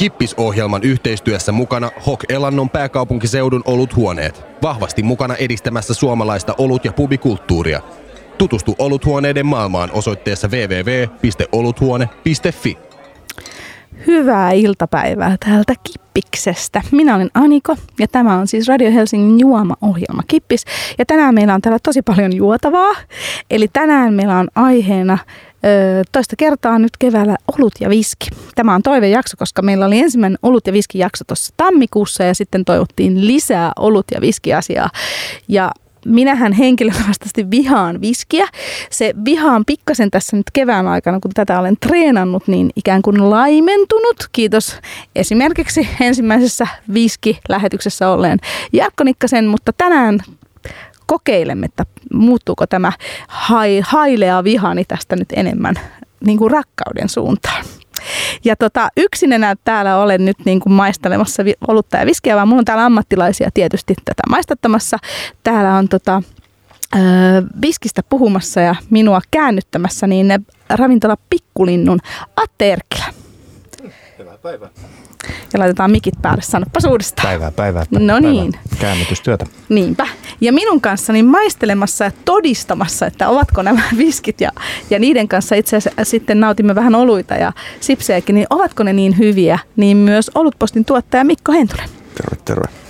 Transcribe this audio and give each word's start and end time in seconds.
Kippisohjelman 0.00 0.82
yhteistyössä 0.82 1.52
mukana 1.52 1.90
Hok 2.06 2.24
Elannon 2.28 2.70
pääkaupunkiseudun 2.70 3.62
oluthuoneet. 3.64 4.44
Vahvasti 4.62 5.02
mukana 5.02 5.36
edistämässä 5.36 5.94
suomalaista 5.94 6.54
olut- 6.58 6.84
ja 6.84 6.92
pubikulttuuria. 6.92 7.80
Tutustu 8.38 8.76
oluthuoneiden 8.78 9.46
maailmaan 9.46 9.90
osoitteessa 9.92 10.48
www.oluthuone.fi. 10.48 12.78
Hyvää 14.06 14.52
iltapäivää 14.52 15.36
täältä 15.44 15.74
Kippiksestä. 15.82 16.82
Minä 16.92 17.16
olen 17.16 17.30
Aniko 17.34 17.76
ja 17.98 18.08
tämä 18.08 18.38
on 18.38 18.46
siis 18.46 18.68
Radio 18.68 18.90
Helsingin 18.90 19.40
juoma-ohjelma 19.40 20.22
Kippis. 20.26 20.64
Ja 20.98 21.06
tänään 21.06 21.34
meillä 21.34 21.54
on 21.54 21.60
täällä 21.60 21.78
tosi 21.82 22.02
paljon 22.02 22.36
juotavaa. 22.36 22.92
Eli 23.50 23.68
tänään 23.72 24.14
meillä 24.14 24.38
on 24.38 24.48
aiheena 24.54 25.18
toista 26.12 26.36
kertaa 26.36 26.78
nyt 26.78 26.92
keväällä 26.98 27.36
olut 27.58 27.72
ja 27.80 27.90
viski. 27.90 28.26
Tämä 28.54 28.74
on 28.74 28.82
toivejakso, 28.82 29.36
koska 29.36 29.62
meillä 29.62 29.86
oli 29.86 29.98
ensimmäinen 29.98 30.38
olut 30.42 30.66
ja 30.66 30.72
viski 30.72 30.98
jakso 30.98 31.24
tuossa 31.24 31.54
tammikuussa 31.56 32.24
ja 32.24 32.34
sitten 32.34 32.64
toivottiin 32.64 33.26
lisää 33.26 33.72
olut 33.78 34.06
ja 34.14 34.20
viski 34.20 34.54
asiaa. 34.54 34.90
Ja 35.48 35.70
minähän 36.06 36.52
henkilökohtaisesti 36.52 37.50
vihaan 37.50 38.00
viskiä. 38.00 38.46
Se 38.90 39.14
vihaan 39.24 39.64
pikkasen 39.64 40.10
tässä 40.10 40.36
nyt 40.36 40.46
kevään 40.52 40.88
aikana, 40.88 41.20
kun 41.20 41.30
tätä 41.34 41.60
olen 41.60 41.76
treenannut, 41.80 42.48
niin 42.48 42.70
ikään 42.76 43.02
kuin 43.02 43.30
laimentunut. 43.30 44.16
Kiitos 44.32 44.76
esimerkiksi 45.16 45.88
ensimmäisessä 46.00 46.66
viski-lähetyksessä 46.94 48.10
olleen 48.10 48.38
Jarkko 48.72 49.04
Nikkasen, 49.04 49.46
mutta 49.46 49.72
tänään 49.72 50.18
kokeilemme, 51.10 51.66
että 51.66 51.86
muuttuuko 52.14 52.66
tämä 52.66 52.92
hai, 53.28 53.80
hailea 53.84 54.44
vihani 54.44 54.84
tästä 54.84 55.16
nyt 55.16 55.28
enemmän 55.36 55.74
niin 56.26 56.38
kuin 56.38 56.50
rakkauden 56.50 57.08
suuntaan. 57.08 57.64
Ja 58.44 58.56
tota, 58.56 58.88
yksin 58.96 59.32
enää 59.32 59.54
täällä 59.64 59.96
olen 59.96 60.24
nyt 60.24 60.36
niin 60.44 60.60
kuin 60.60 60.72
maistelemassa 60.72 61.42
olutta 61.68 61.96
ja 61.96 62.06
viskiä, 62.06 62.36
vaan 62.36 62.48
mulla 62.48 62.60
on 62.60 62.64
täällä 62.64 62.84
ammattilaisia 62.84 63.50
tietysti 63.54 63.94
tätä 64.04 64.22
maistattamassa. 64.28 64.96
Täällä 65.42 65.74
on 65.74 65.88
tota, 65.88 66.22
öö, 66.96 67.00
viskistä 67.62 68.02
puhumassa 68.02 68.60
ja 68.60 68.74
minua 68.90 69.20
käännyttämässä, 69.30 70.06
niin 70.06 70.46
ravintola 70.70 71.16
Pikkulinnun 71.30 71.98
Atte 72.36 72.72
Erkkilä. 72.72 73.04
Hyvää 74.18 74.38
päivää. 74.38 74.68
Ja 75.52 75.58
laitetaan 75.58 75.90
mikit 75.90 76.14
päälle, 76.22 76.42
sanoppa 76.42 76.80
uudestaan. 76.88 77.28
Päivää, 77.28 77.50
päivää. 77.50 77.84
No 77.90 78.18
niin. 78.18 78.52
Käännytystyötä. 78.80 79.46
Niinpä. 79.68 80.06
Ja 80.40 80.52
minun 80.52 80.80
kanssani 80.80 81.22
maistelemassa 81.22 82.04
ja 82.04 82.12
todistamassa, 82.24 83.06
että 83.06 83.28
ovatko 83.28 83.62
nämä 83.62 83.82
viskit 83.98 84.40
ja, 84.40 84.50
ja 84.90 84.98
niiden 84.98 85.28
kanssa 85.28 85.54
itse 85.54 85.76
asiassa 85.76 86.04
sitten 86.04 86.40
nautimme 86.40 86.74
vähän 86.74 86.94
oluita 86.94 87.34
ja 87.34 87.52
sipsejäkin, 87.80 88.34
niin 88.34 88.46
ovatko 88.50 88.82
ne 88.82 88.92
niin 88.92 89.18
hyviä, 89.18 89.58
niin 89.76 89.96
myös 89.96 90.30
Olutpostin 90.34 90.84
tuottaja 90.84 91.24
Mikko 91.24 91.52
Hentunen. 91.52 91.88
Terve, 92.14 92.42
terve. 92.44 92.89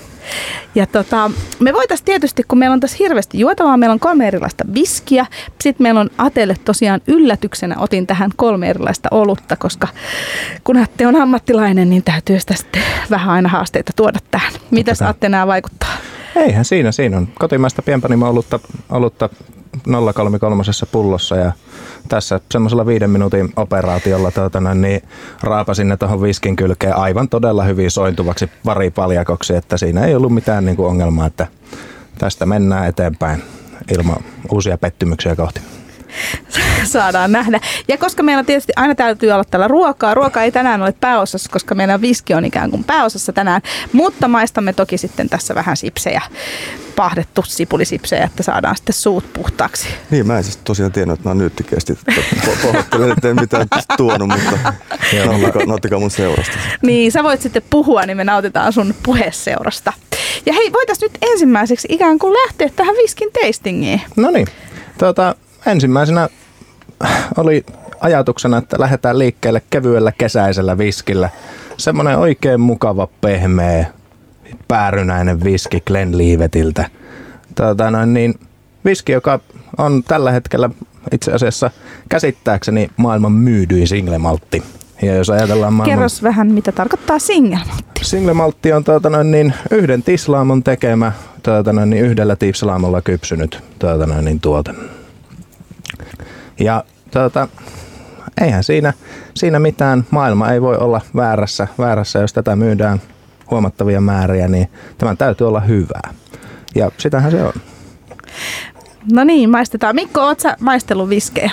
Ja 0.74 0.86
tota, 0.86 1.30
me 1.58 1.72
voitaisiin 1.72 2.04
tietysti, 2.04 2.42
kun 2.48 2.58
meillä 2.58 2.74
on 2.74 2.80
tässä 2.80 2.96
hirveästi 3.00 3.38
juotavaa, 3.38 3.76
meillä 3.76 3.92
on 3.92 4.00
kolme 4.00 4.28
erilaista 4.28 4.64
viskiä. 4.74 5.26
Sitten 5.60 5.84
meillä 5.84 6.00
on 6.00 6.10
Atelle 6.18 6.56
tosiaan 6.64 7.00
yllätyksenä 7.06 7.74
otin 7.78 8.06
tähän 8.06 8.30
kolme 8.36 8.70
erilaista 8.70 9.08
olutta, 9.10 9.56
koska 9.56 9.88
kun 10.64 10.76
Atte 10.76 11.06
on 11.06 11.16
ammattilainen, 11.16 11.90
niin 11.90 12.02
täytyy 12.02 12.40
sitä 12.40 12.54
sitten 12.54 12.82
vähän 13.10 13.34
aina 13.34 13.48
haasteita 13.48 13.92
tuoda 13.96 14.18
tähän. 14.30 14.52
Mitäs 14.70 15.02
Atte 15.02 15.28
nämä 15.28 15.46
vaikuttaa? 15.46 15.96
Eihän 16.36 16.64
siinä, 16.64 16.92
siinä 16.92 17.16
on 17.16 17.28
kotimaista 17.38 17.82
pienpanimo 17.82 18.28
olutta, 18.28 18.60
olutta 18.90 19.28
033 20.14 20.62
pullossa 20.92 21.36
ja 21.36 21.52
tässä 22.08 22.40
semmoisella 22.50 22.86
viiden 22.86 23.10
minuutin 23.10 23.52
operaatiolla 23.56 24.30
tuota, 24.30 24.74
niin 24.74 25.02
raapasin 25.42 25.88
ne 25.88 25.96
tuohon 25.96 26.22
viskin 26.22 26.56
kylkeen 26.56 26.96
aivan 26.96 27.28
todella 27.28 27.64
hyvin 27.64 27.90
sointuvaksi 27.90 28.50
varipaljakoksi, 28.64 29.54
että 29.54 29.76
siinä 29.76 30.04
ei 30.04 30.14
ollut 30.14 30.34
mitään 30.34 30.64
niin 30.64 30.76
kuin 30.76 30.88
ongelmaa, 30.88 31.26
että 31.26 31.46
tästä 32.18 32.46
mennään 32.46 32.86
eteenpäin 32.86 33.42
ilman 33.98 34.16
uusia 34.50 34.78
pettymyksiä 34.78 35.36
kohti. 35.36 35.60
saadaan 36.84 37.32
nähdä. 37.32 37.60
Ja 37.88 37.98
koska 37.98 38.22
meillä 38.22 38.44
tietysti 38.44 38.72
aina 38.76 38.94
täytyy 38.94 39.30
olla 39.30 39.44
tällä 39.44 39.68
ruokaa, 39.68 40.14
ruoka 40.14 40.42
ei 40.42 40.52
tänään 40.52 40.82
ole 40.82 40.94
pääosassa, 41.00 41.50
koska 41.52 41.74
meidän 41.74 42.00
viski 42.00 42.34
on 42.34 42.44
ikään 42.44 42.70
kuin 42.70 42.84
pääosassa 42.84 43.32
tänään, 43.32 43.62
mutta 43.92 44.28
maistamme 44.28 44.72
toki 44.72 44.98
sitten 44.98 45.28
tässä 45.28 45.54
vähän 45.54 45.76
sipsejä, 45.76 46.22
pahdettu 46.96 47.42
sipulisipsejä, 47.46 48.24
että 48.24 48.42
saadaan 48.42 48.76
sitten 48.76 48.94
suut 48.94 49.32
puhtaaksi. 49.32 49.88
Niin, 50.10 50.26
mä 50.26 50.38
en 50.38 50.44
siis 50.44 50.56
tosiaan 50.56 50.92
tiennyt, 50.92 51.14
että 51.14 51.24
nämä 51.24 51.32
on 51.32 51.38
nyyttikestit. 51.38 51.98
Pahoittelen, 52.62 53.10
että 53.10 53.28
en 53.28 53.40
mitään 53.40 53.66
tuonut, 53.96 54.28
mutta 54.28 54.72
nauttikaa, 55.26 55.66
nauttikaa 55.66 55.98
mun 55.98 56.10
seurasta. 56.10 56.58
Niin, 56.82 57.12
sä 57.12 57.22
voit 57.22 57.42
sitten 57.42 57.62
puhua, 57.70 58.02
niin 58.02 58.16
me 58.16 58.24
nautitaan 58.24 58.72
sun 58.72 58.94
puheseurasta. 59.02 59.92
Ja 60.46 60.52
hei, 60.52 60.72
voitaisiin 60.72 61.12
nyt 61.12 61.18
ensimmäiseksi 61.32 61.88
ikään 61.90 62.18
kuin 62.18 62.32
lähteä 62.32 62.70
tähän 62.76 62.94
viskin 62.94 63.28
tastingiin. 63.32 64.00
No 64.16 64.30
niin, 64.30 64.46
tuota, 64.98 65.34
ensimmäisenä 65.66 66.28
oli 67.36 67.64
ajatuksena, 68.00 68.58
että 68.58 68.76
lähdetään 68.80 69.18
liikkeelle 69.18 69.62
kevyellä 69.70 70.12
kesäisellä 70.12 70.78
viskillä. 70.78 71.30
Semmoinen 71.76 72.18
oikein 72.18 72.60
mukava, 72.60 73.08
pehmeä, 73.20 73.86
päärynäinen 74.68 75.44
viski 75.44 75.80
Glenlivetiltä. 75.80 76.90
Tuota, 77.54 77.90
noin 77.90 78.14
niin, 78.14 78.34
viski, 78.84 79.12
joka 79.12 79.40
on 79.78 80.02
tällä 80.02 80.32
hetkellä 80.32 80.70
itse 81.12 81.32
asiassa 81.32 81.70
käsittääkseni 82.08 82.90
maailman 82.96 83.32
myydyin 83.32 83.88
singlemaltti. 83.88 84.62
Ja 85.02 85.14
jos 85.14 85.30
ajatellaan 85.30 85.72
maailman... 85.72 85.96
Kerros 85.96 86.22
vähän, 86.22 86.52
mitä 86.52 86.72
tarkoittaa 86.72 87.18
singlemaltti. 87.18 88.00
Singlemaltti 88.02 88.72
on 88.72 88.84
tuota, 88.84 89.10
noin, 89.10 89.30
niin, 89.30 89.54
yhden 89.70 90.02
tislaamon 90.02 90.62
tekemä, 90.62 91.12
tuota, 91.42 91.72
noin, 91.72 91.90
niin, 91.90 92.04
yhdellä 92.04 92.36
tislaamolla 92.36 93.02
kypsynyt 93.02 93.62
tuota, 93.78 94.06
noin, 94.06 94.24
niin, 94.24 94.40
tuote. 94.40 94.74
Ja 96.60 96.84
tuota, 97.10 97.48
eihän 98.40 98.64
siinä, 98.64 98.92
siinä 99.34 99.58
mitään, 99.58 100.06
maailma 100.10 100.50
ei 100.50 100.62
voi 100.62 100.76
olla 100.76 101.00
väärässä, 101.16 101.68
väärässä, 101.78 102.18
jos 102.18 102.32
tätä 102.32 102.56
myydään 102.56 103.00
huomattavia 103.50 104.00
määriä, 104.00 104.48
niin 104.48 104.68
tämän 104.98 105.16
täytyy 105.16 105.48
olla 105.48 105.60
hyvää. 105.60 106.14
Ja 106.74 106.90
sitähän 106.98 107.30
se 107.30 107.44
on. 107.44 107.52
No 109.12 109.24
niin, 109.24 109.50
maistetaan. 109.50 109.94
Mikko, 109.94 110.20
oot 110.20 110.40
sä 110.40 110.56
maistellut 110.60 111.08
viskejä? 111.08 111.50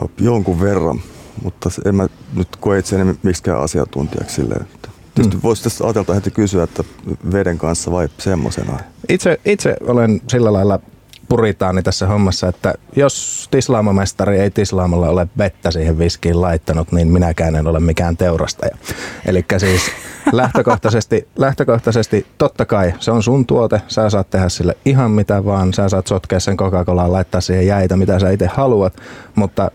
No, 0.00 0.10
jonkun 0.20 0.60
verran, 0.60 1.00
mutta 1.42 1.70
en 1.84 1.94
mä 1.94 2.06
nyt 2.36 2.56
koe 2.56 2.78
itseäni 2.78 3.14
miksikään 3.22 3.60
asiantuntijaksi 3.60 4.34
silleen. 4.34 4.66
Tietysti 5.14 5.36
mm. 5.36 5.42
voisi 5.42 5.62
tässä 5.62 5.84
ajatella 5.84 6.14
heti 6.14 6.30
kysyä, 6.30 6.62
että 6.62 6.84
veden 7.32 7.58
kanssa 7.58 7.90
vai 7.90 8.08
semmoisena? 8.18 8.78
Itse, 9.08 9.40
itse 9.44 9.76
olen 9.86 10.20
sillä 10.28 10.52
lailla 10.52 10.78
puritaani 11.30 11.82
tässä 11.82 12.06
hommassa, 12.06 12.48
että 12.48 12.74
jos 12.96 13.48
tislaamamestari 13.50 14.38
ei 14.38 14.50
tislaamalla 14.50 15.08
ole 15.08 15.26
vettä 15.38 15.70
siihen 15.70 15.98
viskiin 15.98 16.40
laittanut, 16.40 16.92
niin 16.92 17.08
minäkään 17.08 17.56
en 17.56 17.66
ole 17.66 17.80
mikään 17.80 18.16
teurastaja. 18.16 18.76
Eli 19.26 19.44
siis 19.58 19.82
lähtökohtaisesti, 20.32 21.28
lähtökohtaisesti 21.36 22.26
totta 22.38 22.64
kai 22.64 22.94
se 22.98 23.10
on 23.10 23.22
sun 23.22 23.46
tuote, 23.46 23.82
sä 23.88 24.10
saat 24.10 24.30
tehdä 24.30 24.48
sille 24.48 24.76
ihan 24.84 25.10
mitä 25.10 25.44
vaan, 25.44 25.74
sä 25.74 25.88
saat 25.88 26.06
sotkea 26.06 26.40
sen 26.40 26.56
Coca-Colaan, 26.56 27.12
laittaa 27.12 27.40
siihen 27.40 27.66
jäitä, 27.66 27.96
mitä 27.96 28.18
sä 28.18 28.30
itse 28.30 28.46
haluat, 28.46 28.92
mutta 29.34 29.70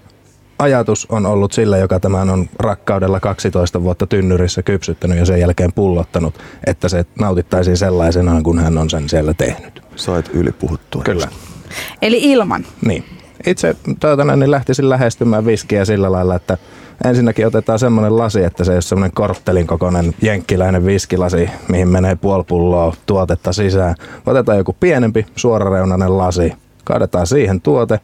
ajatus 0.59 1.05
on 1.09 1.25
ollut 1.25 1.51
sillä, 1.51 1.77
joka 1.77 1.99
tämän 1.99 2.29
on 2.29 2.49
rakkaudella 2.59 3.19
12 3.19 3.83
vuotta 3.83 4.07
tynnyrissä 4.07 4.63
kypsyttänyt 4.63 5.17
ja 5.17 5.25
sen 5.25 5.39
jälkeen 5.39 5.73
pullottanut, 5.73 6.39
että 6.67 6.89
se 6.89 7.05
nautittaisiin 7.19 7.77
sellaisenaan, 7.77 8.43
kun 8.43 8.59
hän 8.59 8.77
on 8.77 8.89
sen 8.89 9.09
siellä 9.09 9.33
tehnyt. 9.33 9.81
Sait 9.95 10.29
ylipuhuttua. 10.33 11.03
Kyllä. 11.03 11.27
Eli 12.01 12.19
ilman. 12.23 12.65
Niin. 12.85 13.03
Itse 13.45 13.75
toivon, 13.99 14.39
niin 14.39 14.51
lähtisin 14.51 14.89
lähestymään 14.89 15.45
viskiä 15.45 15.85
sillä 15.85 16.11
lailla, 16.11 16.35
että 16.35 16.57
ensinnäkin 17.05 17.47
otetaan 17.47 17.79
semmoinen 17.79 18.17
lasi, 18.17 18.43
että 18.43 18.63
se 18.63 18.71
ei 18.71 18.75
ole 18.75 18.81
semmoinen 18.81 19.15
korttelin 19.15 19.67
kokoinen 19.67 20.15
jenkkiläinen 20.21 20.85
viskilasi, 20.85 21.49
mihin 21.67 21.87
menee 21.87 22.15
puoli 22.15 22.43
pulloa 22.43 22.95
tuotetta 23.05 23.53
sisään. 23.53 23.95
Otetaan 24.25 24.57
joku 24.57 24.75
pienempi 24.79 25.25
suorareunainen 25.35 26.17
lasi, 26.17 26.53
kaadetaan 26.83 27.27
siihen 27.27 27.61
tuote, 27.61 27.99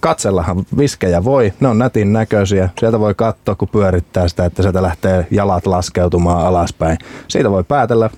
katsellahan 0.00 0.66
viskejä 0.78 1.24
voi, 1.24 1.52
ne 1.60 1.68
on 1.68 1.78
nätin 1.78 2.12
näköisiä. 2.12 2.68
Sieltä 2.80 3.00
voi 3.00 3.14
katsoa, 3.14 3.54
kun 3.54 3.68
pyörittää 3.68 4.28
sitä, 4.28 4.44
että 4.44 4.62
sieltä 4.62 4.82
lähtee 4.82 5.26
jalat 5.30 5.66
laskeutumaan 5.66 6.46
alaspäin. 6.46 6.98
Siitä 7.28 7.50
voi 7.50 7.64
päätellä, 7.64 8.10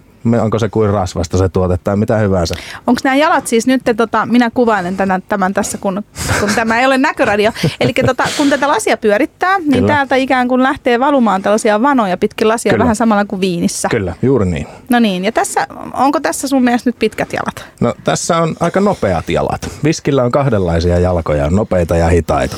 onko 0.43 0.59
se 0.59 0.69
kuin 0.69 0.91
rasvasta 0.91 1.39
se 1.39 1.49
tuote 1.49 1.79
tai 1.85 1.97
mitä 1.97 2.17
hyvänsä. 2.17 2.55
Onko 2.87 3.01
nämä 3.05 3.17
jalat 3.17 3.47
siis 3.47 3.67
nyt, 3.67 3.83
tota, 3.97 4.27
minä 4.27 4.51
kuvailen 4.51 4.97
tämän, 4.97 5.23
tämän 5.29 5.55
tässä, 5.55 5.79
kun, 5.79 6.03
kun 6.41 6.51
tämä 6.55 6.81
ei 6.81 6.87
ole 6.87 6.99
näköradio. 6.99 7.53
Eli 7.81 7.93
tota, 8.07 8.25
kun 8.37 8.51
tätä 8.51 8.69
lasia 8.69 8.97
pyörittää, 8.97 9.59
niin 9.59 9.73
Kyllä. 9.73 9.89
täältä 9.89 10.17
ikään 10.17 10.49
kuin 10.49 10.63
lähtee 10.63 11.01
valumaan 11.01 11.43
tällaisia 11.43 11.83
vanoja 11.83 12.17
pitkin 12.17 12.49
lasia 12.49 12.73
Kyllä. 12.73 12.83
vähän 12.83 12.97
samalla 12.97 13.25
kuin 13.25 13.41
viinissä. 13.41 13.89
Kyllä, 13.89 14.15
juuri 14.23 14.47
niin. 14.47 14.67
No 14.91 14.99
niin, 14.99 15.25
ja 15.25 15.33
tässä, 15.33 15.67
onko 15.93 16.21
tässä 16.21 16.49
sun 16.49 16.65
mielestä 16.65 16.89
nyt 16.89 16.99
pitkät 16.99 17.33
jalat? 17.33 17.65
No 17.81 17.95
tässä 18.05 18.37
on 18.37 18.57
aika 18.61 18.81
nopeat 18.81 19.29
jalat. 19.29 19.71
Viskillä 19.85 20.23
on 20.23 20.31
kahdenlaisia 20.31 20.99
jalkoja, 20.99 21.51
nopeita 21.51 21.97
ja 21.97 22.09
hitaita. 22.09 22.57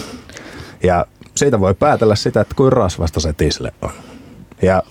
Ja 0.82 1.06
siitä 1.34 1.60
voi 1.60 1.74
päätellä 1.74 2.16
sitä, 2.16 2.40
että 2.40 2.54
kuin 2.54 2.72
rasvasta 2.72 3.20
se 3.20 3.32
tisle 3.32 3.72
on. 3.82 3.90
Ja 4.62 4.82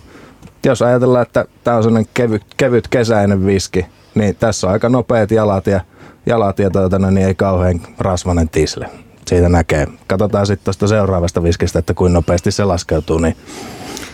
jos 0.66 0.82
ajatellaan, 0.82 1.22
että 1.22 1.46
tämä 1.64 1.78
on 1.78 1.84
sellainen 1.84 2.10
kevyt, 2.14 2.42
kevyt 2.58 2.88
kesäinen 2.88 3.46
viski, 3.46 3.86
niin 4.16 4.36
tässä 4.36 4.68
on 4.68 4.74
aika 4.74 4.90
nopeat 4.90 5.32
jalat 5.32 5.68
ja, 5.68 5.82
jalat 6.26 6.60
ja 6.60 6.70
tuota, 6.70 7.00
no, 7.00 7.10
niin 7.10 7.28
ei 7.28 7.36
kauhean 7.36 7.82
rasvanen 7.98 8.50
tisle. 8.50 8.90
Siitä 9.28 9.50
näkee. 9.50 9.88
Katsotaan 10.08 10.48
sitten 10.48 10.66
tuosta 10.66 10.88
seuraavasta 10.88 11.44
viskistä, 11.44 11.80
että 11.80 11.94
kuinka 11.94 12.14
nopeasti 12.14 12.52
se 12.52 12.64
laskeutuu, 12.64 13.18
niin 13.18 13.38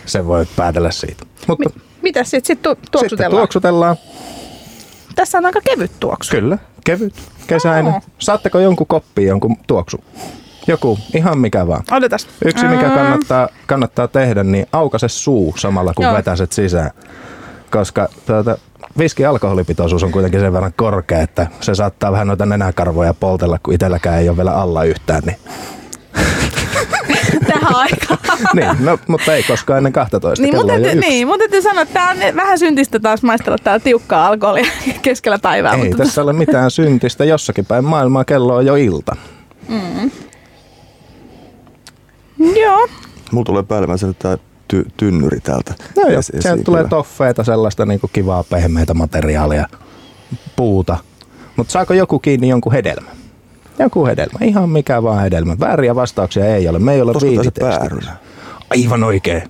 se 0.06 0.26
voi 0.26 0.46
päätellä 0.56 0.90
siitä. 0.90 1.24
Mutta 1.46 1.70
Mi- 1.74 1.82
mitä 2.02 2.24
sitten 2.24 2.46
sit 2.46 2.62
tu- 2.62 2.70
sitten 2.70 2.90
tuoksutellaan? 2.92 3.40
tuoksutellaan. 3.40 3.96
Tässä 5.16 5.38
on 5.38 5.46
aika 5.46 5.60
kevyt 5.60 5.92
tuoksu. 6.00 6.30
Kyllä, 6.30 6.58
kevyt, 6.84 7.14
kesäinen. 7.46 7.92
Oo. 7.94 8.00
Saatteko 8.18 8.58
jonkun 8.58 8.86
koppiin 8.86 9.28
jonkun 9.28 9.56
tuoksu? 9.66 10.04
Joku, 10.66 10.98
ihan 11.14 11.38
mikä 11.38 11.66
vaan. 11.66 11.82
Odotas. 11.90 12.28
Yksi, 12.44 12.66
mikä 12.66 12.90
kannattaa, 12.90 13.48
kannattaa 13.66 14.08
tehdä, 14.08 14.44
niin 14.44 14.66
aukaise 14.72 15.08
suu 15.08 15.54
samalla 15.58 15.92
kun 15.94 16.04
Joo. 16.04 16.14
vetäset 16.14 16.52
sisään. 16.52 16.90
Koska 17.70 18.08
tuota, 18.26 18.58
viski 18.98 19.24
alkoholipitoisuus 19.24 20.02
on 20.02 20.12
kuitenkin 20.12 20.40
sen 20.40 20.52
verran 20.52 20.72
korkea, 20.76 21.20
että 21.20 21.46
se 21.60 21.74
saattaa 21.74 22.12
vähän 22.12 22.26
noita 22.26 22.46
nenäkarvoja 22.46 23.14
poltella, 23.14 23.58
kun 23.62 23.74
itselläkään 23.74 24.18
ei 24.18 24.28
ole 24.28 24.36
vielä 24.36 24.54
alla 24.54 24.84
yhtään. 24.84 25.22
Niin, 25.26 25.38
Tähän 27.46 27.74
aikaan. 27.74 28.18
niin 28.54 28.76
no, 28.80 28.98
mutta 29.08 29.34
ei 29.34 29.42
koskaan 29.42 29.76
ennen 29.76 29.92
12. 29.92 30.42
Niin, 30.42 30.56
mutta 30.56 30.72
täytyy, 30.72 30.94
niin, 31.00 31.26
mutta 31.26 31.38
täytyy 31.38 31.62
sanoa, 31.62 31.82
että 31.82 31.94
tämä 31.94 32.10
on 32.10 32.36
vähän 32.36 32.58
syntistä 32.58 33.00
taas 33.00 33.22
maistella 33.22 33.58
tää 33.64 33.78
tiukkaa 33.78 34.26
alkoholia 34.26 34.66
keskellä 35.02 35.38
päivää. 35.38 35.72
Ei 35.72 35.78
mutta 35.78 35.96
tässä 35.96 36.22
ole 36.22 36.32
mitään 36.32 36.70
syntistä. 36.70 37.24
Jossakin 37.24 37.66
päin 37.66 37.84
maailmaa 37.84 38.24
kello 38.24 38.56
on 38.56 38.66
jo 38.66 38.74
ilta. 38.74 39.16
Joo. 42.38 42.88
Mulla 43.32 43.44
tulee 43.44 43.62
päällimmäisenä 43.62 44.12
tämä 44.18 44.38
ty- 44.74 44.90
tynnyri 44.96 45.40
täältä. 45.40 45.74
No 45.96 46.02
joo, 46.08 46.18
esi- 46.18 46.32
sieltä 46.40 46.62
tulee 46.64 46.78
kyllä. 46.80 46.90
toffeita, 46.90 47.44
sellaista 47.44 47.86
niinku 47.86 48.10
kivaa 48.12 48.44
pehmeitä 48.44 48.94
materiaalia, 48.94 49.68
puuta. 50.56 50.96
Mutta 51.56 51.72
saako 51.72 51.94
joku 51.94 52.18
kiinni 52.18 52.48
jonkun 52.48 52.72
hedelmä? 52.72 53.10
Joku 53.78 54.06
hedelmä, 54.06 54.38
ihan 54.44 54.70
mikä 54.70 55.02
vaan 55.02 55.20
hedelmä. 55.22 55.56
Vääriä 55.60 55.94
vastauksia 55.94 56.56
ei 56.56 56.68
ole. 56.68 56.78
Me 56.78 56.94
ei 56.94 57.00
ole 57.00 57.12
viititekstissä. 57.22 58.12
Aivan 58.70 59.04
oikein. 59.04 59.42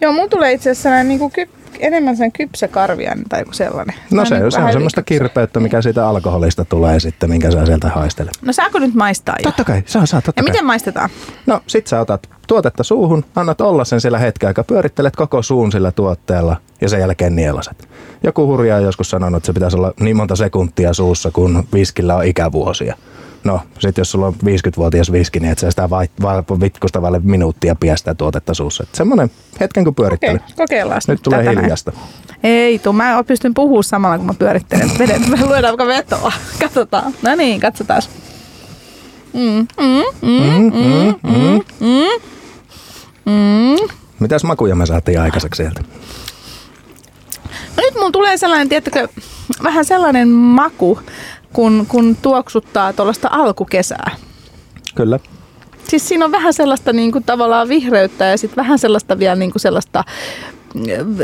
Joo, 0.00 0.12
mulla 0.12 0.28
tulee 0.28 0.52
itse 0.52 0.70
asiassa 0.70 0.82
sellainen 0.82 1.08
niinku 1.08 1.30
kyp, 1.30 1.50
enemmän 1.78 2.16
sen 2.16 2.32
kypsä 2.32 2.68
karvian 2.68 3.18
tai 3.28 3.40
joku 3.40 3.52
sellainen. 3.52 3.94
No 4.10 4.24
se, 4.24 4.36
se 4.50 4.60
on 4.60 4.72
semmoista 4.72 5.02
kirpeyttä, 5.02 5.60
mikä 5.60 5.82
siitä 5.82 6.08
alkoholista 6.08 6.64
tulee 6.64 7.00
sitten, 7.00 7.30
minkä 7.30 7.50
sä 7.50 7.66
sieltä 7.66 7.88
haistelet. 7.88 8.32
No 8.42 8.52
saako 8.52 8.78
nyt 8.78 8.94
maistaa 8.94 9.34
jo? 9.38 9.42
Totta 9.42 9.64
kai, 9.64 9.82
saa, 9.86 10.06
saa, 10.06 10.20
totta 10.20 10.40
Ja 10.40 10.44
kai. 10.44 10.52
miten 10.52 10.66
maistetaan? 10.66 11.10
No 11.46 11.60
sit 11.66 11.86
sä 11.86 12.00
otat 12.00 12.28
tuotetta 12.46 12.82
suuhun, 12.84 13.24
annat 13.36 13.60
olla 13.60 13.84
sen 13.84 14.00
siellä 14.00 14.18
hetken 14.18 14.46
aikaa, 14.46 14.64
pyörittelet 14.64 15.16
koko 15.16 15.42
suun 15.42 15.72
sillä 15.72 15.92
tuotteella 15.92 16.56
ja 16.80 16.88
sen 16.88 17.00
jälkeen 17.00 17.36
nielaset. 17.36 17.88
Joku 18.22 18.46
hurja 18.46 18.76
on 18.76 18.82
joskus 18.82 19.10
sanonut, 19.10 19.36
että 19.36 19.46
se 19.46 19.52
pitäisi 19.52 19.76
olla 19.76 19.92
niin 20.00 20.16
monta 20.16 20.36
sekuntia 20.36 20.94
suussa, 20.94 21.30
kun 21.30 21.64
viskillä 21.74 22.16
on 22.16 22.24
ikävuosia. 22.24 22.96
No, 23.44 23.60
sit 23.78 23.98
jos 23.98 24.10
sulla 24.10 24.26
on 24.26 24.34
50-vuotias 24.44 25.12
viski, 25.12 25.40
niin 25.40 25.52
et 25.52 25.58
sä 25.58 25.70
sitä 25.70 25.90
vai, 25.90 26.08
vai, 26.22 26.42
vitkustavalle 26.60 27.20
minuuttia 27.24 27.74
pidä 27.74 27.96
sitä 27.96 28.14
tuotetta 28.14 28.54
suussa. 28.54 28.82
Et 28.82 28.94
semmonen 28.94 29.30
hetken 29.60 29.84
kun 29.84 29.90
Okei, 29.90 30.02
pyörittely. 30.04 30.38
kokeillaan 30.56 31.00
Nyt 31.08 31.22
tulee 31.22 31.38
tätä 31.38 31.52
näin. 31.52 31.60
hiljasta. 31.64 31.92
Ei 32.42 32.78
tuu, 32.78 32.92
mä 32.92 33.24
pystyn 33.26 33.54
puhumaan 33.54 33.84
samalla 33.84 34.18
kun 34.18 34.26
mä 34.26 34.34
pyörittelen. 34.34 34.90
Vedet, 34.98 35.28
me 35.28 35.36
luodaan 35.40 35.62
vaikka 35.62 35.86
vetoa. 35.86 36.32
Katsotaan. 36.62 37.12
No 37.22 37.34
niin, 37.34 37.60
katsotaan. 37.60 38.02
Mm, 39.32 39.66
mm, 39.80 40.04
mm, 40.22 40.72
mm, 40.72 41.14
mm, 41.22 41.60
mm, 41.80 42.20
mm. 43.24 43.88
Mitäs 44.20 44.44
makuja 44.44 44.74
me 44.74 44.86
saatiin 44.86 45.20
aikaiseksi 45.20 45.62
sieltä? 45.62 45.80
No 47.76 47.82
nyt 47.82 47.94
mulla 47.94 48.10
tulee 48.10 48.36
sellainen, 48.36 48.68
tiettäkö, 48.68 49.08
vähän 49.62 49.84
sellainen 49.84 50.28
maku, 50.28 50.98
kun, 51.52 51.86
kun 51.88 52.16
tuoksuttaa 52.22 52.92
tuollaista 52.92 53.28
alkukesää. 53.32 54.10
Kyllä. 54.94 55.18
Siis 55.88 56.08
siinä 56.08 56.24
on 56.24 56.32
vähän 56.32 56.52
sellaista 56.52 56.92
niin 56.92 57.12
kuin, 57.12 57.24
tavallaan 57.24 57.68
vihreyttä 57.68 58.24
ja 58.24 58.38
sitten 58.38 58.56
vähän 58.56 58.78
sellaista 58.78 59.18
vielä 59.18 59.36
niin 59.36 59.50
kuin 59.52 59.60
sellaista 59.62 60.04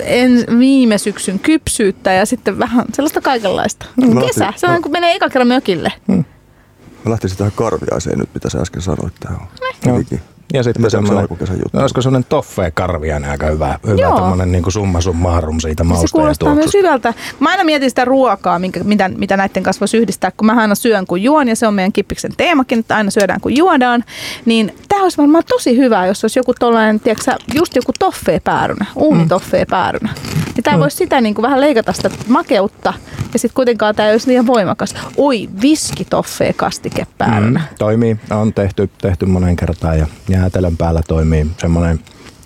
en, 0.04 0.44
viime 0.58 0.98
syksyn 0.98 1.38
kypsyyttä 1.38 2.12
ja 2.12 2.26
sitten 2.26 2.58
vähän 2.58 2.84
sellaista 2.94 3.20
kaikenlaista. 3.20 3.86
Mä 3.96 4.06
Kesä, 4.06 4.14
ajattelin- 4.44 4.60
sellainen 4.60 4.82
kun 4.82 4.92
menee 4.92 5.14
eka 5.14 5.28
kerran 5.28 5.48
mökille. 5.48 5.92
Mä 6.08 7.10
lähtisin 7.10 7.38
tähän 7.38 7.52
karviaiseen 7.56 8.18
nyt, 8.18 8.28
mitä 8.34 8.50
sä 8.50 8.58
äsken 8.58 8.82
sanoit. 8.82 9.14
Tähän 9.20 9.38
on 9.40 9.46
Joo. 9.86 9.92
hyvinkin. 9.94 10.20
Ja 10.52 10.58
En 10.60 10.64
sitten 10.64 10.82
se 10.82 10.90
semmoinen, 10.90 11.26
juttu. 11.30 11.68
no, 11.72 11.80
olisiko 11.80 12.02
semmoinen 12.02 12.26
toffee 12.28 12.70
karviainen 12.70 13.30
aika 13.30 13.46
hyvä, 13.46 13.78
hyvä 13.86 14.08
tommonen 14.08 14.52
niin 14.52 14.62
kuin 14.62 14.72
summa 14.72 15.00
summarum 15.00 15.60
siitä 15.60 15.82
Se 15.82 15.88
mausta 15.88 16.04
ja 16.04 16.20
kuulostaa 16.20 16.54
myös 16.54 16.74
hyvältä. 16.74 17.14
Mä 17.40 17.50
aina 17.50 17.64
mietin 17.64 17.90
sitä 17.90 18.04
ruokaa, 18.04 18.58
minkä, 18.58 18.84
mitä, 18.84 19.08
mitä 19.08 19.36
näiden 19.36 19.62
kanssa 19.62 19.80
voisi 19.80 19.96
yhdistää, 19.96 20.30
kun 20.36 20.46
mä 20.46 20.52
aina 20.52 20.74
syön 20.74 21.06
kun 21.06 21.22
juon, 21.22 21.48
ja 21.48 21.56
se 21.56 21.66
on 21.66 21.74
meidän 21.74 21.92
kippiksen 21.92 22.32
teemakin, 22.36 22.78
että 22.78 22.96
aina 22.96 23.10
syödään 23.10 23.40
kun 23.40 23.56
juodaan. 23.56 24.04
Niin 24.44 24.74
tämä 24.88 25.02
olisi 25.02 25.18
varmaan 25.18 25.44
tosi 25.48 25.76
hyvä, 25.76 26.06
jos 26.06 26.24
olisi 26.24 26.38
joku 26.38 26.54
tollainen, 26.58 27.00
tiedätkö, 27.00 27.32
just 27.54 27.76
joku 27.76 27.92
toffee-päärynä, 27.98 28.86
uunitoffee-päärynä. 28.96 30.08
Niin 30.56 30.64
tämä 30.64 30.78
voisi 30.78 30.96
sitä 30.96 31.20
niin 31.20 31.34
kuin 31.34 31.42
vähän 31.42 31.60
leikata 31.60 31.92
sitä 31.92 32.10
makeutta, 32.28 32.92
ja 33.32 33.38
sitten 33.38 33.54
kuitenkaan 33.54 33.94
tämä 33.94 34.08
ei 34.08 34.14
olisi 34.14 34.28
liian 34.28 34.46
voimakas. 34.46 34.94
Oi, 35.16 35.48
viskitoffee-kastikepäärynä. 35.62 37.60
Mm, 37.60 37.76
toimii, 37.78 38.16
on 38.30 38.52
tehty, 38.52 38.90
tehty 38.98 39.26
monen 39.26 39.56
kertaan 39.56 39.98
ja 39.98 40.06
jäätelön 40.28 40.76
päällä 40.76 41.00
toimii 41.08 41.46
semmoinen, 41.58 42.00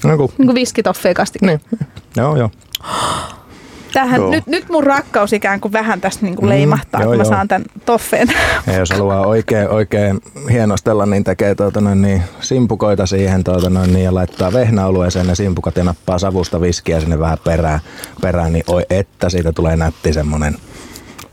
no 0.05 0.17
kuin, 0.17 0.33
Niin 0.39 0.47
kuin 0.47 0.55
viskitoffee-kastike. 0.55 1.47
niin, 1.47 1.61
joo 2.17 2.37
joo. 2.37 2.51
Tähän, 3.93 4.21
Joo. 4.21 4.31
nyt, 4.31 4.47
nyt 4.47 4.69
mun 4.69 4.85
rakkaus 4.85 5.33
ikään 5.33 5.61
kuin 5.61 5.73
vähän 5.73 6.01
tästä 6.01 6.25
niin 6.25 6.37
kuin 6.37 6.49
leimahtaa, 6.49 7.01
joo, 7.01 7.09
kun 7.09 7.17
mä 7.17 7.23
joo. 7.23 7.33
saan 7.33 7.49
tämän 7.49 7.65
toffeen. 7.85 8.29
Ja 8.67 8.79
jos 8.79 8.91
haluaa 8.91 9.27
oikein, 9.27 9.69
oikein 9.69 10.21
hienostella, 10.51 11.07
niin 11.07 11.25
tekee 11.25 11.55
tuota 11.55 11.81
noin, 11.81 12.03
niin 12.03 12.23
simpukoita 12.41 13.07
siihen 13.07 13.45
tuota 13.45 13.71
noin, 13.71 13.93
niin, 13.93 14.05
ja 14.05 14.15
laittaa 14.15 14.53
vehnäolueeseen 14.53 15.27
ne 15.27 15.35
simpukat 15.35 15.77
ja 15.77 15.85
nappaa 15.85 16.19
savusta 16.19 16.61
viskiä 16.61 17.01
sinne 17.01 17.19
vähän 17.19 17.39
perään, 17.45 17.81
perään 18.21 18.53
niin 18.53 18.65
oi 18.67 18.83
että 18.91 19.29
siitä 19.29 19.53
tulee 19.53 19.77
nätti 19.77 20.13
semmonen. 20.13 20.57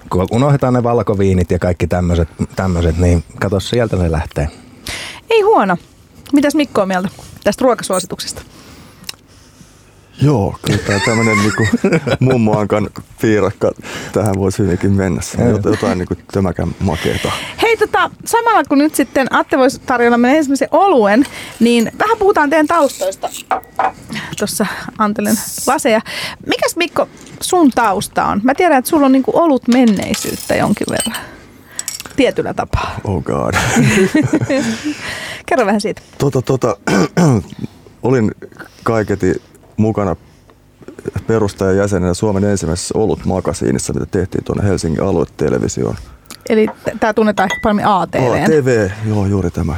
Kun 0.10 0.28
unohdetaan 0.32 0.74
ne 0.74 0.84
valkoviinit 0.84 1.52
ja 1.52 1.60
kaikki 1.60 1.88
tämmöiset, 1.88 2.30
tämmöiset 2.56 2.98
niin 2.98 3.24
kato 3.40 3.60
sieltä 3.60 3.98
se 3.98 4.12
lähtee. 4.12 4.50
Ei 5.30 5.42
huono. 5.42 5.78
Mitäs 6.34 6.56
Mikko 6.56 6.82
on 6.82 6.88
mieltä 6.88 7.10
tästä 7.44 7.64
ruokasuosituksesta? 7.64 8.42
Joo, 10.22 10.56
kyllä 10.66 10.80
tämä 10.80 11.00
tämmöinen 11.06 11.38
niinku 11.38 11.68
mummoankan 12.20 12.90
piirakka 13.22 13.72
tähän 14.14 14.36
voisi 14.36 14.64
hyvinkin 14.64 14.92
mennä. 14.92 15.22
Jotain 15.66 15.98
niinku 15.98 16.16
tämäkään 16.32 16.76
makeeta. 16.80 17.32
Hei, 17.62 17.78
tota, 17.78 18.12
samalla 18.26 18.64
kun 18.64 18.78
nyt 18.78 18.96
sitten 18.96 19.28
Atte 19.30 19.58
voisi 19.58 19.82
tarjolla 19.86 20.18
meille 20.18 20.38
ensimmäisen 20.38 20.68
oluen, 20.72 21.26
niin 21.60 21.92
vähän 22.00 22.18
puhutaan 22.18 22.50
teidän 22.50 22.68
taustoista. 22.68 23.30
Tuossa 24.40 24.66
antelen 24.98 25.36
laseja. 25.68 26.02
Mikäs 26.46 26.76
Mikko 26.76 27.08
sun 27.42 27.72
tausta 27.72 28.26
on? 28.26 28.42
Mä 28.44 28.56
tiedän, 28.56 28.78
että 28.78 28.90
sulla 28.90 29.06
on 29.06 29.12
niinku 29.12 29.32
ollut 29.34 29.68
menneisyyttä 29.68 30.56
jonkin 30.56 30.88
verran. 30.92 31.26
Tietyllä 32.16 32.54
tapaa. 32.54 33.00
Oh 33.04 33.24
god. 33.24 33.54
Kerro 35.46 35.66
vähän 35.66 35.82
siitä. 35.82 36.02
Tota, 36.18 36.42
tota, 36.42 36.78
olin 38.04 38.32
kaiketi 38.84 39.42
mukana 39.78 40.16
perustajajäsenenä 41.28 42.14
Suomen 42.14 42.44
ensimmäisessä 42.44 42.98
olut-makasiinissa, 42.98 43.94
mitä 43.94 44.06
tehtiin 44.06 44.44
tuonne 44.44 44.68
Helsingin 44.68 45.04
aluetelevisioon. 45.04 45.96
Eli 46.50 46.68
t- 46.68 47.00
tää 47.00 47.14
tunnetaan 47.14 47.50
ehkä 47.52 47.60
paremmin 47.64 47.86
ATV. 47.88 48.46
TV, 48.46 48.90
joo 49.08 49.26
juuri 49.26 49.52
tämä. 49.52 49.76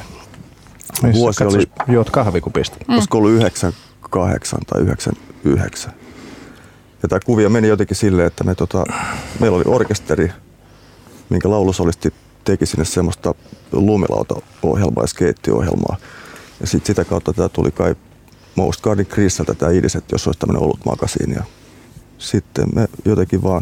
Missä 1.04 1.20
Vuosi 1.20 1.44
katsos, 1.44 1.56
oli, 1.56 1.94
Juot 1.94 2.10
kahvikupista. 2.10 2.78
Mm. 2.88 2.94
olisiko 2.94 3.18
ollut 3.18 3.32
98 3.32 4.60
tai 4.68 4.82
99. 4.82 5.94
Ja 7.04 7.10
tämä 7.10 7.20
kuvio 7.26 7.50
meni 7.50 7.68
jotenkin 7.68 7.98
silleen, 7.98 8.28
että 8.28 8.44
me, 8.44 8.56
tota, 8.56 8.84
meillä 9.40 9.56
oli 9.56 9.66
orkesteri, 9.68 10.32
minkä 11.30 11.50
laulusolisti 11.50 12.14
teki 12.44 12.66
sinne 12.66 12.86
semmoista 12.86 13.36
lumilauta-ohjelmaa 13.72 15.04
ja 15.04 15.08
skeittiohjelmaa. 15.08 15.98
Ja 16.62 16.68
sit 16.68 16.86
sitä 16.86 17.06
kautta 17.06 17.34
tämä 17.34 17.50
tuli 17.50 17.72
kai 17.72 17.96
Most 18.56 18.82
Garden 18.82 19.06
Chrisseltä 19.06 19.54
tämä 19.54 19.72
idis, 19.72 19.96
että 19.96 20.14
jos 20.14 20.28
olisi 20.28 20.40
tämmöinen 20.40 20.64
ollut 20.64 20.86
makasiini. 20.86 21.36
Ja 21.36 21.44
sitten 22.18 22.66
me 22.76 22.88
jotenkin 23.06 23.44
vaan 23.44 23.62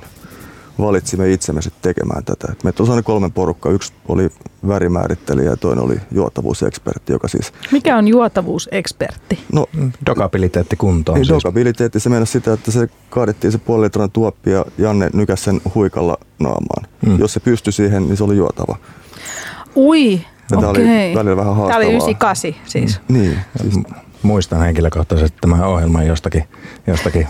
valitsimme 0.79 1.32
itsemme 1.32 1.62
sitten 1.62 1.82
tekemään 1.94 2.24
tätä. 2.25 2.53
Meitä 2.63 2.84
oli 2.84 3.03
kolmen 3.03 3.32
porukka. 3.32 3.70
Yksi 3.70 3.94
oli 4.08 4.29
värimäärittelijä 4.67 5.50
ja 5.50 5.58
toinen 5.58 5.84
oli 5.84 6.00
juotavuusekspertti, 6.12 7.13
joka 7.13 7.27
siis... 7.27 7.53
Mikä 7.72 7.98
on 7.98 8.08
juotavuusekspertti? 8.08 9.39
No, 9.53 9.65
Dokabiliteetti 10.06 10.75
kuntoon. 10.75 11.17
ei 11.17 11.25
siis. 11.25 11.36
dokabiliteetti, 11.44 12.00
se 12.00 12.10
meinasi 12.10 12.32
sitä, 12.32 12.53
että 12.53 12.72
se 12.72 12.89
kaadettiin 13.10 13.51
se 13.51 13.58
puoli 13.58 13.84
litran 13.84 14.12
tuoppi 14.12 14.51
ja 14.51 14.65
Janne 14.77 15.10
nykäsi 15.13 15.44
sen 15.44 15.62
huikalla 15.75 16.17
naamaan. 16.39 16.88
Mm. 17.06 17.12
Mm. 17.12 17.20
Jos 17.20 17.34
se 17.34 17.39
pystyi 17.39 17.74
siihen, 17.74 18.03
niin 18.08 18.17
se 18.17 18.24
oli 18.24 18.38
juotava. 18.38 18.75
Ui, 19.75 20.13
Ja 20.51 20.58
tää 20.60 20.70
oli 20.70 20.82
okei. 20.82 21.15
välillä 21.15 21.38
vähän 21.38 21.53
Tämä 21.53 21.65
oli 21.65 21.72
haastavaa. 21.72 21.82
98 21.82 22.53
siis. 22.65 23.01
Niin, 23.08 23.38
siis, 23.62 23.75
muistan 24.27 24.60
henkilökohtaisesti 24.62 25.38
tämän 25.41 25.63
ohjelman 25.63 26.07
jostakin, 26.07 26.43
jostakin 26.88 27.27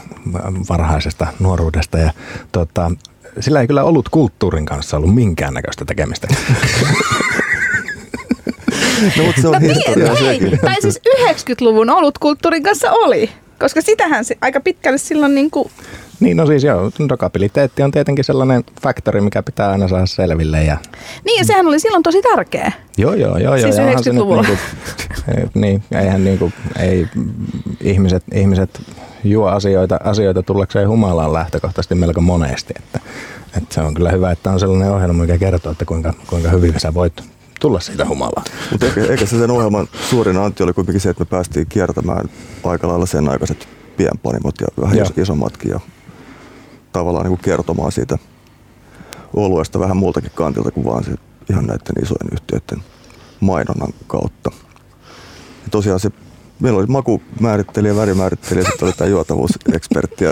varhaisesta 0.69 1.27
nuoruudesta. 1.39 1.97
Ja, 1.97 2.11
tota, 2.51 2.91
sillä 3.39 3.61
ei 3.61 3.67
kyllä 3.67 3.83
ollut 3.83 4.09
kulttuurin 4.09 4.65
kanssa 4.65 4.97
ollut 4.97 5.15
minkäännäköistä 5.15 5.85
tekemistä. 5.85 6.27
No, 9.17 9.23
mutta 9.23 9.41
se 9.41 9.47
on 9.47 9.53
No 9.53 9.59
niin, 9.59 9.75
sekin. 10.17 10.47
ei, 10.53 10.57
tai 10.57 10.81
siis 10.81 10.99
90-luvun 11.19 11.89
olutkulttuurin 11.89 12.63
kanssa 12.63 12.91
oli. 12.91 13.29
Koska 13.59 13.81
sitähän 13.81 14.25
se 14.25 14.37
aika 14.41 14.59
pitkälle 14.59 14.97
silloin 14.97 15.35
niin 15.35 15.51
kuin, 15.51 15.71
Niin, 16.19 16.37
no 16.37 16.45
siis 16.45 16.63
joo, 16.63 16.91
dokabiliteetti 17.09 17.83
on 17.83 17.91
tietenkin 17.91 18.25
sellainen 18.25 18.63
faktori, 18.81 19.21
mikä 19.21 19.43
pitää 19.43 19.71
aina 19.71 19.87
saada 19.87 20.05
selville. 20.05 20.63
Ja, 20.63 20.77
niin 21.25 21.37
ja 21.37 21.45
sehän 21.45 21.67
oli 21.67 21.79
silloin 21.79 22.03
tosi 22.03 22.21
tärkeä. 22.21 22.71
joo, 22.97 23.13
joo, 23.13 23.37
joo. 23.37 23.57
Siis 23.57 23.77
joo 23.77 23.85
ja 23.85 23.89
onhan 23.89 24.03
se 24.03 24.13
nyt 24.13 24.21
90-luvulla. 24.21 24.41
Niinku, 24.41 24.57
ei, 25.37 25.45
niin, 25.53 25.83
eihän 25.91 26.23
niinku, 26.23 26.51
ei 26.79 27.07
mm, 27.15 27.29
ihmiset, 27.81 28.23
ihmiset 28.33 28.81
juo 29.23 29.47
asioita, 29.47 29.99
asioita 30.03 30.43
tullakseen 30.43 30.89
humalaan 30.89 31.33
lähtökohtaisesti 31.33 31.95
melko 31.95 32.21
monesti. 32.21 32.73
Että, 32.79 32.99
että 33.57 33.75
se 33.75 33.81
on 33.81 33.93
kyllä 33.93 34.11
hyvä, 34.11 34.31
että 34.31 34.51
on 34.51 34.59
sellainen 34.59 34.91
ohjelma, 34.91 35.21
mikä 35.21 35.37
kertoo, 35.37 35.71
että 35.71 35.85
kuinka, 35.85 36.13
kuinka 36.27 36.49
hyvin 36.49 36.73
sä 36.77 36.93
voit 36.93 37.23
tulla 37.59 37.79
siitä 37.79 38.05
humalaan. 38.05 38.45
Mutta 38.71 38.85
eikä, 38.85 39.01
eikä 39.01 39.25
se 39.25 39.39
sen 39.39 39.51
ohjelman 39.51 39.87
suurin 40.09 40.37
anti 40.37 40.63
oli 40.63 40.73
kuitenkin 40.73 41.01
se, 41.01 41.09
että 41.09 41.21
me 41.21 41.27
päästiin 41.29 41.65
kiertämään 41.69 42.25
aika 42.63 42.87
lailla 42.87 43.05
sen 43.05 43.29
aikaiset 43.29 43.67
pienpanimot 43.97 44.55
ja 44.61 44.67
vähän 44.81 44.97
Joo. 44.97 45.05
is- 45.05 45.17
isommatkin 45.17 45.71
ja 45.71 45.79
tavallaan 46.97 47.25
niin 47.25 47.37
kuin 47.37 47.43
kertomaan 47.43 47.91
siitä 47.91 48.17
oluesta 49.33 49.79
vähän 49.79 49.97
muultakin 49.97 50.31
kantilta 50.35 50.71
kuin 50.71 50.85
vaan 50.85 51.03
se 51.03 51.11
ihan 51.49 51.65
näiden 51.65 52.03
isojen 52.03 52.29
yhtiöiden 52.33 52.83
mainonnan 53.39 53.93
kautta. 54.07 54.51
Ja 55.63 55.69
tosiaan 55.71 55.99
se, 55.99 56.09
meillä 56.59 56.79
oli 56.79 56.85
makumäärittelijä, 56.87 57.95
värimäärittelijä, 57.95 58.65
sitten 58.65 58.85
oli 58.85 58.93
tämä 58.97 59.09
juotavuusekspertti 59.09 60.23
ja 60.25 60.31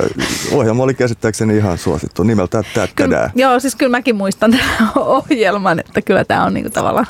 ohjelma 0.51 0.83
oli 0.83 0.93
käsittääkseni 0.93 1.57
ihan 1.57 1.77
suosittu 1.77 2.23
nimeltään 2.23 2.63
Kyllä, 2.73 2.85
Tättädää. 2.87 3.31
joo, 3.35 3.59
siis 3.59 3.75
kyllä 3.75 3.91
mäkin 3.91 4.15
muistan 4.15 4.51
tämän 4.51 4.91
ohjelman, 4.95 5.79
että 5.79 6.01
kyllä 6.01 6.25
tämä 6.25 6.45
on 6.45 6.53
niinku 6.53 6.69
tavallaan 6.69 7.07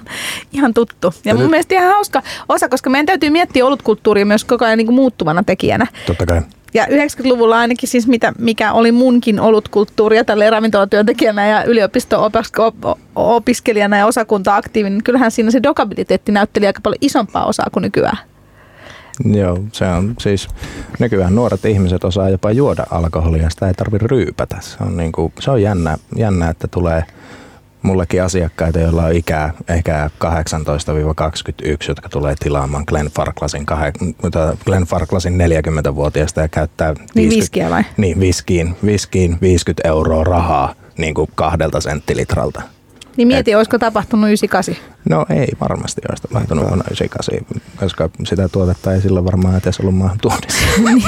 ihan 0.53 0.73
tuttu. 0.73 1.07
Ja, 1.07 1.29
Ja 1.29 1.33
mun 1.33 1.41
nyt- 1.41 1.51
mielestä 1.51 1.75
ihan 1.75 1.93
hauska 1.93 2.21
osa, 2.49 2.69
koska 2.69 2.89
meidän 2.89 3.05
täytyy 3.05 3.29
miettiä 3.29 3.65
olutkulttuuria 3.65 4.25
myös 4.25 4.45
koko 4.45 4.65
ajan 4.65 4.77
niinku 4.77 4.93
muuttuvana 4.93 5.43
tekijänä. 5.43 5.87
Totta 6.07 6.25
kai. 6.25 6.41
Ja 6.75 6.85
90-luvulla 6.85 7.57
ainakin 7.57 7.89
siis, 7.89 8.07
mitä, 8.07 8.33
mikä 8.39 8.73
oli 8.73 8.91
munkin 8.91 9.39
olutkulttuuria 9.39 10.23
tälle 10.23 10.49
ravintolatyöntekijänä 10.49 11.47
ja 11.47 11.63
yliopisto-opiskelijana 11.63 13.97
ja 13.97 14.05
osakunta-aktiivinen, 14.05 14.93
niin 14.93 15.03
kyllähän 15.03 15.31
siinä 15.31 15.51
se 15.51 15.63
dokabiliteetti 15.63 16.31
näytteli 16.31 16.67
aika 16.67 16.81
paljon 16.83 16.97
isompaa 17.01 17.45
osaa 17.45 17.67
kuin 17.71 17.81
nykyään. 17.81 18.17
Joo, 19.25 19.59
se 19.71 19.85
on 19.85 20.15
siis, 20.19 20.47
nykyään 20.99 21.35
nuoret 21.35 21.65
ihmiset 21.65 22.03
osaa 22.03 22.29
jopa 22.29 22.51
juoda 22.51 22.83
alkoholia, 22.89 23.49
sitä 23.49 23.67
ei 23.67 23.73
tarvitse 23.73 24.07
ryypätä. 24.07 24.57
Se 24.59 24.77
on, 24.79 24.97
niin 24.97 25.11
kuin, 25.11 25.33
se 25.39 25.51
on 25.51 25.61
jännä, 25.61 25.97
jännä, 26.15 26.49
että 26.49 26.67
tulee 26.67 27.03
mullekin 27.85 28.23
asiakkaita, 28.23 28.79
joilla 28.79 29.03
on 29.03 29.15
ikää 29.15 29.53
ehkä 29.67 30.09
18-21, 30.25 30.29
jotka 31.87 32.09
tulee 32.09 32.35
tilaamaan 32.39 32.83
Glenn 32.87 33.09
Farklasin, 33.09 33.65
tota, 34.21 34.57
Glenn 34.65 34.85
Farklasin 34.85 35.39
40-vuotiaasta 35.39 36.41
ja 36.41 36.47
käyttää 36.47 36.93
Niin 37.15 37.29
viskiä 37.29 37.69
vai? 37.69 37.83
Niin, 37.97 38.19
viskiin, 38.19 38.75
viskiin 38.85 39.37
50 39.41 39.87
euroa 39.87 40.23
rahaa 40.23 40.75
niin 40.97 41.13
kuin 41.13 41.29
kahdelta 41.35 41.81
senttilitralta. 41.81 42.61
Niin 43.17 43.27
mieti, 43.27 43.55
olisiko 43.55 43.79
tapahtunut 43.79 44.29
98. 44.29 44.75
No 45.09 45.25
ei 45.29 45.47
varmasti 45.61 46.01
olisi 46.09 46.23
tapahtunut 46.23 46.65
vuonna 46.67 46.83
98, 46.87 47.59
koska 47.75 48.09
sitä 48.25 48.49
tuotetta 48.49 48.93
ei 48.93 49.01
silloin 49.01 49.25
varmaan 49.25 49.57
edes 49.57 49.79
ollut 49.79 49.95
maahan 49.95 50.19
tuonnissa. 50.21 50.65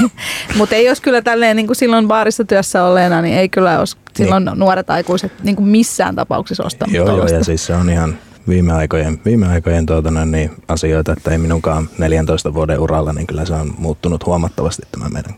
Mutta 0.58 0.76
ei 0.76 0.88
olisi 0.88 1.02
kyllä 1.02 1.22
tälleen 1.22 1.56
niin 1.56 1.66
kuin 1.66 1.76
silloin 1.76 2.08
baarissa 2.08 2.44
työssä 2.44 2.84
olleena, 2.84 3.22
niin 3.22 3.38
ei 3.38 3.48
kyllä 3.48 3.78
olisi 3.78 3.96
silloin 4.16 4.50
nuoret 4.54 4.90
aikuiset 4.90 5.32
niin 5.42 5.56
kuin 5.56 5.68
missään 5.68 6.16
tapauksessa 6.16 6.64
ostanut 6.64 6.94
Joo, 6.94 7.16
joo, 7.16 7.26
ja 7.26 7.44
siis 7.44 7.66
se 7.66 7.74
on 7.74 7.90
ihan 7.90 8.18
viime 8.48 8.72
aikojen, 8.72 9.20
viime 9.24 9.46
aikojen 9.46 9.86
tuota, 9.86 10.10
niin 10.10 10.50
asioita, 10.68 11.12
että 11.12 11.30
ei 11.30 11.38
minunkaan 11.38 11.88
14 11.98 12.54
vuoden 12.54 12.80
uralla, 12.80 13.12
niin 13.12 13.26
kyllä 13.26 13.44
se 13.44 13.54
on 13.54 13.74
muuttunut 13.78 14.26
huomattavasti 14.26 14.82
tämä 14.92 15.08
meidän 15.08 15.34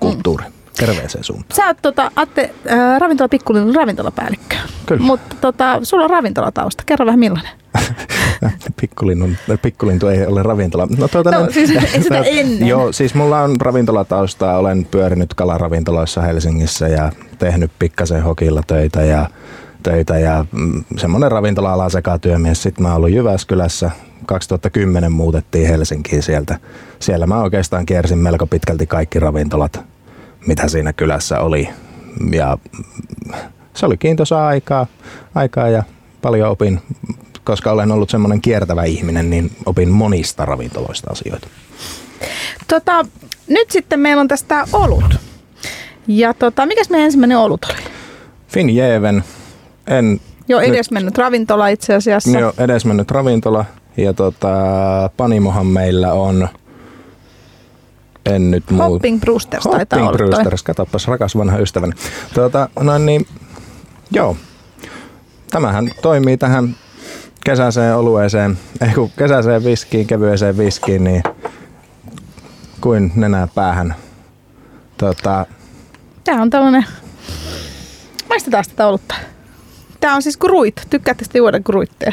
kulttuuri. 0.00 0.44
Terveeseen 0.76 1.24
suuntaan. 1.24 1.56
Sä 1.56 1.66
oot 1.66 1.76
tota, 1.82 2.10
Atte, 2.16 2.54
äh, 2.70 3.00
ravintola 3.00 3.28
Pikkulin 3.28 3.74
ravintolapäällikkö. 3.74 4.56
Kyllä. 4.86 5.02
Mutta 5.02 5.36
tota, 5.40 5.78
sulla 5.82 6.04
on 6.04 6.10
ravintolatausta. 6.10 6.82
Kerro 6.86 7.06
vähän 7.06 7.18
millainen. 7.20 7.52
Pikkulinnun, 8.80 9.36
pikkulintu 9.62 10.06
ei 10.08 10.26
ole 10.26 10.42
ravintola. 10.42 10.88
No, 10.98 11.08
tuota, 11.08 11.30
No, 11.30 11.40
niin- 11.40 11.52
siis 11.52 11.70
ei 11.94 12.02
sitä 12.02 12.18
ennen. 12.26 12.68
Joo, 12.68 12.92
siis 12.92 13.14
mulla 13.14 13.40
on 13.42 13.56
ravintolataustaa. 13.60 14.58
Olen 14.58 14.84
pyörinyt 14.90 15.34
kalaravintoloissa 15.34 16.20
Helsingissä 16.22 16.88
ja 16.88 17.12
tehnyt 17.38 17.70
pikkasen 17.78 18.22
hokilla 18.22 18.62
töitä 18.66 19.02
ja 19.04 19.30
töitä 19.82 20.18
ja 20.18 20.44
mm, 20.52 20.84
semmoinen 20.96 21.30
ravintola-alan 21.32 21.90
sekatyömies. 21.90 22.62
Sitten 22.62 22.82
mä 22.82 22.88
oon 22.88 22.96
ollut 22.96 23.10
Jyväskylässä. 23.10 23.90
2010 24.26 25.12
muutettiin 25.12 25.68
Helsinkiin 25.68 26.22
sieltä. 26.22 26.58
Siellä 26.98 27.26
mä 27.26 27.40
oikeastaan 27.42 27.86
kiersin 27.86 28.18
melko 28.18 28.46
pitkälti 28.46 28.86
kaikki 28.86 29.18
ravintolat, 29.20 29.80
mitä 30.46 30.68
siinä 30.68 30.92
kylässä 30.92 31.40
oli. 31.40 31.68
Ja 32.32 32.58
se 33.74 33.86
oli 33.86 33.96
kiintoisaa 33.96 34.46
aikaa, 34.46 34.86
aikaa 35.34 35.68
ja 35.68 35.82
paljon 36.22 36.50
opin, 36.50 36.80
koska 37.44 37.72
olen 37.72 37.92
ollut 37.92 38.10
semmoinen 38.10 38.40
kiertävä 38.40 38.84
ihminen, 38.84 39.30
niin 39.30 39.50
opin 39.66 39.88
monista 39.88 40.44
ravintoloista 40.44 41.10
asioita. 41.10 41.48
Tota, 42.68 43.06
nyt 43.48 43.70
sitten 43.70 44.00
meillä 44.00 44.20
on 44.20 44.28
tästä 44.28 44.64
olut. 44.72 45.16
Ja 46.06 46.34
tota, 46.34 46.66
mikäs 46.66 46.90
meidän 46.90 47.04
ensimmäinen 47.04 47.38
olut 47.38 47.64
oli? 47.64 47.82
Finjeven, 48.48 49.24
en 49.86 50.20
Jo 50.48 50.60
Nyt- 50.60 50.68
edesmennyt 50.68 51.18
ravintola 51.18 51.68
itse 51.68 51.94
asiassa. 51.94 52.38
jo 52.38 52.54
edesmennyt 52.58 53.10
ravintola 53.10 53.64
ja 53.96 54.12
tota, 54.12 54.50
Panimohan 55.16 55.66
meillä 55.66 56.12
on 56.12 56.48
en 58.26 58.50
nyt 58.50 58.70
muu... 58.70 58.82
Hopping 58.82 59.20
Brewsters 59.20 59.64
taitaa 59.64 59.98
Hopping 59.98 60.08
olla. 60.08 60.36
Brewsters, 60.36 60.62
katoppas 60.62 61.08
rakas 61.08 61.36
vanha 61.36 61.58
ystäväni. 61.58 61.92
Tuota, 62.34 62.68
no 62.80 62.98
niin, 62.98 63.26
joo. 64.10 64.36
Tämähän 65.50 65.90
toimii 66.02 66.36
tähän 66.36 66.76
kesäiseen 67.44 67.96
olueeseen, 67.96 68.58
ei 68.80 68.94
kun 68.94 69.10
kesäiseen 69.18 69.64
viskiin, 69.64 70.06
kevyeseen 70.06 70.58
viskiin, 70.58 71.04
niin 71.04 71.22
kuin 72.80 73.12
nenää 73.14 73.48
päähän. 73.54 73.94
Tota, 74.98 75.46
Tää 76.24 76.42
on 76.42 76.50
tällainen... 76.50 76.84
Maistetaan 78.28 78.64
tätä 78.68 78.86
olutta. 78.86 79.14
Tää 80.00 80.14
on 80.14 80.22
siis 80.22 80.36
gruit. 80.36 80.86
Tykkäätte 80.90 81.24
sitten 81.24 81.38
juoda 81.38 81.60
gruitteja? 81.60 82.12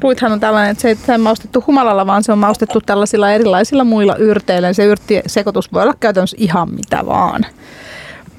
Gruithan 0.00 0.32
on 0.32 0.40
tällainen, 0.40 0.70
että 0.70 0.82
se 0.82 0.88
ei 0.88 0.96
ei 1.08 1.18
maustettu 1.18 1.64
humalalla, 1.66 2.06
vaan 2.06 2.22
se 2.22 2.32
on 2.32 2.38
maustettu 2.38 2.80
tällaisilla 2.80 3.32
erilaisilla 3.32 3.84
muilla 3.84 4.16
yrteillä. 4.16 4.72
Se 4.72 4.84
yrttisekoitus 4.84 5.72
voi 5.72 5.82
olla 5.82 5.94
käytännössä 6.00 6.36
ihan 6.40 6.74
mitä 6.74 7.06
vaan. 7.06 7.46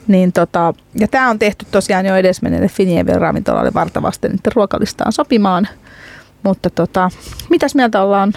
Niin 0.08 0.34
tota, 0.34 0.74
ja 1.00 1.08
tämä 1.08 1.30
on 1.30 1.40
tehty 1.40 1.66
tosiaan 1.72 2.06
jo 2.06 2.16
edesmenneelle 2.16 2.68
Finjeven 2.68 3.22
ravintolalle 3.22 3.74
vartavasti 3.74 4.28
niiden 4.28 4.52
ruokalistaan 4.56 5.12
sopimaan. 5.12 5.68
Mutta 6.44 6.70
tota, 6.70 7.10
mitäs 7.50 7.76
mieltä 7.76 8.02
ollaan? 8.02 8.34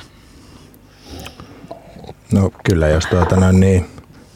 no 2.34 2.50
kyllä, 2.64 2.88
jos, 2.88 3.06
tuota, 3.06 3.36
no 3.36 3.52
niin, 3.52 3.86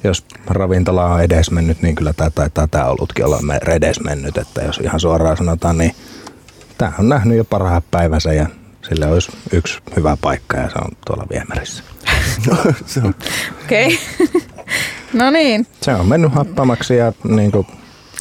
jos 0.05 0.25
ravintola 0.47 1.07
on 1.07 1.23
edesmennyt, 1.23 1.83
niin 1.83 1.95
kyllä 1.95 2.13
tämä 2.13 2.31
taitaa 2.31 2.69
tämä 2.69 2.85
ollutkin 2.85 3.25
olla 3.25 3.43
me- 3.43 3.61
edesmennyt. 3.67 4.39
Että 4.39 4.63
jos 4.63 4.79
ihan 4.79 5.01
suoraan 5.01 5.37
sanotaan, 5.37 5.79
niin 5.79 5.95
tämä 6.79 6.93
on 6.99 7.09
nähnyt 7.09 7.37
jo 7.37 7.45
parhaat 7.45 7.85
päivänsä 7.91 8.33
ja 8.33 8.47
sille 8.89 9.07
olisi 9.07 9.33
yksi 9.53 9.79
hyvä 9.97 10.17
paikka 10.21 10.57
ja 10.57 10.71
se 10.71 10.79
on 10.79 10.91
tuolla 11.07 11.27
viemärissä. 11.31 11.83
se 12.87 13.01
on 13.01 13.15
Okei. 13.65 13.99
Okay. 14.21 14.41
no 15.13 15.31
niin. 15.31 15.67
Se 15.83 15.95
on 15.95 16.07
mennyt 16.07 16.35
happamaksi 16.35 16.97
ja 16.97 17.13
niin 17.25 17.53
kuin 17.53 17.67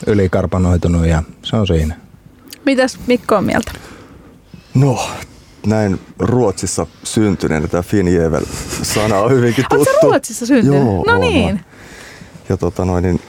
ylikarpanoitunut 0.07 1.05
ja 1.05 1.24
se 1.43 1.55
on 1.55 1.67
siinä. 1.67 1.95
Mitäs 2.65 3.00
Mikko 3.07 3.36
on 3.36 3.43
mieltä? 3.43 3.71
No, 4.74 5.09
näin 5.65 6.00
Ruotsissa 6.19 6.88
syntyneenä 7.03 7.67
tämä 7.67 7.83
Finjevel-sana 7.83 9.19
on 9.19 9.31
hyvinkin 9.31 9.65
Oletko 9.71 9.86
tuttu. 9.86 10.01
sä 10.01 10.07
Ruotsissa 10.07 10.45
syntynyt? 10.45 10.79
Joo, 10.79 11.03
no 11.07 11.17
niin. 11.17 11.59
Ja 12.50 12.57
tota 12.57 12.86
noin, 12.86 13.03
niin 13.03 13.21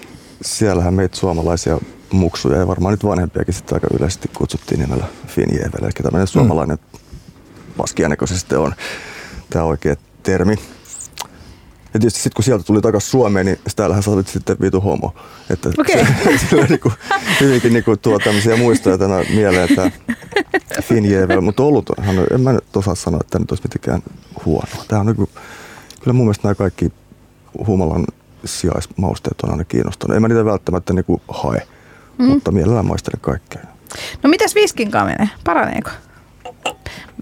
siellähän 0.43 0.95
meitä 0.95 1.17
suomalaisia 1.17 1.79
muksuja 2.13 2.59
ja 2.59 2.67
varmaan 2.67 2.93
nyt 2.93 3.05
vanhempiakin 3.05 3.55
sitten 3.55 3.77
aika 3.77 3.87
yleisesti 3.99 4.31
kutsuttiin 4.37 4.81
nimellä 4.81 5.05
Finjevel, 5.27 5.83
eli 5.83 5.91
tämmöinen 6.03 6.27
suomalainen 6.27 6.79
paskiaineko 7.79 8.27
se 8.27 8.39
sitten 8.39 8.59
on 8.59 8.75
tämä 9.51 9.65
oikea 9.65 9.97
termi. 10.23 10.55
Ja 11.95 12.01
tietysti 12.01 12.21
sitten 12.21 12.37
kun 12.37 12.45
sieltä 12.45 12.65
tuli 12.65 12.81
takaisin 12.81 13.11
Suomeen, 13.11 13.47
niin 13.47 13.59
täällähän 13.77 14.03
sä 14.03 14.11
olit 14.11 14.29
sitten 14.29 14.57
vitu 14.61 14.81
homo. 14.81 15.15
Että 15.51 15.71
Okei. 15.79 16.07
se, 16.07 16.39
sillä 16.51 16.67
niinku, 16.67 16.93
hyvinkin 17.41 17.73
niinku 17.73 17.97
tuo 17.97 18.19
tämmöisiä 18.19 18.57
muistoja 18.57 18.99
tänä 18.99 19.25
mieleen, 19.35 19.71
että 19.71 19.91
Finjevel, 20.83 21.41
mutta 21.41 21.63
oluthan, 21.63 22.17
en 22.35 22.41
mä 22.41 22.53
nyt 22.53 22.77
osaa 22.77 22.95
sanoa, 22.95 23.21
että 23.21 23.31
tämä 23.31 23.43
nyt 23.43 23.53
olisi 23.53 23.63
mitenkään 23.65 24.03
huonoa. 24.45 24.85
Tämä 24.89 25.01
on 25.01 25.07
niinku 25.07 25.29
kyllä 26.01 26.13
mun 26.13 26.27
mielestä 26.27 26.49
nämä 26.49 26.55
kaikki 26.55 26.93
humalan 27.67 28.07
sijaismausteet 28.45 29.41
on 29.41 29.51
aina 29.51 29.65
kiinnostanut. 29.65 30.17
En 30.17 30.23
mä 30.23 30.29
niitä 30.29 30.45
välttämättä 30.45 30.93
niinku 30.93 31.23
hae, 31.29 31.67
mm. 32.19 32.25
mutta 32.25 32.51
mielellään 32.51 32.87
maistelen 32.87 33.21
kaikkea. 33.21 33.63
No 34.23 34.31
mitäs 34.31 34.55
viskin 34.55 34.91
kanssa 34.91 35.17
menee? 35.19 35.35
Paraneeko? 35.45 35.91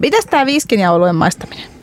Mitäs 0.00 0.26
tää 0.26 0.47
viskin 0.47 0.81
ja 0.81 0.93
oluen 0.93 1.17
maistaminen? 1.17 1.76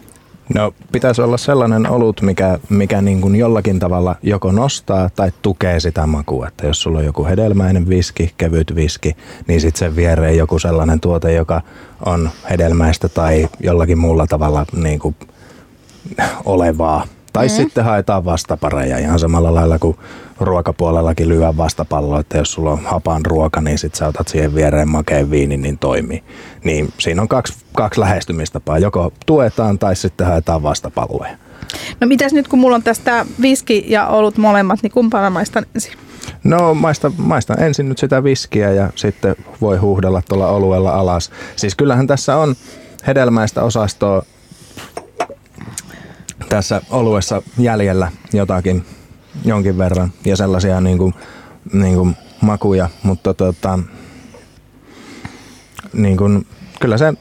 No 0.55 0.73
pitäisi 0.91 1.21
olla 1.21 1.37
sellainen 1.37 1.89
olut, 1.89 2.21
mikä, 2.21 2.59
mikä 2.69 3.01
niin 3.01 3.21
kuin 3.21 3.35
jollakin 3.35 3.79
tavalla 3.79 4.15
joko 4.23 4.51
nostaa 4.51 5.09
tai 5.09 5.31
tukee 5.41 5.79
sitä 5.79 6.07
makua. 6.07 6.47
Että 6.47 6.67
jos 6.67 6.81
sulla 6.81 6.99
on 6.99 7.05
joku 7.05 7.25
hedelmäinen 7.25 7.89
viski, 7.89 8.33
kevyt 8.37 8.75
viski, 8.75 9.15
niin 9.47 9.61
sitten 9.61 9.79
sen 9.79 9.95
viereen 9.95 10.37
joku 10.37 10.59
sellainen 10.59 10.99
tuote, 10.99 11.33
joka 11.33 11.61
on 12.05 12.29
hedelmäistä 12.49 13.09
tai 13.09 13.49
jollakin 13.59 13.97
muulla 13.97 14.27
tavalla 14.27 14.65
niin 14.75 14.99
kuin 14.99 15.15
olevaa. 16.45 17.07
Tai 17.33 17.45
mm. 17.45 17.49
sitten 17.49 17.83
haetaan 17.83 18.25
vastapareja 18.25 18.97
ihan 18.97 19.19
samalla 19.19 19.53
lailla 19.53 19.79
kuin 19.79 19.97
ruokapuolellakin 20.39 21.29
lyö 21.29 21.53
vastapallo, 21.57 22.19
että 22.19 22.37
jos 22.37 22.51
sulla 22.51 22.71
on 22.71 22.85
hapan 22.85 23.25
ruoka, 23.25 23.61
niin 23.61 23.77
sitten 23.77 23.99
sä 23.99 24.07
otat 24.07 24.27
siihen 24.27 24.55
viereen 24.55 24.89
makeen 24.89 25.31
viinin, 25.31 25.61
niin 25.61 25.77
toimii. 25.77 26.23
Niin 26.63 26.93
siinä 26.97 27.21
on 27.21 27.27
kaksi, 27.27 27.53
kaksi 27.73 27.99
lähestymistapaa. 27.99 28.79
Joko 28.79 29.13
tuetaan 29.25 29.79
tai 29.79 29.95
sitten 29.95 30.27
haetaan 30.27 30.63
vastapalloja. 30.63 31.37
No 31.99 32.07
mitäs 32.07 32.33
nyt 32.33 32.47
kun 32.47 32.59
mulla 32.59 32.75
on 32.75 32.83
tästä 32.83 33.25
viski 33.41 33.85
ja 33.87 34.07
olut 34.07 34.37
molemmat, 34.37 34.79
niin 34.83 34.91
kumpaa 34.91 35.29
maistan 35.29 35.65
ensin? 35.75 35.93
No 36.43 36.73
maista, 36.73 37.11
maistan 37.17 37.63
ensin 37.63 37.89
nyt 37.89 37.97
sitä 37.97 38.23
viskiä 38.23 38.71
ja 38.71 38.89
sitten 38.95 39.35
voi 39.61 39.77
huuhdella 39.77 40.21
tuolla 40.29 40.47
oluella 40.47 40.91
alas. 40.91 41.31
Siis 41.55 41.75
kyllähän 41.75 42.07
tässä 42.07 42.37
on 42.37 42.55
hedelmäistä 43.07 43.63
osastoa 43.63 44.25
tässä 46.49 46.81
oluessa 46.89 47.41
jäljellä 47.57 48.11
jotakin 48.33 48.85
jonkin 49.45 49.77
verran 49.77 50.13
ja 50.25 50.35
sellaisia 50.35 50.81
niin 50.81 50.97
kuin, 50.97 51.13
niin 51.73 51.95
kuin 51.95 52.17
makuja, 52.41 52.89
mutta 53.03 53.33
tota, 53.33 53.79
niin 55.93 56.17
kuin, 56.17 56.47
kyllä 56.79 56.97
se 56.97 57.13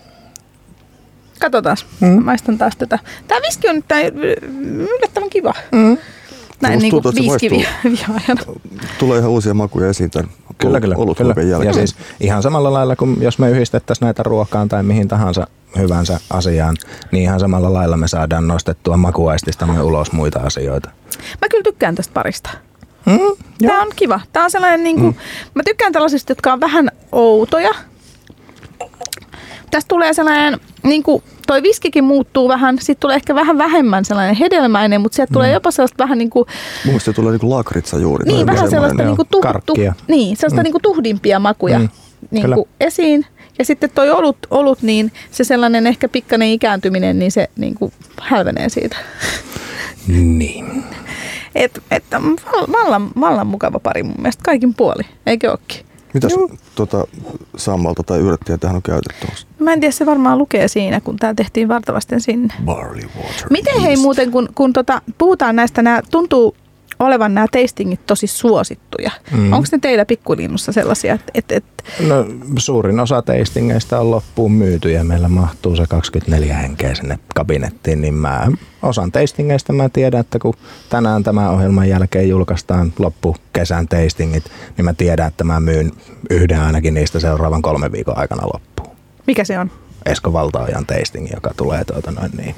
Katsotaan. 1.42 1.76
Mm. 2.00 2.24
Maistan 2.24 2.58
taas 2.58 2.76
tätä. 2.76 2.98
Tämä 3.28 3.40
viski 3.40 3.68
on 3.68 3.74
nyt 3.74 3.84
yllättävän 4.98 5.30
kiva. 5.30 5.54
Mm. 5.72 5.98
Näin 6.60 6.78
niin 6.78 6.90
kuin 6.90 7.04
viski 7.04 7.66
Tulee 8.98 9.18
ihan 9.18 9.30
uusia 9.30 9.54
makuja 9.54 9.88
esiin 9.88 10.10
tämän 10.10 10.30
kyllä, 10.62 10.80
kyllä, 10.80 11.34
kyllä. 11.34 11.50
jälkeen. 11.50 11.68
Ja 11.68 11.72
siis 11.72 11.96
ihan 12.20 12.42
samalla 12.42 12.72
lailla 12.72 12.96
kuin 12.96 13.22
jos 13.22 13.38
me 13.38 13.50
yhdistettäisiin 13.50 14.06
näitä 14.06 14.22
ruokaan 14.22 14.68
tai 14.68 14.82
mihin 14.82 15.08
tahansa 15.08 15.46
hyvänsä 15.78 16.20
asiaan, 16.30 16.76
niin 17.12 17.22
ihan 17.22 17.40
samalla 17.40 17.72
lailla 17.72 17.96
me 17.96 18.08
saadaan 18.08 18.48
nostettua 18.48 18.96
makuaististamme 18.96 19.82
ulos 19.82 20.12
muita 20.12 20.40
asioita. 20.40 20.90
Mä 21.40 21.48
kyllä 21.50 21.62
tykkään 21.64 21.94
tästä 21.94 22.14
parista. 22.14 22.50
Mm, 23.06 23.18
Tämä 23.66 23.82
on 23.82 23.88
kiva. 23.96 24.20
Tämä 24.32 24.44
on 24.44 24.50
sellainen, 24.50 24.84
niin 24.84 24.96
kuin, 24.96 25.14
mm. 25.14 25.20
mä 25.54 25.62
tykkään 25.64 25.92
tällaisista, 25.92 26.30
jotka 26.30 26.52
on 26.52 26.60
vähän 26.60 26.90
outoja. 27.12 27.74
Tästä 29.70 29.88
tulee 29.88 30.14
sellainen, 30.14 30.60
niin 30.82 31.02
kuin, 31.02 31.22
toi 31.52 31.62
viskikin 31.62 32.04
muuttuu 32.04 32.48
vähän, 32.48 32.78
sitten 32.78 33.00
tulee 33.00 33.16
ehkä 33.16 33.34
vähän 33.34 33.58
vähemmän 33.58 34.04
sellainen 34.04 34.34
hedelmäinen, 34.34 35.00
mutta 35.00 35.16
sieltä 35.16 35.30
mm. 35.30 35.34
tulee 35.34 35.52
jopa 35.52 35.70
sellaista 35.70 36.04
vähän 36.04 36.18
niin 36.18 36.30
kuin... 36.30 36.46
Mun 36.48 36.84
mielestä 36.84 37.10
se 37.10 37.12
tulee 37.12 37.32
niin 37.32 37.40
kuin 37.40 37.50
lakritsa 37.50 37.98
juuri. 37.98 38.26
Niin, 38.26 38.46
vähän 38.46 38.70
sellaista 38.70 39.04
niin 39.04 39.16
kuin, 39.16 39.28
tuh, 39.30 39.44
tuh, 39.66 39.76
niin, 40.08 40.36
sellaista 40.36 40.60
mm. 40.60 40.64
niin 40.64 40.72
kuin 40.72 40.82
tuhdimpia 40.82 41.38
makuja 41.38 41.78
mm. 41.78 41.88
niin 42.30 42.54
kuin 42.54 42.68
esiin. 42.80 43.26
Ja 43.58 43.64
sitten 43.64 43.90
toi 43.94 44.10
olut, 44.10 44.36
olut, 44.50 44.82
niin 44.82 45.12
se 45.30 45.44
sellainen 45.44 45.86
ehkä 45.86 46.08
pikkainen 46.08 46.48
ikääntyminen, 46.48 47.18
niin 47.18 47.32
se 47.32 47.48
niin 47.56 47.74
kuin 47.74 47.92
hälvenee 48.20 48.68
siitä. 48.68 48.96
Niin. 50.08 50.84
Et, 51.54 51.82
et, 51.90 52.04
vallan, 52.72 53.10
vallan 53.20 53.46
mukava 53.46 53.78
pari 53.78 54.02
mun 54.02 54.16
mielestä 54.18 54.42
kaikin 54.44 54.74
puoli, 54.74 55.02
eikö 55.26 55.50
ookin? 55.50 55.91
Mitäs 56.14 56.32
tuota, 56.74 57.04
sammalta 57.56 58.02
tai 58.02 58.18
yrttiä 58.18 58.58
tähän 58.58 58.76
on 58.76 58.82
käytetty? 58.82 59.26
Mä 59.58 59.72
en 59.72 59.80
tiedä, 59.80 59.92
se 59.92 60.06
varmaan 60.06 60.38
lukee 60.38 60.68
siinä, 60.68 61.00
kun 61.00 61.16
tämä 61.16 61.34
tehtiin 61.34 61.68
vartavasten 61.68 62.20
sinne. 62.20 62.54
Barley 62.64 63.04
water. 63.16 63.46
Miten 63.50 63.80
hei 63.80 63.96
muuten, 63.96 64.30
kun, 64.30 64.48
kun 64.54 64.72
tota, 64.72 65.02
puhutaan 65.18 65.56
näistä, 65.56 65.82
nämä 65.82 66.00
tuntuu 66.10 66.56
olevan 66.98 67.34
nämä 67.34 67.46
tastingit 67.52 68.06
tosi 68.06 68.26
suosittuja. 68.26 69.10
Mm. 69.32 69.52
Onko 69.52 69.68
ne 69.72 69.78
teillä 69.78 70.04
pikkulinnussa 70.04 70.72
sellaisia? 70.72 71.14
Että, 71.14 71.32
et, 71.34 71.52
et... 71.52 71.64
No, 72.08 72.26
suurin 72.58 73.00
osa 73.00 73.22
tastingeista 73.22 74.00
on 74.00 74.10
loppuun 74.10 74.52
myyty 74.52 74.90
ja 74.90 75.04
meillä 75.04 75.28
mahtuu 75.28 75.76
se 75.76 75.84
24 75.88 76.54
henkeä 76.56 76.94
sinne 76.94 77.18
kabinettiin, 77.34 78.00
niin 78.00 78.14
mä 78.14 78.46
osan 78.82 79.12
tastingeista 79.12 79.72
mä 79.72 79.88
tiedän, 79.88 80.20
että 80.20 80.38
kun 80.38 80.54
tänään 80.88 81.22
tämän 81.22 81.50
ohjelman 81.50 81.88
jälkeen 81.88 82.28
julkaistaan 82.28 82.92
loppu 82.98 83.36
kesän 83.52 83.88
tastingit, 83.88 84.44
niin 84.76 84.84
mä 84.84 84.94
tiedän, 84.94 85.28
että 85.28 85.44
mä 85.44 85.60
myyn 85.60 85.92
yhden 86.30 86.60
ainakin 86.60 86.94
niistä 86.94 87.20
seuraavan 87.20 87.62
kolmen 87.62 87.92
viikon 87.92 88.18
aikana 88.18 88.46
loppuun. 88.54 88.96
Mikä 89.26 89.44
se 89.44 89.58
on? 89.58 89.70
Esko 90.06 90.32
Valtaojan 90.32 90.86
tasting, 90.86 91.28
joka 91.34 91.50
tulee 91.56 91.84
tuota 91.84 92.10
noin 92.10 92.30
niin. 92.36 92.54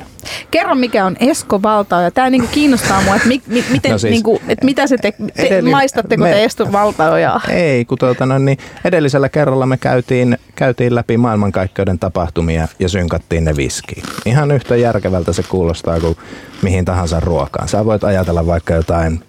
Kerro 0.51 0.75
mikä 0.75 1.07
on 1.07 1.17
Esko 1.21 1.63
Valtaoja. 1.63 2.11
Tämä 2.11 2.31
niinku 2.31 2.49
kiinnostaa 2.53 3.03
mua, 3.03 3.17
että 3.17 3.29
mi, 3.29 3.43
mi, 3.47 3.65
miten, 3.73 3.93
no 3.93 3.99
siis, 3.99 4.11
niinku, 4.11 4.41
että 4.49 4.65
mitä 4.65 4.87
se 4.87 4.97
te, 4.97 5.13
te 5.13 5.43
edellin, 5.43 5.71
maistatteko 5.71 6.23
me, 6.23 6.31
te 6.31 6.45
Esko 6.45 6.73
Valtaojaa? 6.73 7.41
Ei, 7.49 7.85
kun 7.85 7.99
tuota 7.99 8.27
noin 8.27 8.45
niin 8.45 8.59
edellisellä 8.85 9.29
kerralla 9.29 9.67
me 9.67 9.77
käytiin, 9.77 10.39
käytiin 10.55 10.95
läpi 10.95 11.17
maailmankaikkeuden 11.17 11.99
tapahtumia 11.99 12.69
ja 12.79 12.89
synkattiin 12.89 13.45
ne 13.45 13.57
viskiin. 13.57 14.03
Ihan 14.27 14.51
yhtä 14.51 14.77
järkevältä 14.77 15.33
se 15.33 15.43
kuulostaa 15.43 16.01
kuin 16.01 16.17
mihin 16.63 16.85
tahansa 16.85 17.21
ruokaan. 17.21 17.69
Sä 17.69 17.85
voit 17.85 18.05
ajatella 18.05 18.47
vaikka 18.47 18.75
jotain 18.75 19.25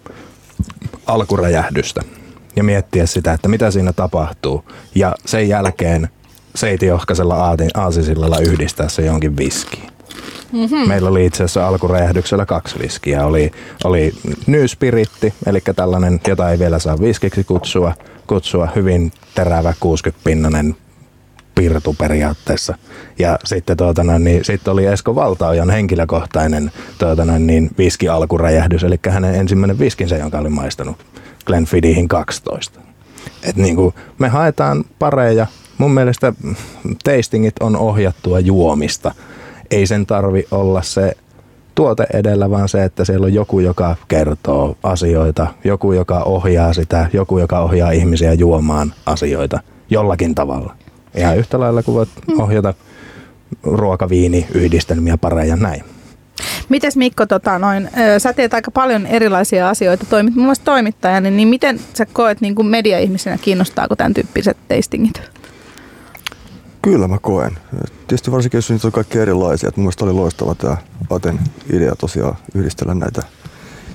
alkuräjähdystä 1.06 2.02
ja 2.56 2.64
miettiä 2.64 3.06
sitä, 3.06 3.34
että 3.34 3.48
mitä 3.48 3.72
siinä 3.72 3.94
tapahtuu. 3.94 4.66
Ja 4.96 5.16
sen 5.26 5.50
jälkeen 5.50 6.10
seitiohkaisella 6.56 7.56
aasisillalla 7.74 8.40
yhdistää 8.40 8.90
se 8.90 9.06
jonkin 9.06 9.38
viskiin. 9.38 9.96
Mm-hmm. 10.52 10.88
Meillä 10.88 11.10
oli 11.10 11.26
itse 11.26 11.44
asiassa 11.44 11.68
alkuräjähdyksellä 11.68 12.46
kaksi 12.46 12.80
viskiä. 12.80 13.26
Oli, 13.26 13.52
oli 13.84 14.14
nyyspiritti, 14.48 15.34
eli 15.46 15.62
tällainen, 15.76 16.22
jota 16.28 16.52
ei 16.52 16.60
vielä 16.60 16.80
saa 16.80 17.00
viskiksi 17.00 17.44
kutsua, 17.44 17.94
kutsua 18.28 18.70
hyvin 18.76 19.12
terävä 19.36 19.74
60-pinnanen 19.86 20.76
pirtu 21.56 21.96
periaatteessa. 22.00 22.78
Ja 23.20 23.40
sitten, 23.46 23.78
tuota, 23.78 24.04
niin, 24.04 24.46
sitten 24.46 24.74
oli 24.74 24.86
Esko 24.86 25.16
Valtaojan 25.16 25.70
henkilökohtainen 25.70 26.72
tuota, 26.98 27.26
niin, 27.26 27.70
viski 27.78 28.10
alkuräjähdys, 28.10 28.84
eli 28.84 29.00
hänen 29.10 29.36
ensimmäinen 29.36 29.80
viskinsä, 29.80 30.18
jonka 30.18 30.40
oli 30.40 30.50
maistanut 30.50 30.98
Glenfiddihin 31.46 32.08
12. 32.08 32.80
Et 33.44 33.56
niin 33.56 33.76
kuin, 33.76 33.94
me 34.20 34.28
haetaan 34.28 34.84
pareja, 35.00 35.48
mun 35.78 35.94
mielestä 35.94 36.34
tastingit 37.04 37.60
on 37.60 37.76
ohjattua 37.76 38.40
juomista. 38.40 39.16
Ei 39.72 39.88
sen 39.88 40.06
tarvi 40.06 40.48
olla 40.52 40.82
se 40.82 41.18
tuote 41.76 42.08
edellä, 42.14 42.50
vaan 42.50 42.70
se, 42.70 42.84
että 42.84 43.06
siellä 43.06 43.26
on 43.26 43.34
joku, 43.34 43.60
joka 43.60 43.96
kertoo 44.08 44.78
asioita, 44.84 45.48
joku, 45.64 45.94
joka 45.94 46.24
ohjaa 46.24 46.74
sitä, 46.74 47.10
joku, 47.14 47.40
joka 47.40 47.60
ohjaa 47.60 47.92
ihmisiä 47.92 48.34
juomaan 48.34 48.94
asioita 49.06 49.60
jollakin 49.90 50.36
tavalla. 50.36 50.76
Ja 51.14 51.34
yhtä 51.34 51.60
lailla 51.60 51.84
kuin 51.84 51.96
voit 51.96 52.10
ohjata 52.40 52.74
ruokaviini, 53.64 54.48
yhdistelmiä, 54.54 55.18
pareja, 55.18 55.56
näin. 55.56 55.84
Mites 56.70 56.98
Mikko, 56.98 57.26
tota, 57.26 57.60
noin, 57.60 57.90
sä 58.18 58.34
teet 58.34 58.54
aika 58.54 58.72
paljon 58.72 59.06
erilaisia 59.06 59.70
asioita, 59.70 60.06
toimit 60.10 60.36
muun 60.36 60.46
muassa 60.46 60.64
toimittajana, 60.64 61.30
niin 61.30 61.48
miten 61.48 61.80
sä 61.94 62.06
koet 62.06 62.42
niin 62.42 62.56
kuin 62.56 62.68
media-ihmisenä, 62.68 63.38
kiinnostaako 63.38 63.96
tämän 63.96 64.14
tyyppiset 64.14 64.58
tastingit? 64.68 65.22
Kyllä 66.86 67.08
mä 67.08 67.18
koen. 67.22 67.58
Tietysti 68.08 68.32
varsinkin 68.32 68.58
jos 68.58 68.70
niitä 68.70 68.88
on 68.88 68.92
kaikki 68.92 69.18
erilaisia. 69.18 69.72
mun 69.76 69.84
mielestä 69.84 70.06
oli 70.06 70.14
loistava 70.14 70.56
tämä 70.56 70.78
Aten 71.10 71.40
idea 71.74 71.96
tosiaan 71.96 72.36
yhdistellä 72.56 72.96
näitä 72.96 73.22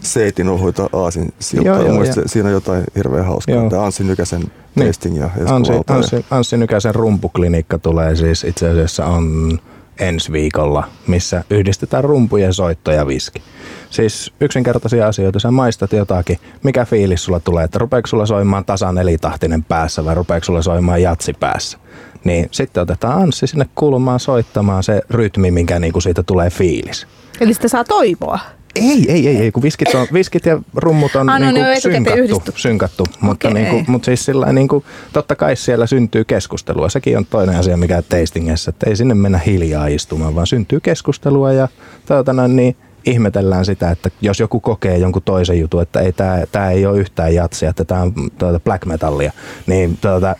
seitin 0.00 0.48
ohuita 0.48 0.90
aasin 0.92 1.32
siltaa. 1.38 1.76
Joo, 1.76 1.86
joo, 1.86 2.04
ja. 2.04 2.12
siinä 2.26 2.48
on 2.48 2.52
jotain 2.52 2.84
hirveän 2.96 3.24
hauskaa. 3.24 3.54
Joo. 3.54 3.70
Tämä 3.70 3.84
Anssi 3.84 4.04
Nykäsen 4.04 4.40
niin. 4.74 4.86
tasting 4.86 5.18
ja 5.18 5.30
Anssi, 5.46 5.72
Anssi, 5.86 6.26
Anssi 6.30 6.56
Nykäsen 6.56 6.94
rumpuklinikka 6.94 7.78
tulee 7.78 8.16
siis 8.16 8.44
itse 8.44 8.68
asiassa 8.70 9.06
on 9.06 9.58
ensi 9.98 10.32
viikolla, 10.32 10.88
missä 11.06 11.44
yhdistetään 11.50 12.04
rumpujen 12.04 12.54
soitto 12.54 12.92
ja 12.92 13.06
viski. 13.06 13.42
Siis 13.90 14.32
yksinkertaisia 14.40 15.06
asioita, 15.08 15.38
sä 15.38 15.50
maistat 15.50 15.92
jotakin, 15.92 16.38
mikä 16.62 16.84
fiilis 16.84 17.24
sulla 17.24 17.40
tulee, 17.40 17.64
että 17.64 17.78
rupeeko 17.78 18.06
sulla 18.06 18.26
soimaan 18.26 18.64
tasan 18.64 18.94
nelitahtinen 18.94 19.64
päässä 19.64 20.04
vai 20.04 20.14
rupeeko 20.14 20.44
sulla 20.44 20.62
soimaan 20.62 21.02
jatsi 21.02 21.32
päässä 21.32 21.78
niin 22.24 22.48
sitten 22.50 22.82
otetaan 22.82 23.22
Anssi 23.22 23.46
sinne 23.46 23.66
kulmaan 23.74 24.20
soittamaan 24.20 24.82
se 24.82 25.02
rytmi, 25.10 25.50
minkä 25.50 25.78
niinku 25.78 26.00
siitä 26.00 26.22
tulee 26.22 26.50
fiilis. 26.50 27.06
Eli 27.40 27.54
sitä 27.54 27.68
saa 27.68 27.84
toivoa? 27.84 28.38
Ei, 28.74 29.04
ei, 29.08 29.28
ei, 29.28 29.36
ei 29.36 29.52
kun 29.52 29.62
viskit, 29.62 29.94
on, 29.94 30.06
viskit 30.12 30.46
ja 30.46 30.60
rummut 30.74 31.16
on 31.16 31.28
ah, 31.28 31.40
no, 31.40 31.50
niinku 31.50 31.60
no, 31.60 31.80
synkattu, 31.80 32.52
synkattu 32.56 33.06
mutta 33.20 33.48
okay. 33.48 33.62
niinku, 33.62 33.92
mut 33.92 34.04
siis 34.04 34.24
sillä 34.24 34.52
niinku, 34.52 34.84
totta 35.12 35.36
kai 35.36 35.56
siellä 35.56 35.86
syntyy 35.86 36.24
keskustelua. 36.24 36.88
Sekin 36.88 37.16
on 37.16 37.26
toinen 37.26 37.56
asia, 37.56 37.76
mikä 37.76 38.02
tastingissa, 38.02 38.70
että 38.70 38.90
ei 38.90 38.96
sinne 38.96 39.14
mennä 39.14 39.38
hiljaa 39.38 39.86
istumaan, 39.86 40.34
vaan 40.34 40.46
syntyy 40.46 40.80
keskustelua 40.80 41.52
ja 41.52 41.68
tuota, 42.06 42.48
niin 42.48 42.76
ihmetellään 43.04 43.64
sitä, 43.64 43.90
että 43.90 44.10
jos 44.20 44.40
joku 44.40 44.60
kokee 44.60 44.98
jonkun 44.98 45.22
toisen 45.22 45.60
jutun, 45.60 45.82
että 45.82 46.00
ei, 46.00 46.12
tämä, 46.12 46.42
tämä 46.52 46.70
ei 46.70 46.86
ole 46.86 46.98
yhtään 46.98 47.34
jatsia, 47.34 47.70
että 47.70 47.84
tämä 47.84 48.02
on 48.02 48.12
tuota 48.38 48.60
black 48.60 48.86
metallia, 48.86 49.32
niin 49.66 49.98
tuota, 50.00 50.36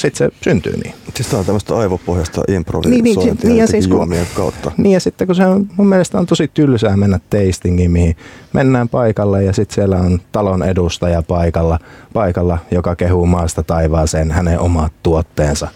sitten 0.00 0.30
se 0.30 0.36
syntyy 0.44 0.76
niin. 0.76 0.94
Siis 1.14 1.28
tämä 1.28 1.40
on 1.40 1.46
tämmöistä 1.46 1.76
aivopohjasta 1.76 2.42
improvisointia 2.48 3.02
niin, 3.02 3.16
niin, 3.24 3.36
niin, 3.42 3.56
ja 3.56 3.66
siis 3.66 3.86
juomien 3.86 4.26
kun, 4.26 4.34
kautta. 4.36 4.72
Niin 4.76 4.92
ja 4.92 5.00
sitten 5.00 5.26
kun 5.26 5.36
se 5.36 5.46
on, 5.46 5.68
mun 5.76 5.86
mielestä 5.86 6.18
on 6.18 6.26
tosi 6.26 6.50
tylsää 6.54 6.96
mennä 6.96 7.20
tastingiin, 7.30 7.90
mihin 7.90 8.16
mennään 8.52 8.88
paikalle 8.88 9.44
ja 9.44 9.52
sitten 9.52 9.74
siellä 9.74 9.96
on 9.96 10.20
talon 10.32 10.62
edustaja 10.62 11.22
paikalla, 11.22 11.78
paikalla, 12.12 12.58
joka 12.70 12.96
kehuu 12.96 13.26
maasta 13.26 13.62
taivaaseen 13.62 14.30
hänen 14.30 14.60
omat 14.60 14.92
tuotteensa. 15.02 15.68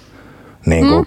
Niin 0.66 0.86
kuin 0.86 1.06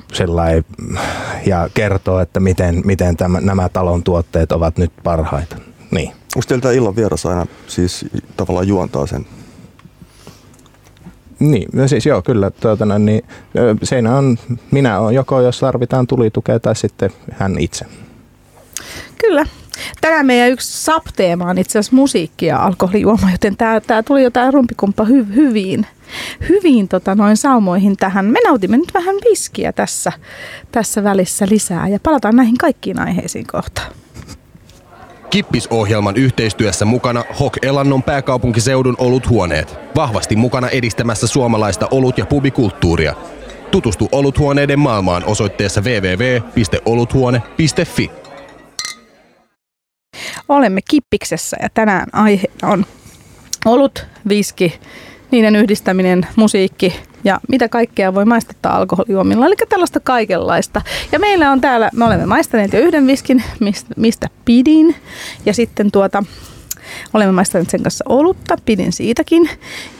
mm. 0.77 0.97
ja 1.45 1.69
kertoo, 1.73 2.19
että 2.19 2.39
miten, 2.39 2.82
miten 2.86 3.17
tämä, 3.17 3.41
nämä 3.41 3.69
talon 3.69 4.03
tuotteet 4.03 4.51
ovat 4.51 4.77
nyt 4.77 4.91
parhaita. 5.03 5.58
Niin. 5.91 6.10
Onko 6.10 6.45
teiltä 6.47 6.71
illan 6.71 6.95
vieras 6.95 7.25
aina 7.25 7.45
siis 7.67 8.06
tavallaan 8.38 8.67
juontaa 8.67 9.08
sen 9.08 9.25
niin, 11.39 11.69
no 11.73 11.88
siis 11.88 12.06
joo, 12.06 12.21
kyllä. 12.21 12.52
Tuota, 12.52 13.00
niin, 13.00 13.23
siinä 13.84 14.17
on, 14.17 14.38
minä 14.71 15.00
olen 15.00 15.15
joko, 15.15 15.41
jos 15.41 15.60
tarvitaan 15.60 16.08
tulitukea, 16.08 16.60
tai 16.60 16.76
sitten 16.76 17.10
hän 17.32 17.60
itse. 17.60 17.86
Kyllä. 19.17 19.45
Tänään 20.02 20.26
meidän 20.26 20.52
yksi 20.52 20.84
subteema 20.84 21.50
on 21.50 21.58
itse 21.58 21.80
asiassa 21.80 21.95
musiikki 21.95 22.45
ja 22.45 22.63
alkoholijuoma, 22.63 23.32
joten 23.32 23.58
tämä, 23.58 23.82
tämä 23.82 24.04
tuli 24.04 24.23
jo 24.23 24.32
tämä 24.32 24.52
rumpikumppa 24.52 25.04
hy, 25.04 25.36
hyviin, 25.36 25.86
hyviin 26.50 26.88
tota, 26.88 27.15
noin 27.15 27.38
saumoihin 27.38 27.97
tähän. 27.97 28.26
Me 28.26 28.39
nautimme 28.45 28.78
nyt 28.78 28.93
vähän 28.93 29.15
viskiä 29.30 29.73
tässä, 29.73 30.12
tässä 30.71 31.04
välissä 31.04 31.45
lisää 31.50 31.88
ja 31.88 32.00
palataan 32.04 32.36
näihin 32.36 32.58
kaikkiin 32.58 33.00
aiheisiin 33.00 33.47
kohtaan. 33.47 33.91
Kippisohjelman 35.29 36.15
yhteistyössä 36.15 36.85
mukana 36.85 37.23
Hok 37.39 37.57
Elannon 37.61 38.03
pääkaupunkiseudun 38.03 38.95
oluthuoneet. 38.97 39.75
Vahvasti 39.95 40.35
mukana 40.35 40.69
edistämässä 40.69 41.27
suomalaista 41.27 41.87
olut- 41.91 42.17
ja 42.17 42.25
pubikulttuuria. 42.25 43.13
Tutustu 43.71 44.09
oluthuoneiden 44.11 44.79
maailmaan 44.79 45.23
osoitteessa 45.25 45.81
www.oluthuone.fi. 45.81 48.11
Olemme 50.49 50.81
Kippiksessä 50.89 51.57
ja 51.61 51.69
tänään 51.73 52.07
aihe 52.13 52.47
on 52.63 52.85
olut, 53.65 54.05
viski, 54.29 54.79
niiden 55.31 55.55
yhdistäminen, 55.55 56.27
musiikki 56.35 56.93
ja 57.27 57.39
mitä 57.49 57.69
kaikkea 57.69 58.13
voi 58.13 58.25
maistattaa 58.25 58.77
alkoholijuomilla. 58.77 59.45
Eli 59.45 59.55
tällaista 59.69 59.99
kaikenlaista. 59.99 60.81
Ja 61.11 61.19
meillä 61.19 61.51
on 61.51 61.61
täällä, 61.61 61.89
me 61.93 62.05
olemme 62.05 62.25
maistaneet 62.25 62.73
jo 62.73 62.79
yhden 62.79 63.07
viskin, 63.07 63.43
mistä 63.97 64.29
pidin. 64.45 64.95
Ja 65.45 65.53
sitten 65.53 65.91
tuota, 65.91 66.23
olemme 67.13 67.31
maistaneet 67.31 67.69
sen 67.69 67.83
kanssa 67.83 68.05
olutta, 68.09 68.55
pidin 68.65 68.93
siitäkin. 68.93 69.49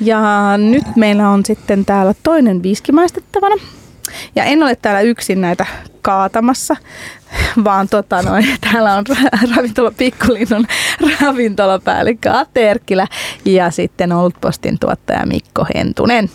Ja 0.02 0.22
nyt 0.58 0.96
meillä 0.96 1.30
on 1.30 1.46
sitten 1.46 1.86
täällä 1.86 2.14
toinen 2.24 2.64
viski 2.64 2.92
maistettavana. 2.92 3.56
Ja 4.36 4.44
en 4.44 4.64
ole 4.64 4.76
täällä 4.76 5.02
yksin 5.02 5.42
näitä 5.42 5.66
kaatamassa, 6.02 6.76
vaan 7.64 7.88
tota 7.88 8.22
noin, 8.22 8.46
täällä 8.72 8.94
on 8.94 9.06
ravintola 9.56 9.92
Pikkulinnun 9.98 10.68
ravintolapäällikkö 11.22 12.32
Atte 12.34 12.70
Erkkilä 12.70 13.08
ja 13.46 13.72
sitten 13.72 14.12
Olutpostin 14.12 14.80
tuottaja 14.80 15.26
Mikko 15.26 15.66
Hentunen 15.76 16.30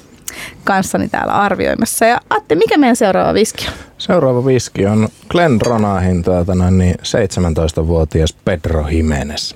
kanssani 0.64 1.08
täällä 1.08 1.32
arvioimassa. 1.32 2.04
Ja 2.06 2.20
Atte, 2.30 2.54
mikä 2.54 2.78
meidän 2.78 2.96
seuraava 2.96 3.34
viski 3.34 3.66
on? 3.68 3.72
Seuraava 3.98 4.46
viski 4.46 4.86
on 4.86 5.08
Glen 5.28 5.60
Ronahin 5.60 6.22
tuota, 6.22 6.70
niin 6.70 6.94
17-vuotias 6.94 8.32
Pedro 8.44 8.88
Jimenez. 8.88 9.54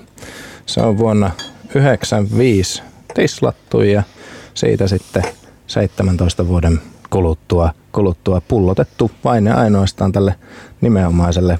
Se 0.65 0.81
on 0.81 0.97
vuonna 0.97 1.27
1995 1.27 2.83
tislattu 3.13 3.81
ja 3.81 4.03
siitä 4.53 4.87
sitten 4.87 5.23
17 5.67 6.47
vuoden 6.47 6.81
kuluttua, 7.09 7.73
kuluttua 7.91 8.41
pullotettu 8.47 9.11
vain 9.23 9.45
ja 9.45 9.55
ainoastaan 9.55 10.11
tälle 10.11 10.35
nimenomaiselle 10.81 11.59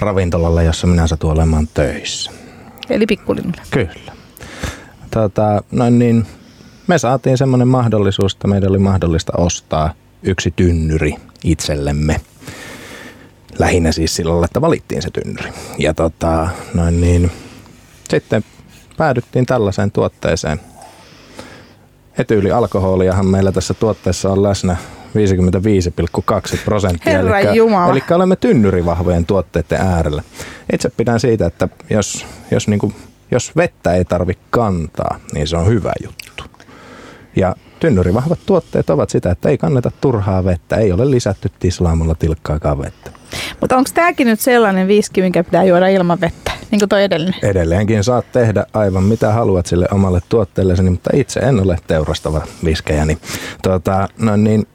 ravintolalle, 0.00 0.64
jossa 0.64 0.86
minä 0.86 1.06
satun 1.06 1.32
olemaan 1.32 1.68
töissä. 1.74 2.30
Eli 2.90 3.06
pikkulinnulle. 3.06 3.62
Kyllä. 3.70 4.12
Tota, 5.10 5.62
no 5.70 5.90
niin, 5.90 6.26
me 6.92 6.98
saatiin 6.98 7.38
semmoinen 7.38 7.68
mahdollisuus, 7.68 8.32
että 8.32 8.48
meidän 8.48 8.70
oli 8.70 8.78
mahdollista 8.78 9.32
ostaa 9.38 9.94
yksi 10.22 10.50
tynnyri 10.56 11.14
itsellemme. 11.44 12.20
Lähinnä 13.58 13.92
siis 13.92 14.16
sillä 14.16 14.44
että 14.44 14.60
valittiin 14.60 15.02
se 15.02 15.10
tynnyri. 15.10 15.50
Ja 15.78 15.94
tota, 15.94 16.48
noin 16.74 17.00
niin, 17.00 17.30
sitten 18.10 18.44
päädyttiin 18.96 19.46
tällaiseen 19.46 19.90
tuotteeseen. 19.90 20.60
Etyylialkoholiahan 22.18 23.26
meillä 23.26 23.52
tässä 23.52 23.74
tuotteessa 23.74 24.30
on 24.30 24.42
läsnä 24.42 24.76
55,2 26.54 26.58
prosenttia. 26.64 27.12
Herra 27.12 27.38
eli, 27.38 27.56
Jumala. 27.56 27.92
eli 27.92 28.02
olemme 28.10 28.36
tynnyrivahvojen 28.36 29.26
tuotteiden 29.26 29.80
äärellä. 29.80 30.22
Itse 30.72 30.88
pidän 30.88 31.20
siitä, 31.20 31.46
että 31.46 31.68
jos, 31.90 32.26
jos, 32.50 32.68
niin 32.68 32.80
kuin, 32.80 32.94
jos 33.30 33.56
vettä 33.56 33.94
ei 33.94 34.04
tarvi 34.04 34.38
kantaa, 34.50 35.20
niin 35.34 35.48
se 35.48 35.56
on 35.56 35.66
hyvä 35.66 35.92
juttu. 36.02 36.21
Ja 37.36 37.56
tynnyrivahvat 37.80 38.38
tuotteet 38.46 38.90
ovat 38.90 39.10
sitä, 39.10 39.30
että 39.30 39.48
ei 39.48 39.58
kanneta 39.58 39.90
turhaa 40.00 40.44
vettä, 40.44 40.76
ei 40.76 40.92
ole 40.92 41.10
lisätty 41.10 41.50
tislaamalla 41.58 42.14
tilkkaakaan 42.14 42.78
vettä. 42.78 43.10
Mutta 43.60 43.76
onko 43.76 43.90
tämäkin 43.94 44.26
nyt 44.26 44.40
sellainen 44.40 44.88
viski, 44.88 45.22
minkä 45.22 45.44
pitää 45.44 45.64
juoda 45.64 45.88
ilman 45.88 46.20
vettä, 46.20 46.52
niin 46.70 46.78
kuin 46.78 46.88
toi 46.88 47.02
edellinen? 47.02 47.40
Edelleenkin 47.42 48.04
saat 48.04 48.32
tehdä 48.32 48.66
aivan 48.72 49.04
mitä 49.04 49.32
haluat 49.32 49.66
sille 49.66 49.86
omalle 49.90 50.20
tuotteellesi, 50.28 50.82
mutta 50.82 51.10
itse 51.14 51.40
en 51.40 51.60
ole 51.60 51.78
teurastava 51.86 52.42
viskejä. 52.64 53.04
Niin, 53.04 53.18
tuota, 53.62 54.08
no 54.18 54.36
niin, 54.36 54.66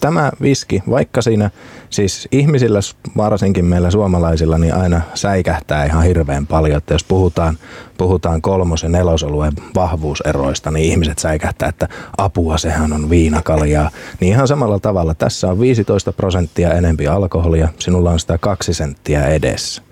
tämä 0.00 0.32
viski, 0.42 0.82
vaikka 0.90 1.22
siinä 1.22 1.50
siis 1.90 2.28
ihmisillä, 2.32 2.80
varsinkin 3.16 3.64
meillä 3.64 3.90
suomalaisilla, 3.90 4.58
niin 4.58 4.74
aina 4.74 5.00
säikähtää 5.14 5.84
ihan 5.84 6.04
hirveän 6.04 6.46
paljon, 6.46 6.78
että 6.78 6.94
jos 6.94 7.04
puhutaan, 7.04 7.58
puhutaan 7.98 8.42
kolmos- 8.42 8.82
ja 8.82 8.88
nelosoluen 8.88 9.52
vahvuuseroista, 9.74 10.70
niin 10.70 10.90
ihmiset 10.90 11.18
säikähtää, 11.18 11.68
että 11.68 11.88
apua, 12.18 12.58
sehän 12.58 12.92
on 12.92 13.10
viinakaljaa. 13.10 13.90
Niin 14.20 14.32
ihan 14.32 14.48
samalla 14.48 14.78
tavalla, 14.78 15.14
tässä 15.14 15.48
on 15.48 15.60
15 15.60 16.12
prosenttia 16.12 16.74
enempi 16.74 17.08
alkoholia, 17.08 17.68
sinulla 17.78 18.10
on 18.10 18.20
sitä 18.20 18.38
kaksi 18.38 18.74
senttiä 18.74 19.26
edessä 19.26 19.82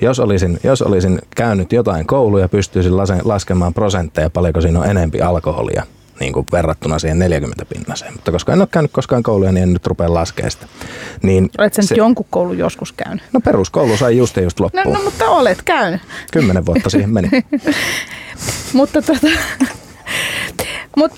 jos 0.00 0.20
olisin, 0.20 0.58
jos 0.64 0.82
olisin 0.82 1.18
käynyt 1.36 1.72
jotain 1.72 2.06
kouluja, 2.06 2.48
pystyisin 2.48 2.96
laskemaan 3.24 3.74
prosentteja, 3.74 4.30
paljonko 4.30 4.60
siinä 4.60 4.80
on 4.80 4.86
enempi 4.86 5.22
alkoholia 5.22 5.82
niin 6.20 6.32
kuin 6.32 6.46
verrattuna 6.52 6.98
siihen 6.98 7.18
40 7.18 7.64
pinnaseen. 7.64 8.12
Mutta 8.12 8.32
koska 8.32 8.52
en 8.52 8.60
ole 8.60 8.68
käynyt 8.70 8.92
koskaan 8.92 9.22
kouluja, 9.22 9.52
niin 9.52 9.62
en 9.62 9.72
nyt 9.72 9.86
rupea 9.86 10.14
laskemaan 10.14 10.50
sitä. 10.50 10.66
Niin 11.22 11.50
Olet 11.58 11.74
sen 11.74 11.86
se, 11.86 11.94
jonkun 11.94 12.26
koulun 12.30 12.58
joskus 12.58 12.92
käynyt? 12.92 13.24
No 13.32 13.40
peruskoulu 13.40 13.96
sai 13.96 14.16
just 14.16 14.36
just 14.36 14.60
loppuun. 14.60 14.84
No, 14.84 14.98
no 14.98 15.04
mutta 15.04 15.28
olet 15.28 15.62
käynyt. 15.62 16.00
Kymmenen 16.32 16.66
vuotta 16.66 16.90
siihen 16.90 17.10
meni. 17.10 17.28
mutta 18.72 19.02
tota, 19.02 19.28
mut, 20.96 21.12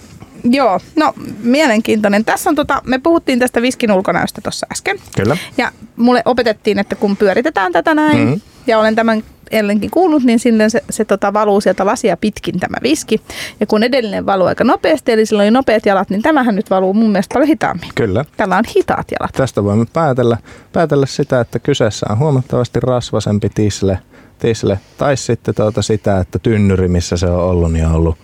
joo, 0.45 0.81
no 0.97 1.15
mielenkiintoinen. 1.43 2.25
Tässä 2.25 2.51
on 2.51 2.57
tota, 2.57 2.83
me 2.85 2.99
puhuttiin 2.99 3.39
tästä 3.39 3.63
viskin 3.63 3.93
ulkonäöstä 3.93 4.41
tuossa 4.41 4.67
äsken. 4.73 4.99
Kyllä. 5.17 5.37
Ja 5.59 5.73
mulle 5.97 6.23
opetettiin, 6.25 6.79
että 6.79 6.97
kun 6.97 7.17
pyöritetään 7.17 7.73
tätä 7.73 7.95
näin, 7.95 8.19
mm-hmm. 8.19 8.41
ja 8.67 8.79
olen 8.79 8.95
tämän 8.95 9.23
ellenkin 9.51 9.91
kuullut, 9.91 10.23
niin 10.23 10.39
silloin 10.39 10.71
se, 10.71 10.83
se 10.91 11.05
tota, 11.05 11.33
valuu 11.33 11.61
sieltä 11.61 11.87
lasia 11.87 12.17
pitkin 12.17 12.61
tämä 12.61 12.77
viski. 12.83 13.21
Ja 13.61 13.67
kun 13.67 13.83
edellinen 13.83 14.27
valuu 14.27 14.47
aika 14.47 14.65
nopeasti, 14.65 15.13
eli 15.13 15.27
sillä 15.27 15.43
oli 15.43 15.51
nopeat 15.51 15.87
jalat, 15.87 16.11
niin 16.11 16.23
tämähän 16.23 16.55
nyt 16.55 16.71
valuu 16.71 16.95
mun 16.95 17.11
mielestä 17.11 17.33
paljon 17.33 17.49
hitaammin. 17.49 17.89
Kyllä. 17.95 18.25
Tällä 18.37 18.57
on 18.57 18.65
hitaat 18.77 19.07
jalat. 19.21 19.33
Tästä 19.33 19.65
voimme 19.65 19.87
päätellä, 19.93 20.37
päätellä 20.73 21.07
sitä, 21.07 21.41
että 21.41 21.59
kyseessä 21.59 22.07
on 22.11 22.19
huomattavasti 22.19 22.81
rasvasempi 22.81 23.49
tisle, 23.55 23.99
tisle 24.39 24.79
tai 24.99 25.17
sitten 25.17 25.55
tuota 25.55 25.83
sitä, 25.83 26.21
että 26.21 26.39
tynnyri, 26.39 26.89
missä 26.89 27.17
se 27.17 27.27
on 27.27 27.41
ollut, 27.41 27.73
niin 27.73 27.87
on 27.87 27.93
ollut 27.93 28.17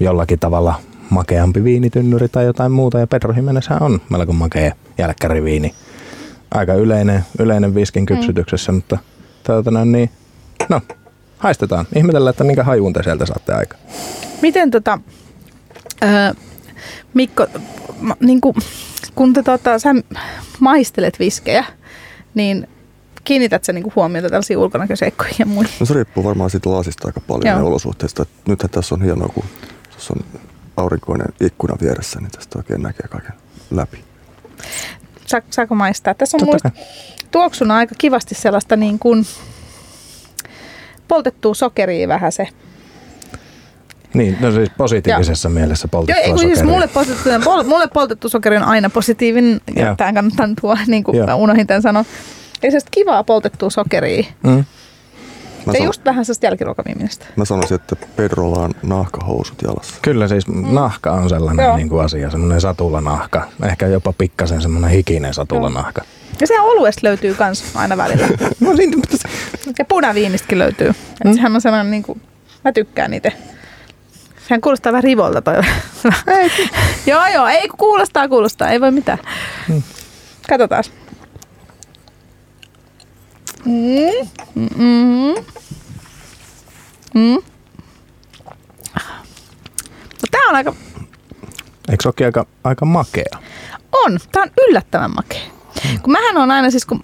jollakin 0.00 0.38
tavalla 0.38 0.74
makeampi 1.10 1.64
viinitynnyri 1.64 2.28
tai 2.28 2.44
jotain 2.44 2.72
muuta. 2.72 2.98
Ja 2.98 3.06
Pedro 3.06 3.32
Jimenezhän 3.32 3.82
on 3.82 4.00
melko 4.08 4.32
makea 4.32 4.72
jälkkäriviini. 4.98 5.74
Aika 6.54 6.74
yleinen, 6.74 7.24
yleinen 7.38 7.74
viskin 7.74 8.06
kypsytyksessä, 8.06 8.72
mm. 8.72 8.76
mutta 8.76 8.98
tuota, 9.46 9.84
niin, 9.84 10.10
No, 10.68 10.80
haistetaan. 11.38 11.86
Ihmetellään, 11.96 12.30
että 12.30 12.44
minkä 12.44 12.64
hajuun 12.64 12.92
te 12.92 13.02
sieltä 13.02 13.26
saatte 13.26 13.52
aika. 13.52 13.76
Miten 14.42 14.70
tota, 14.70 14.98
äh, 16.02 16.36
Mikko, 17.14 17.46
ma, 18.00 18.16
niin 18.20 18.40
kuin, 18.40 18.54
kun 19.14 19.32
te, 19.32 19.42
tota, 19.42 19.78
sä 19.78 19.94
maistelet 20.60 21.18
viskejä, 21.18 21.64
niin 22.34 22.68
kiinnität 23.24 23.64
sä 23.64 23.72
niinku 23.72 23.92
huomiota 23.96 24.28
tällaisiin 24.28 24.58
ulkonäköseikkoihin 24.58 25.36
ja 25.38 25.46
muihin? 25.46 25.72
No 25.80 25.86
se 25.86 25.94
riippuu 25.94 26.24
varmaan 26.24 26.50
siitä 26.50 26.70
lasista 26.70 27.08
aika 27.08 27.20
paljon 27.20 27.56
ja 27.56 27.64
olosuhteista. 27.64 28.26
Nythän 28.48 28.70
tässä 28.70 28.94
on 28.94 29.02
hienoa, 29.02 29.28
kun 29.28 29.44
tässä 29.92 30.14
on 30.16 30.40
aurinkoinen 30.76 31.28
ikkuna 31.40 31.76
vieressä, 31.80 32.20
niin 32.20 32.30
tästä 32.30 32.58
oikein 32.58 32.82
näkee 32.82 33.08
kaiken 33.08 33.32
läpi. 33.70 34.04
Sa- 35.26 35.42
saako 35.50 35.74
maistaa? 35.74 36.14
Tässä 36.14 36.36
on 36.40 36.44
muista 36.44 36.70
tuoksuna 37.30 37.76
aika 37.76 37.94
kivasti 37.98 38.34
sellaista 38.34 38.76
niin 38.76 38.98
kuin 38.98 39.26
poltettua 41.10 41.54
sokeria 41.54 42.08
vähän 42.08 42.32
se. 42.32 42.48
Niin, 44.14 44.36
no 44.40 44.52
siis 44.52 44.70
positiivisessa 44.78 45.48
ja. 45.48 45.54
mielessä 45.54 45.86
Joo, 45.86 45.90
poltettua 45.90 46.22
ei, 46.22 46.28
kun 46.30 46.38
sokeria. 46.38 46.56
siis 46.56 46.68
mulle, 46.68 46.88
poltettu, 46.88 47.28
pol, 47.44 47.62
mulle 47.62 47.88
poltettu 47.88 48.28
sokeri 48.28 48.56
on 48.56 48.62
aina 48.62 48.90
positiivinen, 48.90 49.60
ja 49.76 49.86
Joo. 49.86 49.94
tämä 49.96 50.12
kannattaa 50.12 50.48
tuo, 50.60 50.76
niin 50.86 51.04
kuin 51.04 51.16
Joo. 51.16 51.26
mä 51.26 51.34
unohdin 51.34 51.66
tämän 51.66 51.82
sanoa. 51.82 52.04
Eli 52.62 52.70
sellaista 52.70 52.90
kivaa 52.90 53.24
poltettua 53.24 53.70
sokeria. 53.70 54.24
Mm. 54.42 54.50
Mä, 54.50 55.72
Ja 55.72 55.78
san, 55.78 55.84
just 55.86 56.04
vähän 56.04 56.24
sellaista 56.24 56.46
jälkiruokaviimistä. 56.46 57.26
mä 57.36 57.44
sanoisin, 57.44 57.74
että 57.74 57.96
Pedrolla 58.16 58.58
on 58.62 58.70
nahkahousut 58.82 59.62
jalassa. 59.62 59.94
Kyllä 60.02 60.28
siis 60.28 60.44
nahka 60.48 61.12
on 61.12 61.28
sellainen 61.28 61.64
Joo. 61.64 61.76
niin 61.76 61.88
kuin 61.88 62.04
asia, 62.04 62.30
semmoinen 62.30 62.60
satulanahka. 62.60 63.46
Ehkä 63.62 63.86
jopa 63.86 64.12
pikkasen 64.18 64.62
semmoinen 64.62 64.90
hikinen 64.90 65.34
satulanahka. 65.34 66.02
Ja 66.40 66.46
sehän 66.46 66.64
oluesta 66.64 67.00
löytyy 67.06 67.34
kans 67.34 67.64
aina 67.76 67.96
välillä. 67.96 68.26
No 68.60 68.72
niin, 68.72 68.96
mutta 68.96 69.16
se- 69.16 69.28
Ja 69.78 69.84
punaviinistäkin 69.84 70.58
löytyy. 70.58 70.92
Mm. 71.24 71.34
Sehän 71.34 71.54
on 71.54 71.60
sellainen, 71.60 71.90
niin 71.90 72.02
kuin, 72.02 72.22
mä 72.64 72.72
tykkään 72.72 73.10
niitä. 73.10 73.32
Sehän 74.48 74.60
kuulostaa 74.60 74.92
vähän 74.92 75.04
rivolta 75.04 75.42
toi. 75.42 75.54
joo, 77.06 77.26
joo, 77.34 77.46
ei 77.48 77.68
kuulostaa, 77.68 78.28
kuulostaa, 78.28 78.68
ei 78.68 78.80
voi 78.80 78.90
mitään. 78.90 79.18
Mm. 79.68 79.82
Katsotaan. 80.48 80.84
Mm. 83.64 84.28
Mm. 84.54 85.34
Mm. 87.14 87.38
No, 88.94 90.26
tää 90.30 90.40
on 90.48 90.54
aika, 90.56 90.74
eikö 91.90 92.12
se 92.18 92.24
aika, 92.24 92.46
aika 92.64 92.84
makea? 92.86 93.38
on, 93.92 94.18
tää 94.32 94.42
on 94.42 94.50
yllättävän 94.68 95.10
makea. 95.14 95.40
Kun 96.02 96.12
mähän 96.12 96.36
on 96.36 96.50
aina 96.50 96.70
siis, 96.70 96.86
kun, 96.86 97.00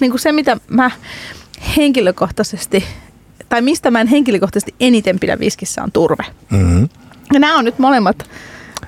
niin 0.00 0.10
kuin 0.10 0.20
se 0.20 0.32
mitä 0.32 0.56
mä 0.70 0.90
henkilökohtaisesti, 1.76 2.84
tai 3.48 3.62
mistä 3.62 3.90
mä 3.90 4.00
en 4.00 4.06
henkilökohtaisesti 4.06 4.74
eniten 4.80 5.18
pidä 5.20 5.38
viskissä 5.38 5.82
on 5.82 5.92
turve. 5.92 6.24
Mm-hmm. 6.50 6.88
Ja 7.32 7.40
nämä 7.40 7.58
on 7.58 7.64
nyt 7.64 7.78
molemmat. 7.78 8.30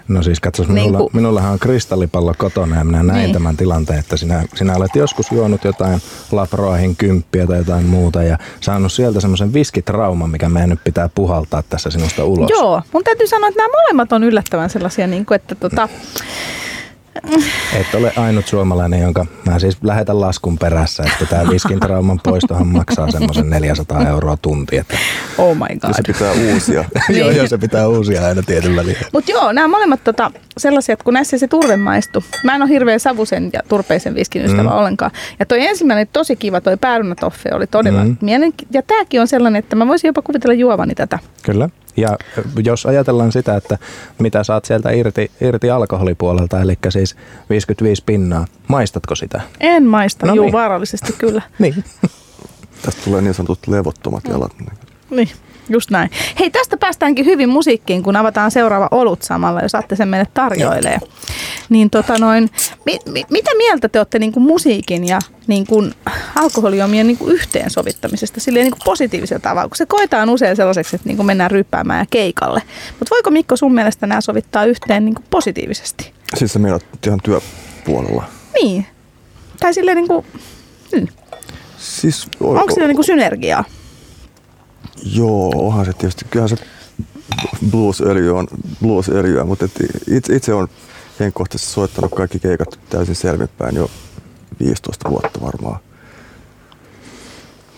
No 0.08 0.22
siis 0.22 0.40
katsos, 0.40 0.68
Niin 0.68 0.74
minulla, 0.74 0.98
kuin- 0.98 1.10
minullahan 1.12 1.52
on 1.52 1.58
kristallipallo 1.58 2.34
kotona 2.38 2.76
ja 2.76 2.84
minä 2.84 3.02
näin 3.02 3.18
Niin. 3.22 3.32
tämän 3.32 3.56
tilanteen, 3.56 3.98
että 3.98 4.16
sinä, 4.16 4.44
sinä 4.54 4.74
olet 4.76 4.90
joskus 4.94 5.26
juonut 5.32 5.64
jotain 5.64 6.00
Labroahin 6.32 6.96
kymppiä 6.96 7.46
tai 7.46 7.58
jotain 7.58 7.86
muuta 7.86 8.22
ja 8.22 8.38
saanut 8.60 8.92
sieltä 8.92 9.20
semmoisen 9.20 9.52
viskitrauman, 9.52 10.30
mikä 10.30 10.48
meidän 10.48 10.70
nyt 10.70 10.84
pitää 10.84 11.08
puhaltaa 11.14 11.62
tässä 11.62 11.90
sinusta 11.90 12.24
ulos. 12.24 12.50
Joo, 12.50 12.82
mun 12.92 13.04
täytyy 13.04 13.26
sanoa, 13.26 13.48
että 13.48 13.62
nämä 13.62 13.68
molemmat 13.82 14.12
on 14.12 14.24
yllättävän 14.24 14.70
sellaisia, 14.70 15.06
niin 15.06 15.26
kuin, 15.26 15.36
että 15.36 15.54
tota, 15.54 15.88
Et 17.80 17.94
ole 17.94 18.12
ainut 18.16 18.46
suomalainen, 18.46 19.00
jonka 19.00 19.26
mä 19.46 19.58
siis 19.58 19.78
lähetän 19.82 20.20
laskun 20.20 20.58
perässä, 20.58 21.02
että 21.02 21.26
tämä 21.26 21.50
viskin 21.50 21.80
trauman 21.80 22.20
poistohan 22.22 22.66
maksaa 22.66 23.10
semmoisen 23.10 23.50
400 23.50 24.08
euroa 24.08 24.36
tunti. 24.42 24.76
Että 24.76 24.94
oh 25.38 25.56
my 25.56 25.62
Ja 25.82 25.92
se 25.92 26.02
god. 26.02 26.14
pitää 26.14 26.32
uusia. 26.32 26.84
joo, 27.18 27.30
joo, 27.30 27.46
se 27.46 27.58
pitää 27.58 27.88
uusia 27.88 28.26
aina 28.26 28.42
tietyn 28.42 28.76
väliin. 28.76 28.96
Mutta 29.12 29.30
joo, 29.32 29.52
nämä 29.52 29.68
molemmat 29.68 30.04
tota, 30.04 30.30
sellaisia, 30.58 30.92
että 30.92 31.04
kun 31.04 31.14
näissä 31.14 31.38
se 31.38 31.48
turve 31.48 31.76
maistu. 31.76 32.24
Mä 32.44 32.54
en 32.54 32.62
ole 32.62 32.70
hirveän 32.70 33.00
savusen 33.00 33.50
ja 33.52 33.60
turpeisen 33.68 34.14
viskin 34.14 34.44
ystävä 34.44 34.62
mm. 34.70 34.76
ollenkaan. 34.76 35.10
Ja 35.38 35.46
toi 35.46 35.66
ensimmäinen 35.66 36.08
tosi 36.12 36.36
kiva, 36.36 36.60
toi 36.60 36.76
päärynätoffe 36.76 37.50
oli 37.54 37.66
todella 37.66 38.04
Mm. 38.04 38.08
mm. 38.08 38.16
mielenki- 38.20 38.66
Ja 38.72 38.82
tääkin 38.82 39.20
on 39.20 39.28
sellainen, 39.28 39.58
että 39.58 39.76
mä 39.76 39.86
voisin 39.86 40.08
jopa 40.08 40.22
kuvitella 40.22 40.54
juovani 40.54 40.94
tätä. 40.94 41.18
Kyllä. 41.42 41.68
Ja 41.96 42.16
jos 42.64 42.86
ajatellaan 42.86 43.32
sitä, 43.32 43.56
että 43.56 43.78
mitä 44.18 44.44
saat 44.44 44.64
sieltä 44.64 44.90
irti, 44.90 45.30
irti 45.40 45.70
alkoholipuolelta, 45.70 46.60
eli 46.60 46.78
siis 46.88 47.16
55 47.50 48.02
pinnaa, 48.06 48.46
maistatko 48.68 49.14
sitä? 49.14 49.40
En 49.60 49.84
maista, 49.86 50.26
No 50.26 50.30
no 50.32 50.36
juu, 50.36 50.44
niin. 50.44 50.52
vaarallisesti 50.52 51.12
kyllä. 51.12 51.42
Niin. 51.58 51.84
Tästä 52.82 53.02
tulee 53.04 53.22
niin 53.22 53.34
sanotut 53.34 53.66
levottomat 53.66 54.24
jalat. 54.28 54.52
Niin, 55.10 55.28
just 55.68 55.90
näin. 55.90 56.10
Hei, 56.38 56.50
tästä 56.50 56.76
päästäänkin 56.76 57.24
hyvin 57.24 57.48
musiikkiin, 57.48 58.02
kun 58.02 58.16
avataan 58.16 58.50
seuraava 58.50 58.88
olut 58.90 59.22
samalla, 59.22 59.60
jos 59.60 59.72
saatte 59.72 59.96
sen 59.96 60.08
meille 60.08 60.26
tarjoilee. 60.34 60.98
Niin 61.68 61.90
tota 61.90 62.18
noin, 62.18 62.50
mi, 62.84 62.98
mi, 63.06 63.24
mitä 63.30 63.50
mieltä 63.56 63.88
te 63.88 63.98
olette 63.98 64.18
niinku 64.18 64.40
musiikin 64.40 65.08
ja 65.08 65.18
niinku 65.46 65.84
alkoholiomien 66.34 67.06
niinku 67.06 67.26
yhteensovittamisesta 67.26 68.40
silleen 68.40 68.64
niinku 68.64 68.78
positiivisella 68.84 69.40
tavalla, 69.40 69.68
kun 69.68 69.76
se 69.76 69.86
koetaan 69.86 70.30
usein 70.30 70.56
sellaiseksi, 70.56 70.96
että 70.96 71.08
niinku 71.08 71.22
mennään 71.22 71.50
ryppäämään 71.50 72.00
ja 72.00 72.06
keikalle. 72.10 72.62
Mutta 72.98 73.14
voiko 73.14 73.30
Mikko 73.30 73.56
sun 73.56 73.74
mielestä 73.74 74.06
nämä 74.06 74.20
sovittaa 74.20 74.64
yhteen 74.64 75.04
niinku 75.04 75.22
positiivisesti? 75.30 76.12
Siis 76.36 76.52
se 76.52 76.58
meidät 76.58 76.86
ihan 77.06 77.20
työpuolella. 77.22 78.24
Niin. 78.62 78.86
Tai 79.60 79.74
silleen 79.74 79.96
niinku, 79.96 80.24
hmm. 80.96 81.06
Siis, 81.78 82.28
onko 82.40 82.74
siinä 82.74 82.86
niinku 82.86 83.02
synergiaa? 83.02 83.64
Joo, 85.04 85.52
onhan 85.54 85.84
se 85.86 85.92
tietysti. 85.92 86.24
Kyllähän 86.30 86.48
se 86.58 86.64
blues-öljy 87.70 88.36
on 88.38 88.46
blues-öljyä, 88.82 89.44
mutta 89.44 89.64
et 89.64 89.72
itse, 90.10 90.36
itse 90.36 90.54
on 90.54 90.68
henkkohtaisesti 91.20 91.72
soittanut 91.72 92.14
kaikki 92.14 92.38
keikat 92.38 92.78
täysin 92.90 93.14
selvinpäin 93.14 93.76
jo 93.76 93.90
15 94.60 95.10
vuotta 95.10 95.40
varmaan. 95.42 95.80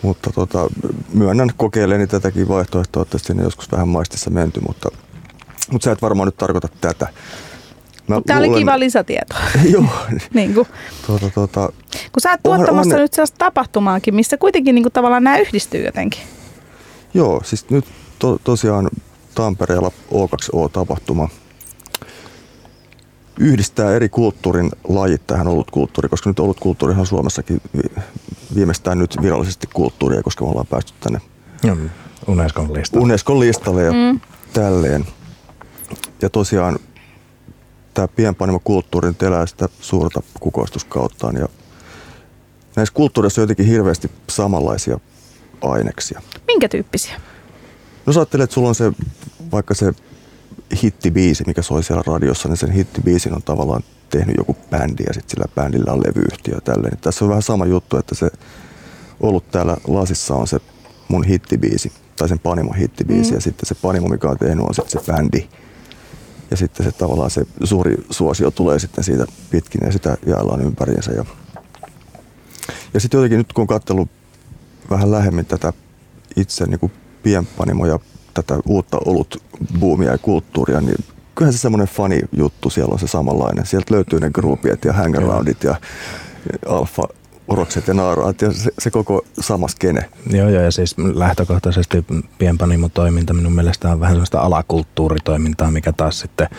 Mutta 0.01 0.29
tota, 0.35 0.67
myönnän 1.13 1.49
kokeilleeni 1.57 2.07
tätäkin 2.07 2.47
vaihtoehtoa, 2.47 3.01
että 3.01 3.17
sinne 3.17 3.43
joskus 3.43 3.71
vähän 3.71 3.87
maistissa 3.87 4.29
menty, 4.29 4.59
mutta, 4.67 4.89
mutta 5.71 5.85
sä 5.85 5.91
et 5.91 6.01
varmaan 6.01 6.27
nyt 6.27 6.37
tarkoita 6.37 6.67
tätä. 6.81 7.07
Mä 8.07 8.21
Tämä 8.27 8.39
oli 8.39 8.47
luulen- 8.47 8.61
kiva 8.61 8.79
lisätieto. 8.79 9.35
Joo, 9.73 9.85
niin 10.33 10.53
kuin. 10.53 10.67
tuota, 11.07 11.29
tuota, 11.29 11.69
Kun 12.11 12.21
sä 12.21 12.31
oot 12.31 12.39
tuottamassa 12.43 12.71
onhan 12.71 12.87
ne- 12.89 12.97
nyt 13.01 13.13
sellaista 13.13 13.37
tapahtumaakin, 13.37 14.15
missä 14.15 14.37
kuitenkin 14.37 14.75
niin 14.75 14.83
kuin 14.83 14.93
tavallaan 14.93 15.23
nämä 15.23 15.37
yhdistyy 15.37 15.85
jotenkin. 15.85 16.21
Joo, 17.13 17.41
siis 17.45 17.69
nyt 17.69 17.85
to, 18.19 18.39
tosiaan 18.43 18.89
Tampereella 19.35 19.91
O2O-tapahtuma 20.11 21.29
yhdistää 23.39 23.91
eri 23.95 24.09
kulttuurin 24.09 24.71
lajit 24.87 25.27
tähän 25.27 25.47
olutkulttuuriin, 25.47 26.09
koska 26.09 26.29
nyt 26.29 26.39
olutkulttuurihan 26.39 26.99
on 26.99 27.05
Suomessakin 27.07 27.61
vi- 27.77 28.01
viimeistään 28.55 28.99
nyt 28.99 29.17
virallisesti 29.21 29.67
kulttuuria, 29.73 30.23
koska 30.23 30.45
me 30.45 30.49
ollaan 30.51 30.67
päästy 30.67 30.93
tänne 30.99 31.19
Mm, 31.65 31.89
Unescon 32.27 32.73
lista. 32.73 32.99
Unescon 32.99 33.39
listalle 33.39 33.83
ja 33.83 33.91
Mm. 33.91 34.19
tälleen. 34.53 35.05
Ja 36.21 36.29
tosiaan 36.29 36.79
tämä 37.93 38.07
pienpanimokulttuuri 38.07 39.07
nyt 39.07 39.23
elää 39.23 39.45
sitä 39.45 39.69
suurta 39.81 40.21
kukoistuskauttaan 40.39 41.35
ja 41.35 41.47
näissä 42.75 42.93
kulttuureissa 42.95 43.41
on 43.41 43.43
jotenkin 43.43 43.65
hirveästi 43.65 44.11
samanlaisia 44.29 44.99
aineksia. 45.61 46.21
Minkä 46.47 46.69
tyyppisiä? 46.69 47.21
No 48.05 48.13
sä 48.13 48.19
ajattelet, 48.19 48.43
että 48.43 48.53
sulla 48.53 48.69
on 48.69 48.75
se, 48.75 48.91
vaikka 49.51 49.73
se 49.73 49.93
hittibiisi, 50.83 51.43
mikä 51.47 51.61
soi 51.61 51.83
siellä 51.83 52.03
radiossa, 52.07 52.49
niin 52.49 52.57
sen 52.57 52.71
hittibiisin 52.71 53.33
on 53.33 53.41
tavallaan 53.41 53.83
tehnyt 54.09 54.37
joku 54.37 54.57
bändi 54.69 55.03
ja 55.07 55.13
sitten 55.13 55.29
sillä 55.29 55.45
bändillä 55.55 55.93
on 55.93 55.99
levyyhtiö 55.99 56.55
ja 56.55 56.61
tälleen. 56.61 56.91
Niin 56.91 57.01
Tässä 57.01 57.25
on 57.25 57.29
vähän 57.29 57.41
sama 57.41 57.65
juttu, 57.65 57.97
että 57.97 58.15
se 58.15 58.31
ollut 59.19 59.51
täällä 59.51 59.77
lasissa 59.87 60.35
on 60.35 60.47
se 60.47 60.59
mun 61.07 61.23
hittibiisi, 61.23 61.91
tai 62.15 62.29
sen 62.29 62.39
panimon 62.39 62.75
hittibiisi, 62.75 63.31
mm. 63.31 63.35
ja 63.35 63.41
sitten 63.41 63.65
se 63.65 63.75
panimo, 63.75 64.07
mikä 64.07 64.29
on 64.29 64.37
tehnyt, 64.37 64.65
on 64.65 64.75
sitten 64.75 65.01
se 65.01 65.11
bändi. 65.11 65.49
Ja 66.51 66.57
sitten 66.57 66.85
se 66.85 66.91
tavallaan 66.91 67.29
se 67.29 67.45
suuri 67.63 67.95
suosio 68.09 68.51
tulee 68.51 68.79
sitten 68.79 69.03
siitä 69.03 69.25
pitkin 69.49 69.81
ja 69.85 69.91
sitä 69.91 70.17
jaellaan 70.25 70.61
ympäriinsä. 70.61 71.11
Ja, 71.11 71.25
ja 72.93 72.99
sitten 72.99 73.17
jotenkin 73.17 73.37
nyt 73.37 73.53
kun 73.53 73.61
on 73.61 73.67
katsellut 73.67 74.09
vähän 74.89 75.11
lähemmin 75.11 75.45
tätä 75.45 75.73
itse 76.35 76.65
niin 76.65 76.79
kuin 76.79 76.91
pienpanimo 77.23 77.85
ja 77.85 77.99
tätä 78.33 78.59
uutta 78.65 78.97
olutbuumia 79.05 80.11
ja 80.11 80.17
kulttuuria, 80.17 80.81
niin 80.81 81.05
kyllähän 81.35 81.53
se 81.53 81.59
semmoinen 81.59 81.87
fani-juttu 81.87 82.69
siellä 82.69 82.93
on 82.93 82.99
se 82.99 83.07
samanlainen. 83.07 83.65
Sieltä 83.65 83.93
löytyy 83.93 84.19
ne 84.19 84.29
groupiet 84.29 84.85
ja 84.85 84.93
hangaroundit 84.93 85.63
ja 85.63 85.75
alfa 86.67 87.03
orokset 87.47 87.87
ja 87.87 87.93
naaraat 87.93 88.41
ja 88.41 88.53
se, 88.53 88.71
se 88.79 88.91
koko 88.91 89.25
sama 89.39 89.67
skene. 89.67 90.09
Joo, 90.31 90.49
joo, 90.49 90.63
ja 90.63 90.71
siis 90.71 90.95
lähtökohtaisesti 90.97 92.05
pienpanimotoiminta 92.37 93.33
minun 93.33 93.53
mielestä 93.53 93.89
on 93.89 93.99
vähän 93.99 94.15
sellaista 94.15 94.39
alakulttuuritoimintaa, 94.39 95.71
mikä 95.71 95.91
taas 95.91 96.19
sitten 96.19 96.49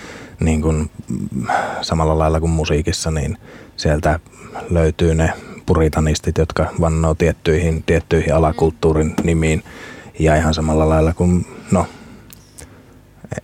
niin 0.40 0.62
kuin, 0.62 0.90
mm, 1.09 1.47
samalla 1.83 2.19
lailla 2.19 2.40
kuin 2.40 2.51
musiikissa, 2.51 3.11
niin 3.11 3.38
sieltä 3.77 4.21
löytyy 4.71 5.14
ne 5.14 5.33
puritanistit, 5.66 6.38
jotka 6.38 6.66
vannoo 6.81 7.14
tiettyihin, 7.14 7.83
tiettyihin 7.83 8.35
alakulttuurin 8.35 9.14
nimiin. 9.23 9.62
Ja 10.18 10.37
ihan 10.37 10.55
samalla 10.55 10.88
lailla 10.88 11.14
kuin, 11.14 11.46
no, 11.70 11.87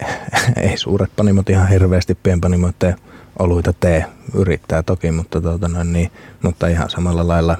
ei 0.62 0.76
suuret 0.76 1.10
panimot 1.16 1.50
ihan 1.50 1.68
hirveästi 1.68 2.14
pienpanimoiden 2.14 2.96
oluita 3.38 3.72
tee, 3.72 4.04
yrittää 4.34 4.82
toki, 4.82 5.10
mutta, 5.10 5.40
tuota 5.40 5.68
noin, 5.68 5.92
niin, 5.92 6.10
mutta 6.42 6.66
ihan 6.66 6.90
samalla 6.90 7.28
lailla 7.28 7.56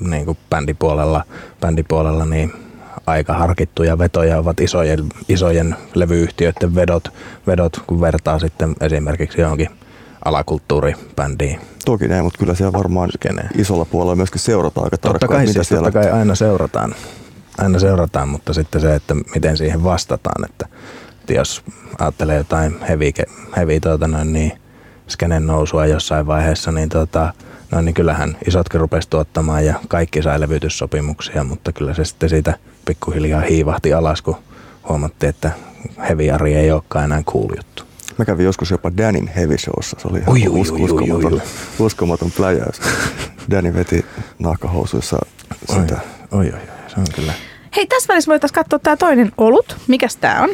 niin 0.00 0.24
kuin 0.24 0.38
bändipuolella, 0.50 1.24
bändipuolella 1.60 2.26
niin 2.26 2.52
aika 3.06 3.34
harkittuja 3.34 3.98
vetoja 3.98 4.38
ovat 4.38 4.60
isojen, 4.60 5.06
isojen 5.28 5.76
levyyhtiöiden 5.94 6.74
vedot, 6.74 7.08
vedot, 7.46 7.82
kun 7.86 8.00
vertaa 8.00 8.38
sitten 8.38 8.74
esimerkiksi 8.80 9.40
johonkin 9.40 9.70
alakulttuuribändiin. 10.24 11.60
Toki 11.84 12.08
näin, 12.08 12.24
mutta 12.24 12.38
kyllä 12.38 12.54
siellä 12.54 12.72
varmaan 12.72 13.10
Skene. 13.12 13.42
isolla 13.58 13.84
puolella 13.84 14.16
myöskin 14.16 14.40
seurataan 14.40 14.84
aika 14.84 14.96
Totta 14.96 15.08
tarkkaan, 15.08 15.38
kai, 15.38 15.46
mitä 15.46 15.52
siis 15.52 15.68
siellä 15.68 15.90
totta 15.90 16.00
kai 16.08 16.18
aina 16.18 16.34
seurataan. 16.34 16.94
aina 17.58 17.78
seurataan, 17.78 18.28
mutta 18.28 18.52
sitten 18.52 18.80
se, 18.80 18.94
että 18.94 19.14
miten 19.34 19.56
siihen 19.56 19.84
vastataan, 19.84 20.44
että, 20.50 20.66
että 21.20 21.32
jos 21.32 21.62
ajattelee 21.98 22.36
jotain 22.36 22.80
heavy, 22.88 23.10
heavy 23.56 23.80
tuota 23.80 24.08
noin, 24.08 24.32
niin 24.32 24.52
skenen 25.08 25.46
nousua 25.46 25.86
jossain 25.86 26.26
vaiheessa, 26.26 26.72
niin, 26.72 26.88
tota, 26.88 27.34
no, 27.70 27.80
niin 27.80 27.94
kyllähän 27.94 28.36
isotkin 28.46 28.80
rupesi 28.80 29.10
tuottamaan 29.10 29.66
ja 29.66 29.74
kaikki 29.88 30.22
sai 30.22 30.40
levytyssopimuksia, 30.40 31.44
mutta 31.44 31.72
kyllä 31.72 31.94
se 31.94 32.04
sitten 32.04 32.28
siitä 32.28 32.54
pikkuhiljaa 32.84 33.40
hiivahti 33.40 33.94
alas, 33.94 34.22
kun 34.22 34.36
huomattiin, 34.88 35.30
että 35.30 35.50
heavy 36.08 36.30
Ari 36.30 36.54
ei 36.54 36.72
olekaan 36.72 37.04
enää 37.04 37.22
cool 37.22 37.48
juttu. 37.56 37.89
Mä 38.20 38.24
kävin 38.24 38.44
joskus 38.46 38.70
jopa 38.70 38.90
Danin 38.96 39.28
Heavy 39.28 39.58
Showssa. 39.58 39.96
Se 40.00 40.08
oli 40.08 40.18
ihan 40.18 40.30
Ui, 40.30 40.48
ui, 40.48 40.60
us- 40.60 40.70
ui, 40.70 40.80
ui, 40.80 40.84
uskomaton, 40.84 41.42
uskomaton 41.78 42.30
pläjäys. 42.30 42.80
Danny 43.50 43.74
veti 43.74 44.04
nahkahousuissa 44.38 45.18
Oi, 45.68 45.80
sitä. 45.80 45.98
oi, 46.32 46.46
oi, 46.46 46.52
oi, 46.52 46.60
se 46.88 47.00
on 47.00 47.06
kyllä. 47.14 47.32
Hei, 47.76 47.86
tässä 47.86 48.08
välissä 48.08 48.30
voitaisiin 48.30 48.54
katsoa 48.54 48.78
tämä 48.78 48.96
toinen 48.96 49.32
olut. 49.38 49.76
Mikäs 49.88 50.16
tämä 50.16 50.42
on? 50.42 50.50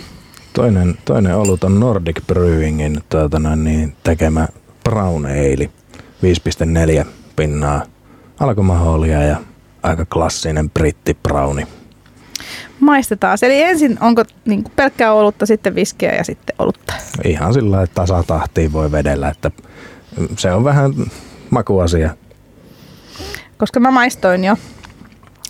Toinen, 0.53 0.99
toinen 1.05 1.37
olut 1.37 1.65
on 1.65 1.81
Nordic 1.81 2.27
Brewingin 2.27 3.01
tuota 3.09 3.39
noin, 3.39 3.65
niin, 3.65 3.97
tekemä 4.05 4.49
Brown 4.85 5.27
Ale. 5.27 5.71
5,4 7.03 7.07
pinnaa 7.37 7.83
alkomaholia 8.41 9.23
ja 9.23 9.37
aika 9.83 10.05
klassinen 10.05 10.71
britti 10.71 11.15
browni. 11.23 11.67
Maistetaan. 12.87 13.39
Eli 13.43 13.63
ensin 13.63 13.99
onko 14.01 14.25
niin 14.45 14.63
kuin 14.63 14.73
pelkkää 14.77 15.13
olutta, 15.13 15.47
sitten 15.47 15.75
viskiä 15.75 16.13
ja 16.15 16.25
sitten 16.25 16.57
olutta. 16.59 16.95
Ihan 17.25 17.55
sillä 17.55 17.83
että 17.83 17.95
tasatahtiin 17.95 18.73
voi 18.73 18.93
vedellä, 18.93 19.29
että 19.29 19.51
se 20.39 20.53
on 20.53 20.65
vähän 20.65 20.93
makuasia. 21.51 22.17
Koska 23.59 23.81
mä 23.81 23.91
maistoin 23.91 24.45
jo 24.45 24.57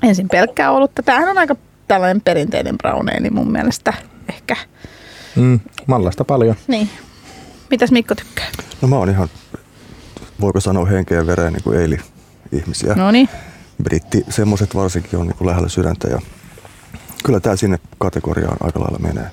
ensin 0.02 0.28
pelkkää 0.28 0.70
olutta. 0.70 1.02
Tämähän 1.02 1.28
on 1.28 1.38
aika 1.38 1.56
tällainen 1.88 2.20
perinteinen 2.20 2.78
brown 2.78 3.08
ale 3.08 3.30
mun 3.30 3.52
mielestä 3.52 3.92
ehkä. 4.28 4.56
Mm, 5.36 5.60
mallasta 5.86 6.24
paljon. 6.24 6.56
Niin. 6.66 6.90
Mitäs 7.70 7.90
Mikko 7.90 8.14
tykkää? 8.14 8.46
No 8.82 8.88
mä 8.88 8.96
oon 8.96 9.10
ihan, 9.10 9.28
voiko 10.40 10.60
sanoa 10.60 10.86
henkeä 10.86 11.18
ja 11.18 11.26
vereen 11.26 11.52
niin 11.52 11.62
kuin 11.62 11.80
eili 11.80 11.98
ihmisiä. 12.52 12.94
No 12.94 13.10
niin. 13.10 13.28
Britti, 13.82 14.24
semmoset 14.28 14.74
varsinkin 14.74 15.18
on 15.18 15.26
niin 15.26 15.36
kuin 15.36 15.48
lähellä 15.48 15.68
sydäntä 15.68 16.08
ja 16.08 16.20
kyllä 17.26 17.40
tää 17.40 17.56
sinne 17.56 17.78
kategoriaan 17.98 18.56
aika 18.60 18.80
lailla 18.80 18.98
menee. 18.98 19.30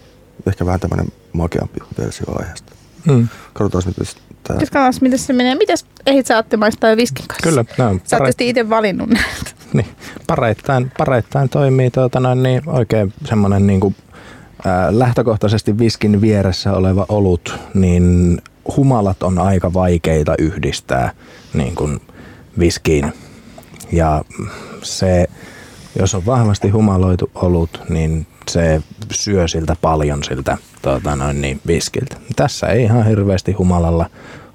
Ehkä 0.48 0.66
vähän 0.66 0.80
tämmönen 0.80 1.08
makeampi 1.34 1.80
versio 1.98 2.26
aiheesta. 2.40 2.72
Mm, 3.08 3.28
Katsotaan, 3.54 3.84
miten 3.88 4.24
tää... 4.44 4.58
Katsotaan, 4.58 4.94
miten 5.02 5.20
se 5.20 5.34
menee. 5.34 5.56
Mitäs 5.56 5.86
ehdit 6.06 6.26
sä 6.26 6.44
maistaa 6.58 6.90
jo 6.90 6.98
viskin 6.98 7.26
kanssa? 7.28 7.50
kyllä, 7.50 7.66
nämä 7.78 7.90
on 7.90 8.02
Sä 8.04 8.16
oot 8.16 8.20
pare- 8.20 8.26
tietysti 8.26 8.50
itse 8.50 8.70
valinnut 8.70 9.10
näitä. 9.10 9.52
niin, 9.74 9.88
pareittain, 10.28 10.92
pareittain 10.98 11.50
toimii 11.50 11.92
tuota 11.92 12.20
noin, 12.20 12.44
niin 12.44 12.62
oikein 12.66 13.14
semmoinen 13.26 13.68
niin 13.68 13.80
kuin, 13.80 13.96
ää, 14.66 15.00
lähtökohtaisesti 15.00 15.78
viskin 15.78 16.22
vieressä 16.22 16.74
oleva 16.74 17.06
olut, 17.10 17.60
niin 17.74 18.38
humalat 18.78 19.24
on 19.24 19.40
aika 19.40 19.74
vaikeita 19.74 20.36
yhdistää 20.40 21.12
niin 21.54 21.76
kuin 21.76 22.00
viskiin. 22.60 23.14
Ja 23.92 24.22
se, 24.82 25.28
jos 26.00 26.16
on 26.16 26.26
vahvasti 26.26 26.70
humaloitu 26.70 27.32
olut, 27.36 27.82
niin 27.90 28.28
se 28.50 28.82
syö 29.12 29.48
siltä 29.48 29.76
paljon 29.82 30.24
siltä 30.24 30.58
tuota 30.82 31.16
noin, 31.16 31.42
niin 31.42 31.62
viskiltä. 31.68 32.16
Tässä 32.36 32.68
ei 32.68 32.84
ihan 32.84 33.06
hirveästi 33.08 33.52
humalalla, 33.52 34.10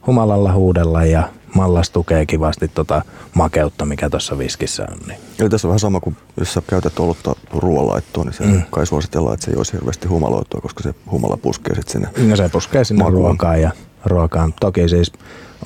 humalalla 0.07 0.53
huudella 0.53 1.05
ja 1.05 1.29
mallas 1.55 1.91
tukee 1.91 2.27
kivasti 2.27 2.69
tota 2.69 3.03
makeutta, 3.35 3.85
mikä 3.85 4.11
tuossa 4.11 4.39
viskissä 4.39 4.87
on. 4.93 4.99
Niin. 5.07 5.21
Eli 5.41 5.49
tässä 5.51 5.69
on 5.69 5.71
vähän 5.71 5.79
sama 5.81 6.01
kuin 6.01 6.17
jos 6.37 6.55
sä 6.55 6.63
käytät 6.67 6.99
olutta 6.99 7.37
ruoanlaittoon, 7.55 8.27
niin 8.27 8.35
se 8.35 8.45
Mm. 8.45 8.63
kai 8.71 8.87
suositellaan, 8.87 9.35
että 9.35 9.45
se 9.45 9.51
ei 9.51 9.57
olisi 9.57 9.73
hirveästi 9.73 10.09
humaloitua, 10.09 10.61
koska 10.61 10.83
se 10.83 10.95
humala 11.11 11.37
puskee 11.37 11.75
sitten 11.75 11.93
sinne. 11.93 12.29
Ja 12.31 12.37
se 12.37 12.49
puskee 12.49 12.85
sinne 12.85 13.05
Makuun. 13.05 13.23
ruokaan 13.25 13.63
ja 13.63 13.71
ruokaan. 14.05 14.55
Toki 14.61 14.89
siis 14.89 15.13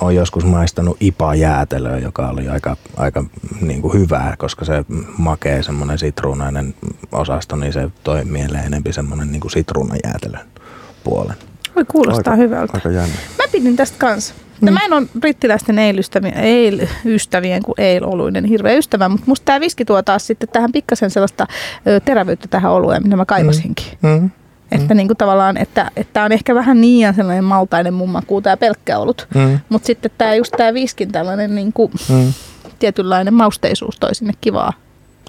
on 0.00 0.14
joskus 0.14 0.44
maistanut 0.44 0.96
IPA-jäätelöä, 1.00 1.98
joka 1.98 2.28
oli 2.28 2.48
aika, 2.48 2.76
aika 2.96 3.24
niin 3.60 3.82
kuin 3.82 3.94
hyvää, 4.00 4.34
koska 4.38 4.64
se 4.64 4.84
makee 5.18 5.62
semmoinen 5.62 5.98
sitruunainen 5.98 6.74
osasto, 7.12 7.56
niin 7.56 7.72
se 7.72 7.90
toi 8.04 8.24
mieleen 8.24 8.66
enempi 8.66 8.92
semmoinen 8.92 9.32
niin 9.32 9.40
kuin 9.40 9.50
sitruunajäätelön 9.52 10.46
puolen. 11.04 11.36
Voi 11.76 11.84
kuulostaa 11.84 12.32
aika, 12.32 12.42
hyvältä. 12.42 12.72
Aika 12.74 12.90
jännä. 12.90 13.14
Mä 13.38 13.44
pidin 13.52 13.76
tästä 13.76 13.98
kanssa. 13.98 14.34
Mm. 14.60 14.72
Mä 14.72 14.80
en 14.84 14.92
ole 14.92 15.06
brittiläisten 15.20 15.78
eil-ystävien, 15.78 16.38
eil-ystävien 16.38 17.62
kuin 17.62 17.74
eil-oluinen 17.78 18.44
hirveä 18.44 18.74
ystävä, 18.74 19.08
mutta 19.08 19.26
musta 19.26 19.44
tämä 19.44 19.60
viski 19.60 19.84
tuo 19.84 20.02
taas 20.02 20.26
sitten 20.26 20.48
tähän 20.48 20.72
pikkasen 20.72 21.10
sellaista 21.10 21.46
ö, 21.86 22.00
terävyyttä 22.00 22.48
tähän 22.48 22.72
olueen, 22.72 23.02
mitä 23.02 23.16
mä 23.16 23.24
kaivasinkin. 23.24 23.86
Mm. 24.02 24.08
Mm. 24.08 24.30
Että 24.72 24.94
niin 24.94 25.06
kuin 25.06 25.16
tavallaan, 25.16 25.56
että, 25.56 25.90
että 25.96 26.24
on 26.24 26.32
ehkä 26.32 26.54
vähän 26.54 26.80
liian 26.80 27.14
sellainen 27.14 27.44
maltainen 27.44 27.94
mun 27.94 28.10
makuu 28.10 28.42
tämä 28.42 28.56
pelkkä 28.56 28.98
olut. 28.98 29.28
Mm. 29.34 29.60
Mutta 29.68 29.86
sitten 29.86 30.10
tämä 30.18 30.34
just 30.34 30.54
tämä 30.56 30.74
viskin 30.74 31.12
tällainen 31.12 31.54
niin 31.54 31.72
kuin 31.72 31.92
Mm. 32.08 32.32
tietynlainen 32.78 33.34
mausteisuus 33.34 33.98
toi 33.98 34.14
sinne 34.14 34.32
kivaa. 34.40 34.72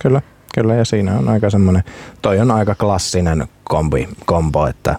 Kyllä, 0.01 0.21
kyllä 0.53 0.75
ja 0.75 0.85
siinä 0.85 1.17
on 1.17 1.29
aika 1.29 1.49
semmoinen, 1.49 1.83
toi 2.21 2.39
on 2.39 2.51
aika 2.51 2.75
klassinen 2.75 3.47
kombi, 3.63 4.09
kombo, 4.25 4.67
että, 4.67 4.95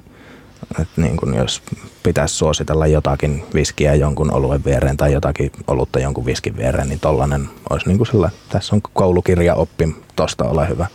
että 0.80 1.00
niin 1.00 1.16
kuin 1.16 1.34
jos 1.34 1.62
pitäisi 2.02 2.34
suositella 2.34 2.86
jotakin 2.86 3.44
viskiä 3.54 3.94
jonkun 3.94 4.34
oluen 4.34 4.64
viereen 4.64 4.96
tai 4.96 5.12
jotakin 5.12 5.50
olutta 5.66 5.98
jonkun 5.98 6.26
viskin 6.26 6.56
viereen, 6.56 6.88
niin 6.88 7.00
tollanen 7.00 7.48
olisi 7.70 7.86
niin 7.86 7.98
kuin 7.98 8.06
sillä, 8.06 8.30
tässä 8.48 8.76
on 8.76 8.82
koulukirja 8.92 9.54
oppi, 9.54 9.96
tosta 10.16 10.44
ole 10.44 10.68
hyvä. 10.68 10.86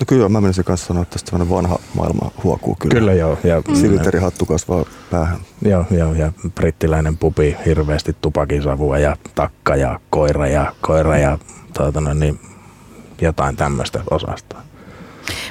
No 0.00 0.04
kyllä, 0.06 0.28
mä 0.28 0.40
menisin 0.40 0.64
kanssa 0.64 0.86
sanoa, 0.86 1.02
että 1.02 1.12
tästä 1.12 1.30
tämmöinen 1.30 1.54
vanha 1.54 1.78
maailma 1.94 2.30
huokuu 2.44 2.76
kyllä. 2.78 2.94
Kyllä 2.94 3.12
joo, 3.12 3.38
ja, 3.44 3.62
Silterihattu 3.74 4.46
kasvaa 4.46 4.84
päähän. 5.10 5.38
joo, 5.62 5.84
joo, 5.90 6.12
ja 6.12 6.32
brittiläinen 6.54 7.16
pupi, 7.16 7.56
hirveästi 7.66 8.16
tupakisavua 8.20 8.98
ja 8.98 9.16
takka 9.34 9.76
ja 9.76 10.00
koira 10.10 10.46
ja, 10.46 10.72
koira 10.80 11.18
ja 11.18 11.38
tuota, 11.78 12.00
noin, 12.00 12.20
niin, 12.20 12.40
jotain 13.20 13.56
tämmöistä 13.56 14.00
osastoa. 14.10 14.62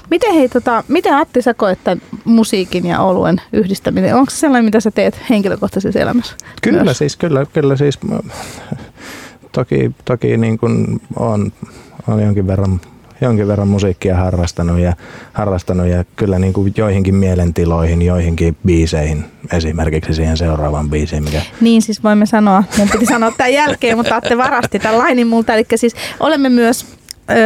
Miten, 0.10 0.34
hei, 0.34 0.50
tota, 0.50 0.84
miten 0.88 1.14
Atti 1.14 1.42
sä 1.42 1.54
koet 1.54 1.80
tämän 1.84 2.02
musiikin 2.26 2.86
ja 2.86 3.02
oluen 3.02 3.42
yhdistäminen? 3.54 4.16
Onko 4.16 4.30
se 4.30 4.38
sellainen, 4.38 4.66
mitä 4.66 4.80
sä 4.80 4.92
teet 4.92 5.20
henkilökohtaisessa 5.30 6.00
elämässä? 6.00 6.36
Kyllä 6.62 6.84
myös? 6.84 6.98
siis, 6.98 7.18
kyllä, 7.18 7.46
kyllä 7.54 7.76
siis. 7.76 8.00
Toki, 9.52 9.92
toki 10.06 10.38
niin 10.38 10.58
kuin 10.58 11.02
on, 11.16 11.52
on 12.08 12.22
jonkin 12.22 12.48
verran 12.48 12.82
jonkin 13.22 13.48
verran 13.48 13.68
musiikkia 13.68 14.16
harrastanut 14.16 14.80
ja, 14.80 14.94
harrastanut 15.34 15.88
ja 15.88 16.06
kyllä 16.16 16.40
niin 16.40 16.54
kuin 16.54 16.74
joihinkin 16.78 17.16
mielentiloihin, 17.16 18.02
joihinkin 18.02 18.58
biiseihin, 18.66 19.26
esimerkiksi 19.54 20.14
siihen 20.14 20.38
seuraavaan 20.38 20.90
biisiin, 20.90 21.24
mikä 21.24 21.42
Niin 21.62 21.82
siis 21.82 22.04
voimme 22.04 22.26
sanoa, 22.26 22.64
mun 22.78 22.90
piti 22.90 23.06
sanoa 23.06 23.32
tämän 23.32 23.54
jälkeen, 23.54 23.98
mutta 23.98 24.16
Atte 24.16 24.38
varasti 24.38 24.80
tämän 24.80 24.98
lainin 24.98 25.28
multa. 25.28 25.54
Eli 25.54 25.66
siis 25.76 25.96
olemme 26.20 26.50
myös 26.50 26.86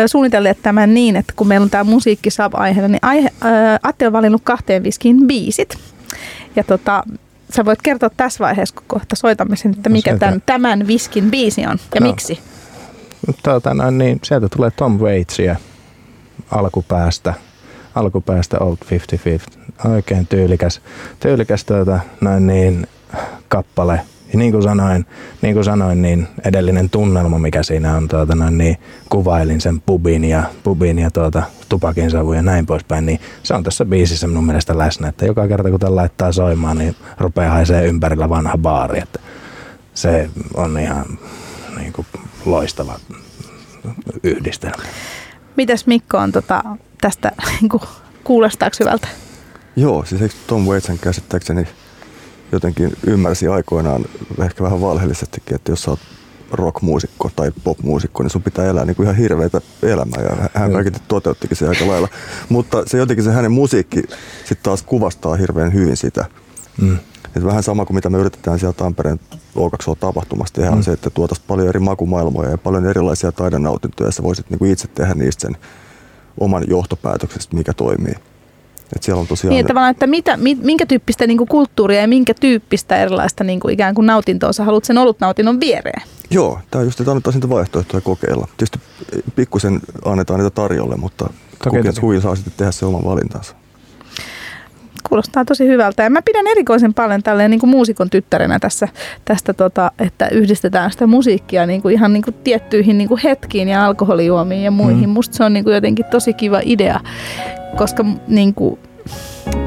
suunnitelleet 0.08 0.58
tämän 0.62 0.94
niin, 0.94 1.16
että 1.16 1.34
kun 1.36 1.48
meillä 1.48 1.64
on 1.64 1.70
tämä 1.70 1.84
musiikki 1.84 2.30
sub-aiheena, 2.30 2.88
niin 2.88 3.00
aihe, 3.02 3.30
Atte 3.84 4.08
on 4.08 4.14
valinnut 4.14 4.42
kahteen 4.44 4.84
viskiin 4.84 5.28
biisit. 5.28 5.78
Ja 6.56 6.64
tota, 6.64 7.04
sä 7.56 7.66
voit 7.66 7.82
kertoa 7.82 8.10
tässä 8.18 8.44
vaiheessa, 8.44 8.76
kun 8.76 8.84
kohta 8.88 9.16
soitamme 9.16 9.56
sen, 9.56 9.72
että 9.72 9.90
No 9.90 9.94
mikä 9.94 10.18
tämän, 10.18 10.44
tämän 10.46 10.88
viskin 10.88 11.32
biisi 11.32 11.66
on 11.66 11.78
ja 11.96 12.02
No. 12.02 12.08
miksi. 12.08 12.40
Tuota, 13.44 13.74
no, 13.74 13.92
niin 13.92 14.20
sieltä 14.24 14.50
tulee 14.50 14.72
Tom 14.72 15.00
Waitsia 15.00 15.56
alkupäästä, 16.52 17.34
alkupäästä 17.96 18.58
Old 18.60 18.78
55. 18.92 19.46
Oikein 19.94 20.28
tyylikäs, 20.28 20.82
tyylikäs 21.20 21.66
tuota, 21.66 22.00
noin 22.22 22.48
niin, 22.48 22.88
kappale. 23.48 24.02
Ja 24.34 24.40
niin 24.40 24.52
kuin 24.52 24.64
sanoin, 24.64 25.06
niin 25.42 25.54
kuin 25.54 25.64
sanoin, 25.64 26.02
niin 26.02 26.28
edellinen 26.46 26.90
tunnelma, 26.90 27.40
mikä 27.40 27.64
siinä 27.64 27.98
on, 27.98 28.08
tuota, 28.08 28.36
noin, 28.36 28.58
niin 28.58 28.78
kuvailin 29.10 29.62
sen 29.62 29.82
pubin 29.82 30.24
ja, 30.24 30.44
pubin 30.64 31.00
ja 31.00 31.12
tuota, 31.12 31.44
tupakin 31.70 32.12
savu 32.12 32.34
ja 32.34 32.42
näin 32.42 32.66
poispäin, 32.66 33.06
niin 33.06 33.20
se 33.44 33.54
on 33.54 33.64
tässä 33.64 33.86
biisissä 33.86 34.28
minun 34.28 34.46
mielestä 34.46 34.78
läsnä, 34.78 35.08
että 35.08 35.26
joka 35.26 35.48
kerta 35.48 35.70
kun 35.70 35.80
tämän 35.80 35.96
laittaa 35.96 36.32
soimaan, 36.32 36.78
niin 36.78 36.96
rupeaa 37.18 37.54
haisee 37.54 37.86
ympärillä 37.86 38.30
vanha 38.30 38.58
baari, 38.58 39.00
että 39.00 39.20
se 39.94 40.30
on 40.54 40.80
ihan 40.80 41.06
niin 41.78 41.94
kuin, 41.94 42.08
loistava 42.46 43.00
yhdistelmä. 44.24 44.84
Mitäs 45.58 45.88
Mikko 45.88 46.18
on 46.18 46.32
tota, 46.32 46.64
tästä, 47.02 47.32
niin 47.62 47.70
kuin, 47.70 47.82
kuulostaako 48.24 48.76
hyvältä? 48.80 49.08
Joo, 49.76 50.06
siis 50.06 50.22
eikö 50.22 50.36
Tom 50.48 50.62
Waitsen 50.68 51.00
käsittääkseni 51.00 51.68
jotenkin 52.52 52.92
ymmärsi 53.08 53.48
aikoinaan 53.48 54.06
ehkä 54.44 54.64
vähän 54.64 54.82
valheellisestikin, 54.82 55.56
että 55.56 55.72
jos 55.72 55.82
sä 55.84 55.92
oot 55.92 56.00
rockmuusikko 56.52 57.32
tai 57.36 57.52
popmuusikko, 57.64 58.24
niin 58.24 58.30
sun 58.32 58.44
pitää 58.44 58.66
elää 58.66 58.86
niin 58.86 58.96
kuin 58.96 59.04
ihan 59.04 59.16
hirveitä 59.16 59.62
elämää 59.84 60.22
ja 60.24 60.50
hän 60.54 60.70
Mm. 60.70 60.74
kaiketi 60.74 61.00
toteuttikin 61.08 61.58
se 61.58 61.68
aika 61.68 61.88
lailla. 61.88 62.08
Mutta 62.50 62.84
se 62.86 62.98
jotenkin 62.98 63.24
se 63.24 63.32
hänen 63.32 63.52
musiikki 63.52 64.02
sitten 64.40 64.64
taas 64.64 64.84
kuvastaa 64.84 65.36
hirveän 65.36 65.74
hyvin 65.74 65.98
sitä. 65.98 66.26
Mm. 66.82 66.98
Et 67.36 67.46
vähän 67.46 67.64
sama 67.64 67.86
kuin 67.86 67.96
mitä 67.96 68.10
me 68.10 68.18
yritetään 68.18 68.60
siellä 68.60 68.74
Tampereen 68.74 69.20
O2O-tapahtumassa 69.56 70.54
tehdä, 70.54 70.72
mm. 70.72 70.78
on 70.78 70.84
se, 70.84 70.92
että 70.92 71.10
tuotaisiin 71.10 71.48
paljon 71.48 71.68
eri 71.68 71.80
makumaailmoja 71.80 72.50
ja 72.50 72.58
paljon 72.58 72.86
erilaisia 72.86 73.32
taidenautintoja 73.32 74.08
ja 74.08 74.12
sä 74.12 74.24
voisit 74.24 74.50
niinku 74.50 74.66
itse 74.66 74.88
tehdä 74.88 75.14
niistä 75.14 75.42
sen 75.42 75.58
oman 76.40 76.64
johtopäätöksestä, 76.68 77.56
mikä 77.56 77.74
toimii. 77.74 78.16
Et 78.96 79.04
siellä 79.04 79.22
on 79.22 79.28
tosiaan... 79.28 79.54
Niin, 79.54 79.68
tavallaan, 79.68 79.92
että 79.92 80.08
mitä, 80.08 80.38
minkä 80.38 80.86
tyyppistä 80.86 81.28
niin 81.28 81.38
kuin 81.38 81.48
kulttuuria 81.48 82.02
ja 82.02 82.08
minkä 82.08 82.34
tyyppistä 82.34 82.98
erilaista 82.98 83.44
niin 83.44 83.60
kuin 83.60 83.74
ikään 83.74 83.96
kuin 83.96 84.06
nautintoa 84.06 84.54
sä 84.54 84.64
haluat 84.64 84.86
sen 84.86 84.98
olutnautinnon 84.98 85.60
viereen? 85.60 86.02
Joo, 86.32 86.60
tämä 86.72 86.84
just, 86.84 87.00
että 87.00 87.12
annetaan 87.12 87.34
niitä 87.34 87.50
vaihtoehtoja 87.50 88.02
kokeilla. 88.02 88.48
Tietysti 88.58 88.80
pikkusen 89.36 89.80
annetaan 90.06 90.40
niitä 90.40 90.56
tarjolle, 90.56 90.96
mutta 90.96 91.30
kukin 92.00 92.22
saa 92.22 92.36
sitten 92.36 92.54
tehdä 92.58 92.72
se 92.72 92.86
oman 92.86 93.06
valintansa. 93.06 93.56
Kuulostaa 95.10 95.46
tosi 95.46 95.68
hyvältä 95.68 96.04
ja 96.04 96.10
mä 96.10 96.22
pidän 96.22 96.48
erikoisen 96.48 96.94
paljon 96.94 97.24
tälleen 97.24 97.52
niin 97.52 97.60
kuin 97.60 97.70
muusikon 97.70 98.10
tyttärenä 98.10 98.60
tässä, 98.60 98.88
tästä, 99.26 99.54
tota, 99.54 99.92
että 100.00 100.28
yhdistetään 100.28 100.92
sitä 100.92 101.08
musiikkia 101.08 101.66
niin 101.66 101.82
kuin 101.82 101.94
ihan 101.94 102.14
niin 102.14 102.24
kuin 102.24 102.36
tiettyihin 102.44 102.98
niin 102.98 103.08
kuin 103.08 103.22
hetkiin 103.24 103.68
ja 103.68 103.86
alkoholijuomiin 103.86 104.64
ja 104.64 104.72
muihin. 104.72 105.10
Mm. 105.10 105.14
Musta 105.14 105.38
se 105.38 105.44
on 105.44 105.54
niin 105.54 105.64
kuin 105.64 105.74
jotenkin 105.74 106.06
tosi 106.06 106.34
kiva 106.34 106.62
idea, 106.64 107.00
koska 107.78 108.06
niin 108.28 108.54
kuin, 108.54 108.80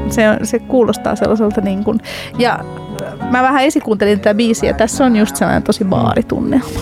se, 0.09 0.23
se 0.43 0.59
kuulostaa 0.59 1.15
sellaiselta 1.15 1.61
niin 1.61 1.83
kuin, 1.83 1.99
ja 2.39 2.59
mä 3.31 3.43
vähän 3.43 3.63
esikuuntelin 3.63 4.19
tätä 4.19 4.33
biisiä. 4.33 4.73
Tässä 4.73 5.05
on 5.05 5.15
just 5.15 5.35
sellainen 5.35 5.63
tosi 5.63 5.85
baaritunnelma. 5.85 6.79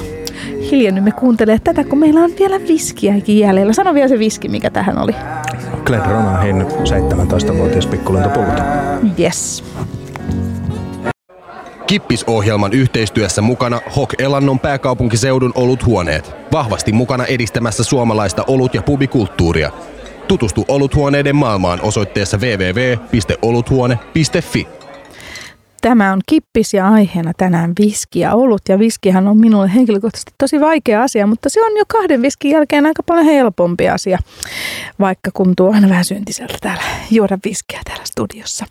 Hiljennymme 0.71 1.11
kuuntelee 1.11 1.59
tätä, 1.63 1.83
kun 1.83 1.99
meillä 1.99 2.19
on 2.19 2.31
vielä 2.39 2.59
viskiäkin 2.67 3.39
jäljellä. 3.39 3.73
Sano 3.73 3.93
vielä 3.93 4.07
se 4.07 4.19
viski, 4.19 4.49
mikä 4.49 4.69
tähän 4.69 4.97
oli. 4.97 5.15
Glenn 5.85 6.05
Ronahin 6.05 6.61
17-vuotias 6.61 7.87
pikkulentopulta. 7.87 8.63
Yes. 9.19 9.63
Kippisohjelman 11.87 12.73
yhteistyössä 12.73 13.41
mukana 13.41 13.79
Hok 13.95 14.13
Elannon 14.19 14.59
pääkaupunkiseudun 14.59 15.51
oluthuoneet. 15.55 16.35
Vahvasti 16.51 16.91
mukana 16.91 17.25
edistämässä 17.25 17.83
suomalaista 17.83 18.43
olut- 18.47 18.73
ja 18.73 18.81
pubikulttuuria. 18.81 19.71
Tutustu 20.27 20.65
oluthuoneiden 20.67 21.35
maailmaan 21.35 21.79
osoitteessa 21.81 22.37
www.oluthuone.fi. 22.37 24.80
Tämä 25.81 26.13
on 26.13 26.21
kippis 26.25 26.73
ja 26.73 26.89
aiheena 26.89 27.31
tänään 27.37 27.73
viski 27.79 28.19
ja 28.19 28.33
olut. 28.33 28.61
Ja 28.69 28.79
viskihän 28.79 29.27
on 29.27 29.37
minulle 29.37 29.73
henkilökohtaisesti 29.73 30.33
tosi 30.37 30.59
vaikea 30.59 31.03
asia, 31.03 31.27
mutta 31.27 31.49
se 31.49 31.63
on 31.63 31.77
jo 31.77 31.83
kahden 31.87 32.21
viskin 32.21 32.51
jälkeen 32.51 32.85
aika 32.85 33.03
paljon 33.03 33.25
helpompi 33.25 33.89
asia. 33.89 34.19
Vaikka 34.99 35.31
kun 35.33 35.53
tuo 35.55 35.73
aina 35.73 35.89
vähän 35.89 36.05
syntiseltä 36.05 36.57
täällä 36.61 36.83
juoda 37.11 37.37
viskiä 37.45 37.79
täällä 37.85 38.05
studiossa. 38.05 38.65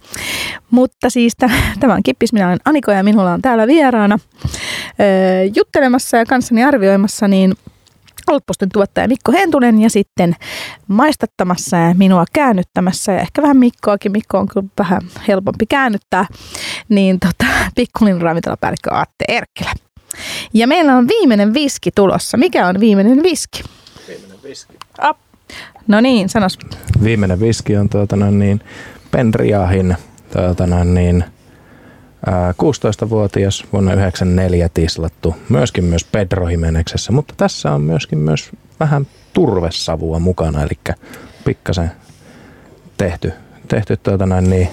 Mutta 0.70 1.10
siis 1.10 1.36
tämä 1.80 1.94
on 1.94 2.02
kippis, 2.02 2.32
minä 2.32 2.48
olen 2.48 2.60
Aniko 2.64 2.92
ja 2.92 3.02
minulla 3.02 3.32
on 3.32 3.42
täällä 3.42 3.66
vieraana 3.66 4.18
juttelemassa 5.56 6.16
ja 6.16 6.26
kanssani 6.26 6.64
arvioimassa 6.64 7.28
niin 7.28 7.54
Outpostin 8.30 8.68
tuottaja 8.72 9.08
Mikko 9.08 9.32
Hentunen 9.32 9.82
ja 9.82 9.90
sitten 9.90 10.36
maistattamassa 10.88 11.76
ja 11.76 11.94
minua 11.94 12.24
käännyttämässä 12.32 13.12
ja 13.12 13.20
ehkä 13.20 13.42
vähän 13.42 13.56
Mikkoakin. 13.56 14.12
Mikko 14.12 14.38
on 14.38 14.48
kyllä 14.48 14.66
vähän 14.78 15.02
helpompi 15.28 15.66
käännyttää. 15.66 16.26
Niin 16.88 17.20
tota, 17.20 17.52
pikkulin 17.74 18.22
ravintolapäällikkö 18.22 18.94
Aatte 18.94 19.24
Erkkilä. 19.28 19.72
Ja 20.54 20.66
meillä 20.66 20.96
on 20.96 21.08
viimeinen 21.08 21.54
viski 21.54 21.90
tulossa. 21.90 22.36
Mikä 22.36 22.66
on 22.66 22.80
viimeinen 22.80 23.22
viski? 23.22 23.62
Viimeinen 24.08 24.38
viski. 24.42 24.74
No 25.86 26.00
niin, 26.00 26.28
sanos. 26.28 26.58
Viimeinen 27.04 27.40
viski 27.40 27.76
on 27.76 27.88
tuota, 27.88 28.16
niin, 28.16 28.60
Penriahin 29.10 29.96
tuota, 30.32 30.84
niin, 30.84 31.24
16-vuotias 32.52 33.64
vuonna 33.72 33.90
1994 33.90 34.68
tislattu, 34.68 35.36
myöskin 35.48 35.84
myös 35.84 36.04
Pedro 36.04 36.48
Jimeneksessä, 36.48 37.12
mutta 37.12 37.34
tässä 37.36 37.72
on 37.72 37.80
myöskin 37.80 38.18
myös 38.18 38.50
vähän 38.80 39.06
turvesavua 39.32 40.18
mukana, 40.18 40.62
eli 40.62 40.94
pikkasen 41.44 41.92
tehty, 42.96 43.32
tehty 43.68 43.96
tuota 43.96 44.26
noin 44.26 44.50
niin, 44.50 44.68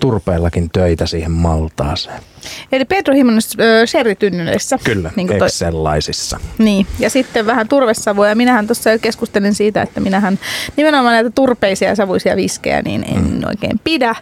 turpeellakin 0.00 0.70
töitä 0.70 1.06
siihen 1.06 1.30
maltaaseen. 1.30 2.22
Eli 2.72 2.84
Pedro 2.84 3.14
Jimenez 3.14 3.52
sherrytynnyissä. 3.86 4.78
Kyllä, 4.84 5.10
niin 5.16 5.28
toi... 5.38 5.50
sellaisissa. 5.50 6.40
Niin, 6.58 6.86
ja 6.98 7.10
sitten 7.10 7.46
vähän 7.46 7.68
turvesavua. 7.68 8.28
Ja 8.28 8.34
minähän 8.36 8.66
tuossa 8.66 8.98
keskustelin 8.98 9.54
siitä, 9.54 9.82
että 9.82 10.00
minähän 10.00 10.38
nimenomaan 10.76 11.14
näitä 11.14 11.30
turpeisia 11.30 11.88
ja 11.88 11.96
savuisia 11.96 12.36
viskejä 12.36 12.82
niin 12.82 13.04
en 13.04 13.30
mm. 13.30 13.40
oikein 13.48 13.80
pidä. 13.84 14.14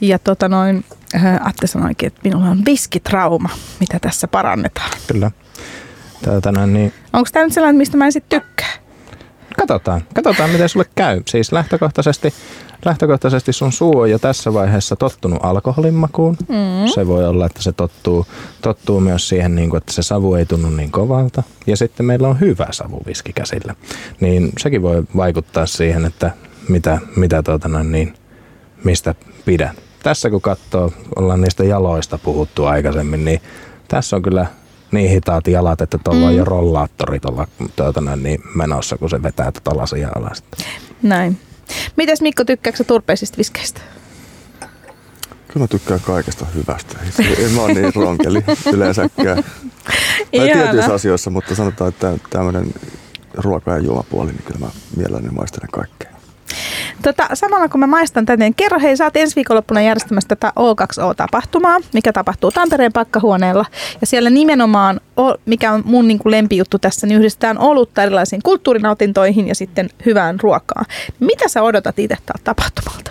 Ja 0.00 0.18
tota 0.18 0.48
noin, 0.48 0.84
Atte 1.40 1.66
sanoikin, 1.66 2.06
että 2.06 2.20
minulla 2.24 2.46
on 2.46 2.64
viskitrauma, 2.64 3.48
mitä 3.80 3.98
tässä 3.98 4.28
parannetaan. 4.28 4.90
Kyllä. 5.06 5.30
Tätä, 6.22 6.66
niin... 6.66 6.92
Onko 7.12 7.28
tämä 7.32 7.44
nyt 7.44 7.52
sellainen, 7.52 7.78
mistä 7.78 7.96
mä 7.96 8.04
en 8.04 8.12
sitten 8.12 8.40
tykkää? 8.40 8.72
Katsotaan. 9.58 10.02
Katsotaan, 10.14 10.50
miten 10.50 10.68
sulle 10.68 10.86
käy. 10.94 11.22
Siis 11.26 11.52
lähtökohtaisesti, 11.52 12.34
lähtökohtaisesti 12.84 13.52
sun 13.52 13.72
suu 13.72 13.98
on 13.98 14.10
jo 14.10 14.18
tässä 14.18 14.54
vaiheessa 14.54 14.96
tottunut 14.96 15.38
alkoholin 15.42 15.94
makuun. 15.94 16.36
Mm. 16.40 16.88
Se 16.94 17.06
voi 17.06 17.26
olla, 17.26 17.46
että 17.46 17.62
se 17.62 17.72
tottuu, 17.72 18.26
tottuu 18.62 19.00
myös 19.00 19.28
siihen, 19.28 19.54
niin 19.54 19.70
kuin, 19.70 19.78
että 19.78 19.92
se 19.92 20.02
savu 20.02 20.34
ei 20.34 20.46
tunnu 20.46 20.70
niin 20.70 20.90
kovalta. 20.90 21.42
Ja 21.66 21.76
sitten 21.76 22.06
meillä 22.06 22.28
on 22.28 22.40
hyvä 22.40 22.66
savuviski 22.70 23.32
käsillä. 23.32 23.74
Niin 24.20 24.52
sekin 24.58 24.82
voi 24.82 25.04
vaikuttaa 25.16 25.66
siihen, 25.66 26.04
että 26.04 26.30
mitä, 26.68 26.98
mitä 27.16 27.42
tuota, 27.42 27.68
niin, 27.68 28.14
mistä 28.84 29.14
pidän. 29.44 29.74
Tässä 30.02 30.30
kun 30.30 30.40
katsoo, 30.40 30.92
ollaan 31.16 31.40
niistä 31.40 31.64
jaloista 31.64 32.18
puhuttu 32.18 32.64
aikaisemmin, 32.64 33.24
niin 33.24 33.40
tässä 33.88 34.16
on 34.16 34.22
kyllä 34.22 34.46
niin 34.92 35.10
hitaat 35.10 35.46
jalat, 35.46 35.80
että 35.80 35.98
tuolla 36.04 36.20
mm. 36.20 36.26
on 36.26 36.36
jo 36.36 36.44
rollaattori 36.44 37.20
tuolla 37.20 37.46
tuota, 37.76 38.00
niin 38.16 38.40
menossa, 38.54 38.98
kun 38.98 39.10
se 39.10 39.22
vetää 39.22 39.52
tuota 39.52 39.80
lasia 39.80 40.08
alas. 40.14 40.44
Näin. 41.02 41.40
Mites 41.96 42.20
Mikko, 42.20 42.44
tykkääkö 42.44 42.84
turpeisista 42.84 43.38
viskeistä? 43.38 43.80
Kyllä 45.48 45.64
mä 45.64 45.66
tykkään 45.68 46.00
kaikesta 46.00 46.46
hyvästä. 46.54 46.98
En 47.38 47.50
mä 47.50 47.62
ole 47.62 47.74
niin 47.74 47.94
ronkeli 47.94 48.44
yleensäkään. 48.72 49.44
Tai 50.36 50.48
tietyissä 50.52 50.94
asioissa, 50.94 51.30
mutta 51.30 51.54
sanotaan, 51.54 51.88
että 51.88 52.18
tämmöinen 52.30 52.74
ruoka- 53.34 53.70
ja 53.70 53.78
juomapuoli, 53.78 54.30
niin 54.30 54.42
kyllä 54.44 54.60
mä 54.60 54.70
mielelläni 54.96 55.28
maistelen 55.28 55.68
kaikkea. 55.72 56.09
Tota, 57.02 57.28
samalla 57.34 57.68
kun 57.68 57.80
mä 57.80 57.86
maistan 57.86 58.26
tätä, 58.26 58.44
niin 58.44 58.54
kerro 58.54 58.80
hei, 58.80 58.96
sä 58.96 59.04
oot 59.04 59.16
ensi 59.16 59.36
viikonloppuna 59.36 59.80
järjestämässä 59.80 60.28
tätä 60.28 60.52
O2O-tapahtumaa, 60.56 61.80
mikä 61.92 62.12
tapahtuu 62.12 62.50
Tampereen 62.50 62.92
pakkahuoneella. 62.92 63.64
Ja 64.00 64.06
siellä 64.06 64.30
nimenomaan, 64.30 65.00
mikä 65.46 65.72
on 65.72 65.82
mun 65.84 66.08
niin 66.08 66.18
kuin 66.18 66.30
lempijuttu 66.30 66.78
tässä, 66.78 67.06
niin 67.06 67.18
yhdistetään 67.18 67.58
olutta 67.58 68.02
erilaisiin 68.02 68.42
kulttuurinautintoihin 68.42 69.48
ja 69.48 69.54
sitten 69.54 69.90
hyvään 70.06 70.40
ruokaan. 70.40 70.86
Mitä 71.20 71.48
sä 71.48 71.62
odotat 71.62 71.98
itse 71.98 72.16
tältä 72.26 72.44
tapahtumalta? 72.44 73.10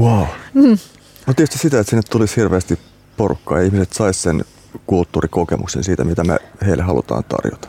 Wow. 0.00 0.24
Mm. 0.54 0.78
No 1.26 1.34
tietysti 1.34 1.58
sitä, 1.58 1.80
että 1.80 1.90
sinne 1.90 2.02
tulisi 2.10 2.36
hirveästi 2.36 2.78
porukkaa 3.16 3.58
ja 3.58 3.64
ihmiset 3.64 3.92
sais 3.92 4.22
sen 4.22 4.44
kulttuurikokemuksen 4.86 5.84
siitä, 5.84 6.04
mitä 6.04 6.24
me 6.24 6.38
heille 6.66 6.82
halutaan 6.82 7.24
tarjota. 7.24 7.68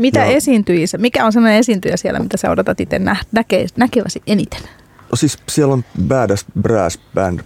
Mitä 0.00 0.18
ja, 0.18 0.24
esiintyjiä, 0.24 0.86
mikä 0.98 1.26
on 1.26 1.32
sellainen 1.32 1.58
esiintyjä 1.58 1.96
siellä, 1.96 2.20
mitä 2.20 2.36
sä 2.36 2.50
odotat 2.50 2.80
itse 2.80 2.98
nä- 2.98 3.24
näke, 3.32 3.66
näkeväsi 3.76 4.22
eniten? 4.26 4.60
No 5.10 5.16
siis 5.16 5.38
siellä 5.48 5.74
on 5.74 5.84
Badass 6.08 6.44
Brass 6.62 6.98
Band 7.14 7.40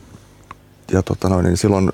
ja 0.93 1.03
tota 1.03 1.29
noin, 1.29 1.45
niin 1.45 1.57
silloin, 1.57 1.91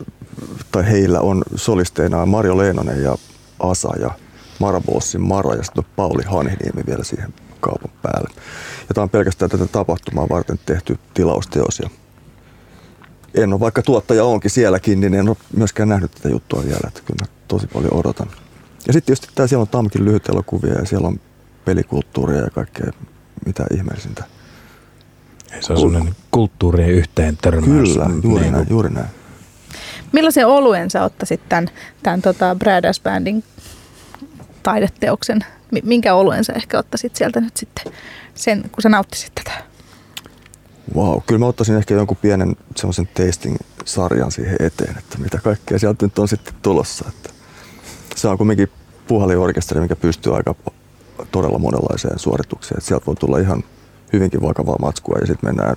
tai 0.72 0.90
heillä 0.90 1.20
on 1.20 1.42
solisteina 1.56 2.26
Mario 2.26 2.58
Leenonen 2.58 3.02
ja 3.02 3.16
Asa 3.58 3.96
ja 4.00 4.10
Marabossin 4.58 5.20
Mara 5.20 5.54
ja 5.54 5.62
sitten 5.62 5.84
Pauli 5.96 6.22
Hanhiniemi 6.26 6.82
vielä 6.86 7.04
siihen 7.04 7.34
kaupan 7.60 7.90
päälle. 8.02 8.30
Ja 8.88 8.94
tämä 8.94 9.02
on 9.02 9.10
pelkästään 9.10 9.50
tätä 9.50 9.66
tapahtumaa 9.66 10.28
varten 10.28 10.60
tehty 10.66 10.98
tilausteos. 11.14 11.78
Ja 11.78 11.90
en 13.34 13.52
ole, 13.52 13.60
vaikka 13.60 13.82
tuottaja 13.82 14.24
onkin 14.24 14.50
sielläkin, 14.50 15.00
niin 15.00 15.14
en 15.14 15.28
ole 15.28 15.36
myöskään 15.56 15.88
nähnyt 15.88 16.10
tätä 16.10 16.28
juttua 16.28 16.64
vielä, 16.64 16.88
että 16.88 17.00
kyllä 17.04 17.26
mä 17.26 17.36
tosi 17.48 17.66
paljon 17.66 17.94
odotan. 17.94 18.30
Ja 18.86 18.92
sitten 18.92 19.06
tietysti 19.06 19.28
tää, 19.34 19.46
siellä 19.46 19.62
on 19.62 19.68
Tamkin 19.68 20.04
lyhyt 20.04 20.28
elokuvia 20.28 20.72
ja 20.72 20.86
siellä 20.86 21.08
on 21.08 21.20
pelikulttuuria 21.64 22.40
ja 22.40 22.50
kaikkea 22.50 22.90
mitä 23.46 23.66
ihmeellisintä. 23.74 24.24
Se 25.60 25.72
on 25.72 25.78
sellainen 25.78 26.16
kulttuurien 26.30 26.90
yhteen 26.90 27.36
törmäys. 27.36 27.92
Kyllä, 27.92 28.10
juuri 28.22 28.42
niin 28.42 28.52
näin, 28.52 28.66
juuri 28.70 28.90
näin. 28.90 29.08
Millaisen 30.12 30.46
oluen 30.46 30.90
sä 30.90 31.04
ottaisit 31.04 31.40
tämän, 31.48 31.68
tämän 32.02 32.22
tota 32.22 32.54
Bradas 32.54 33.00
Bandin 33.00 33.44
taideteoksen? 34.62 35.44
Minkä 35.82 36.14
oluen 36.14 36.44
sä 36.44 36.52
ehkä 36.52 36.78
ottaisit 36.78 37.16
sieltä 37.16 37.40
nyt 37.40 37.56
sitten, 37.56 37.92
sen, 38.34 38.62
kun 38.72 38.82
sä 38.82 38.88
nauttisit 38.88 39.34
tätä? 39.34 39.52
Wow, 40.94 41.18
kyllä 41.26 41.38
mä 41.38 41.46
ottaisin 41.46 41.76
ehkä 41.76 41.94
jonkun 41.94 42.16
pienen 42.16 42.56
semmoisen 42.76 43.08
tasting-sarjan 43.14 44.32
siihen 44.32 44.56
eteen, 44.60 44.98
että 44.98 45.18
mitä 45.18 45.38
kaikkea 45.38 45.78
sieltä 45.78 46.06
nyt 46.06 46.18
on 46.18 46.28
sitten 46.28 46.54
tulossa. 46.62 47.04
Että 47.08 47.30
se 48.14 48.28
on 48.28 48.38
kuitenkin 48.38 48.68
puhaliorkesteri, 49.08 49.80
mikä 49.80 49.96
pystyy 49.96 50.36
aika 50.36 50.54
todella 51.32 51.58
monenlaiseen 51.58 52.18
suoritukseen. 52.18 52.78
Et 52.78 52.84
sieltä 52.84 53.06
voi 53.06 53.16
tulla 53.16 53.38
ihan 53.38 53.64
hyvinkin 54.12 54.42
vakavaa 54.42 54.76
matskua 54.80 55.18
ja 55.20 55.26
sitten 55.26 55.48
mennään 55.48 55.76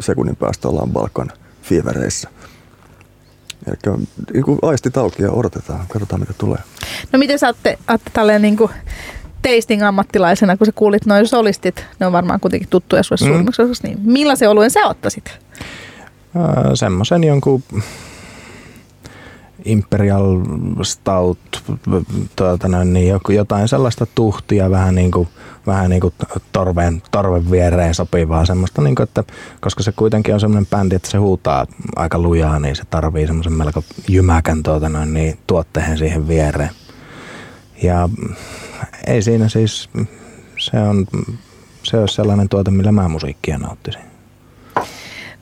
sekunnin 0.00 0.36
päästä 0.36 0.68
ollaan 0.68 0.90
Balkan 0.90 1.30
fiivereissä. 1.62 2.28
Eli 3.66 3.96
niin 4.32 4.44
kuin 4.44 4.58
aistit 4.62 4.96
auki 4.96 5.22
ja 5.22 5.30
odotetaan, 5.30 5.86
katsotaan 5.88 6.20
mitä 6.20 6.32
tulee. 6.38 6.58
No 7.12 7.18
miten 7.18 7.38
sä 7.38 7.46
ootte, 7.46 7.78
ootte 7.90 8.10
tälleen 8.12 8.42
niin 8.42 8.56
kuin 8.56 8.70
tasting-ammattilaisena, 9.42 10.56
kun 10.56 10.66
sä 10.66 10.72
kuulit 10.74 11.06
noin 11.06 11.28
solistit, 11.28 11.84
ne 12.00 12.06
on 12.06 12.12
varmaan 12.12 12.40
kuitenkin 12.40 12.68
tuttuja 12.68 13.02
sulle 13.02 13.20
mm. 13.20 13.26
suurimmaksi 13.26 13.62
osaksi, 13.62 13.82
niin 13.86 13.98
millaisen 14.02 14.50
oluen 14.50 14.70
sä 14.70 14.86
ottaisit? 14.86 15.38
Öö, 16.36 16.76
semmoisen 16.76 17.24
jonkun 17.24 17.62
Imperial 19.64 20.40
Stout, 20.82 21.38
tuota 22.36 22.68
noin, 22.68 22.92
niin 22.92 23.14
jotain 23.28 23.68
sellaista 23.68 24.06
tuhtia, 24.14 24.70
vähän 24.70 24.94
niin 24.94 25.10
kuin, 25.10 25.28
vähän 25.66 25.90
niin 25.90 26.00
kuin 26.00 26.14
torven, 26.52 27.02
torven 27.10 27.50
viereen 27.50 27.94
sopivaa 27.94 28.46
semmoista, 28.46 28.82
niin 28.82 28.94
kuin, 28.94 29.04
että 29.04 29.24
koska 29.60 29.82
se 29.82 29.92
kuitenkin 29.92 30.34
on 30.34 30.40
semmoinen 30.40 30.66
bändi, 30.66 30.94
että 30.94 31.10
se 31.10 31.18
huutaa 31.18 31.66
aika 31.96 32.18
lujaa, 32.18 32.58
niin 32.58 32.76
se 32.76 32.82
tarvii 32.90 33.26
semmoisen 33.26 33.52
melko 33.52 33.84
jymäkän 34.08 34.62
tuota 34.62 34.88
noin, 34.88 35.14
niin 35.14 35.38
tuotteen 35.46 35.98
siihen 35.98 36.28
viereen. 36.28 36.70
Ja 37.82 38.08
ei 39.06 39.22
siinä 39.22 39.48
siis, 39.48 39.90
se 40.58 40.78
on, 40.78 41.06
se 41.82 41.96
on 41.96 42.08
sellainen 42.08 42.48
tuote, 42.48 42.70
millä 42.70 42.92
mä 42.92 43.08
musiikkia 43.08 43.58
nauttisin. 43.58 44.11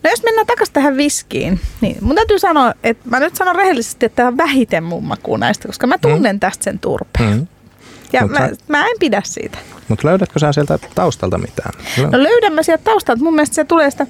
No 0.03 0.11
jos 0.11 0.23
mennään 0.23 0.47
takaisin 0.47 0.73
tähän 0.73 0.97
viskiin, 0.97 1.61
niin 1.81 1.97
mun 2.01 2.15
täytyy 2.15 2.39
sanoa, 2.39 2.75
että 2.83 3.09
mä 3.09 3.21
nyt 3.21 3.37
sanon 3.37 3.57
rehellisesti, 3.57 4.07
että 4.07 4.17
tämä 4.17 4.29
on 4.29 4.37
vähiten 4.37 4.85
mun 4.85 5.17
näistä, 5.39 5.69
koska 5.69 5.87
mä 5.87 5.99
tunnen 5.99 6.37
mm. 6.37 6.41
tästä 6.41 6.65
sen 6.65 6.79
turpeen. 6.79 7.37
Mm. 7.37 7.47
Ja 8.13 8.27
mä, 8.27 8.39
sä, 8.39 8.57
mä 8.69 8.87
en 8.87 8.97
pidä 9.01 9.23
siitä. 9.25 9.59
Mutta 9.89 10.09
löydätkö 10.09 10.39
sä 10.39 10.53
sieltä 10.53 10.79
taustalta 10.95 11.39
mitään? 11.39 11.73
No 12.13 12.23
löydän 12.23 12.53
mä 12.53 12.63
sieltä 12.63 12.85
taustalta. 12.85 13.23
Mun 13.23 13.35
mielestä 13.35 13.55
se 13.55 13.65
tulee 13.65 13.91
sitä, 13.91 14.07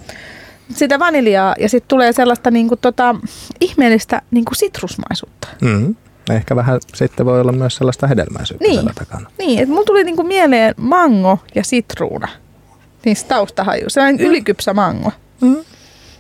sitä 0.75 0.99
vaniljaa 0.99 1.55
ja 1.59 1.69
sitten 1.69 1.89
tulee 1.89 2.13
sellaista 2.13 2.51
niinku 2.51 2.77
tota, 2.77 3.15
ihmeellistä 3.61 4.23
niinku 4.31 4.55
sitrusmaisuutta. 4.55 5.49
Mm. 5.61 5.97
Ehkä 6.31 6.57
vähän 6.57 6.81
sitten 6.95 7.27
voi 7.27 7.41
olla 7.41 7.53
myös 7.53 7.77
sellaista 7.77 8.07
hedelmäisyyttä 8.07 8.69
niin. 8.69 8.91
takana. 8.95 9.31
Niin, 9.39 9.59
että 9.59 9.75
mulla 9.75 9.85
tuli 9.85 10.05
niinku 10.05 10.23
mieleen 10.23 10.75
mango 10.77 11.39
ja 11.55 11.65
sitruuna 11.65 12.29
niistä 13.05 13.29
taustahaju. 13.29 13.85
Sellainen 13.91 14.21
mm. 14.21 14.27
ylikypsä 14.27 14.75
mango. 14.75 15.13
Mm. 15.41 15.57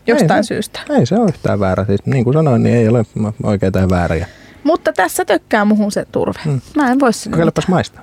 Jostain 0.07 0.38
ei, 0.38 0.44
syystä. 0.44 0.80
Ei 0.90 1.07
se 1.07 1.14
ole 1.14 1.28
yhtään 1.28 1.61
väärä. 1.61 1.84
Siis, 1.84 2.07
niin 2.07 2.24
kuin 2.24 2.34
sanoin, 2.34 2.62
niin 2.62 2.76
ei 2.76 2.88
ole 2.88 3.05
oikeita 3.42 3.78
ja 3.78 3.90
vääriä. 3.90 4.26
Mutta 4.64 4.92
tässä 4.92 5.24
tökkää 5.24 5.64
muhun 5.64 5.92
se 5.92 6.07
turve. 6.12 6.40
Mm. 6.44 6.61
Mä 6.76 6.90
en 6.90 7.01
voi 7.01 7.12
sinne 7.12 7.34
Kokeilepas 7.34 7.68
maista. 7.68 8.01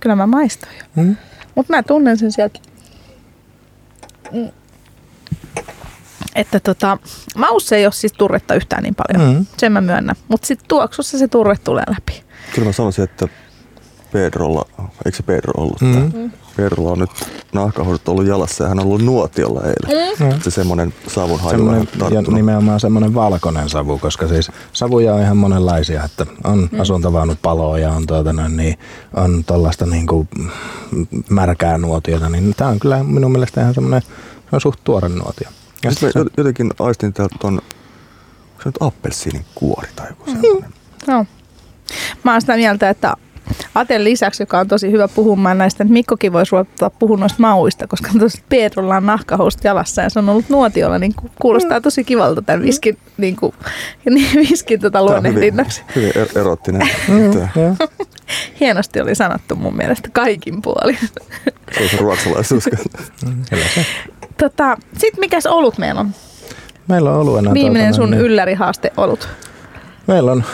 Kyllä 0.00 0.16
mä 0.16 0.26
maistan 0.26 0.70
jo. 0.78 1.02
Mm. 1.02 1.16
Mutta 1.54 1.72
mä 1.72 1.82
tunnen 1.82 2.18
sen 2.18 2.32
sieltä. 2.32 2.58
Mm. 4.32 4.50
Että 6.34 6.60
tota, 6.60 6.98
maussa 7.36 7.76
ei 7.76 7.86
ole 7.86 7.92
siis 7.92 8.12
turvetta 8.12 8.54
yhtään 8.54 8.82
niin 8.82 8.94
paljon. 8.94 9.34
Mm. 9.34 9.46
Sen 9.56 9.72
mä 9.72 9.80
myönnän. 9.80 10.16
Mutta 10.28 10.46
sitten 10.46 10.68
tuoksussa 10.68 11.18
se 11.18 11.28
turve 11.28 11.56
tulee 11.64 11.84
läpi. 11.88 12.22
Kyllä 12.54 12.66
mä 12.66 12.72
sanoisin, 12.72 13.04
että 13.04 13.28
Pedrolla, 14.12 14.64
eikö 15.04 15.16
se 15.16 15.22
Pedro 15.22 15.52
ollut 15.56 15.80
mm. 15.80 16.12
mm. 16.14 16.30
Pedrolla 16.60 16.90
on 16.90 16.98
nyt 16.98 17.10
nahkahousut 17.52 18.08
ollut 18.08 18.26
jalassa 18.26 18.64
ja 18.64 18.68
hän 18.68 18.78
on 18.78 18.86
ollut 18.86 19.02
nuotiolla 19.02 19.60
eilen. 19.60 20.08
Mm. 20.20 20.40
Se 20.40 20.50
semmoinen 20.50 20.94
savun 21.06 21.40
haju 21.40 21.86
Ja 22.10 22.22
nimenomaan 22.22 22.80
semmoinen 22.80 23.14
valkoinen 23.14 23.68
savu, 23.68 23.98
koska 23.98 24.28
siis 24.28 24.50
savuja 24.72 25.14
on 25.14 25.22
ihan 25.22 25.36
monenlaisia, 25.36 26.04
että 26.04 26.26
on 26.44 26.68
mm. 26.72 26.80
asuntovaunut 26.80 27.38
paloa 27.42 27.78
ja 27.78 27.92
on, 27.92 28.06
tuota, 28.06 28.32
niin, 28.32 28.78
on 29.16 29.44
tuollaista 29.44 29.86
niin 29.86 30.06
kuin 30.06 30.28
märkää 31.30 31.78
nuotiota, 31.78 32.28
niin 32.28 32.54
tämä 32.56 32.70
on 32.70 32.80
kyllä 32.80 33.04
minun 33.04 33.32
mielestä 33.32 33.60
ihan 33.60 33.74
semmoinen 33.74 34.02
se 34.02 34.56
on 34.56 34.60
suht 34.60 34.80
tuore 34.84 35.08
nuotio. 35.08 35.48
Ja 35.84 35.90
Sitten 35.90 36.22
mä 36.22 36.30
jotenkin 36.36 36.70
aistin 36.78 37.12
täältä 37.12 37.36
ton, 37.40 37.60
se 38.58 38.62
nyt 38.64 38.78
appelsiinin 38.80 39.44
kuori 39.54 39.88
tai 39.96 40.08
joku 40.08 40.24
sellainen. 40.24 40.70
Mm. 41.06 41.12
No. 41.12 41.26
Mä 42.24 42.32
oon 42.32 42.40
sitä 42.40 42.56
mieltä, 42.56 42.90
että 42.90 43.16
Aten 43.74 44.04
lisäksi, 44.04 44.42
joka 44.42 44.58
on 44.58 44.68
tosi 44.68 44.90
hyvä 44.90 45.08
puhumaan 45.08 45.58
näistä, 45.58 45.84
että 45.84 45.92
Mikkokin 45.92 46.32
voisi 46.32 46.52
ruveta 46.52 46.90
puhua 46.90 47.16
noista 47.16 47.38
mauista, 47.40 47.86
koska 47.86 48.10
tuossa 48.18 48.42
Pedrolla 48.48 48.96
on 48.96 49.06
nahkahousut 49.06 49.64
jalassa 49.64 50.02
ja 50.02 50.10
se 50.10 50.18
on 50.18 50.28
ollut 50.28 50.48
nuotiolla, 50.48 50.98
niin 50.98 51.14
kuulostaa 51.42 51.80
tosi 51.80 52.04
kivalta 52.04 52.42
tämän 52.42 52.62
viskin, 52.62 52.98
niin 53.16 53.36
kuin, 53.36 53.54
niin 54.10 54.48
viskin 54.50 54.80
tota 54.80 55.04
luonnehdinnäksi. 55.04 55.82
Hyvin, 55.96 56.12
hyvin 56.14 56.28
er- 56.28 56.38
erottinen. 56.38 56.88
Hienosti 58.60 59.00
oli 59.00 59.14
sanottu 59.14 59.56
mun 59.56 59.76
mielestä 59.76 60.08
kaikin 60.12 60.62
puolin. 60.62 60.98
Se 61.74 61.82
on 61.82 61.88
se 61.88 61.96
ruotsalaisuus. 61.96 62.64
tota, 64.38 64.76
Sitten 64.92 65.20
mikäs 65.20 65.46
olut 65.46 65.78
meillä 65.78 66.00
on? 66.00 66.10
Meillä 66.88 67.10
on 67.10 67.20
oluena. 67.20 67.54
Viimeinen 67.54 67.94
tuota, 67.94 67.96
sun 67.96 68.10
niin... 68.10 68.20
yllärihaaste 68.20 68.92
olut. 68.96 69.28
Meillä 70.06 70.32
on 70.32 70.44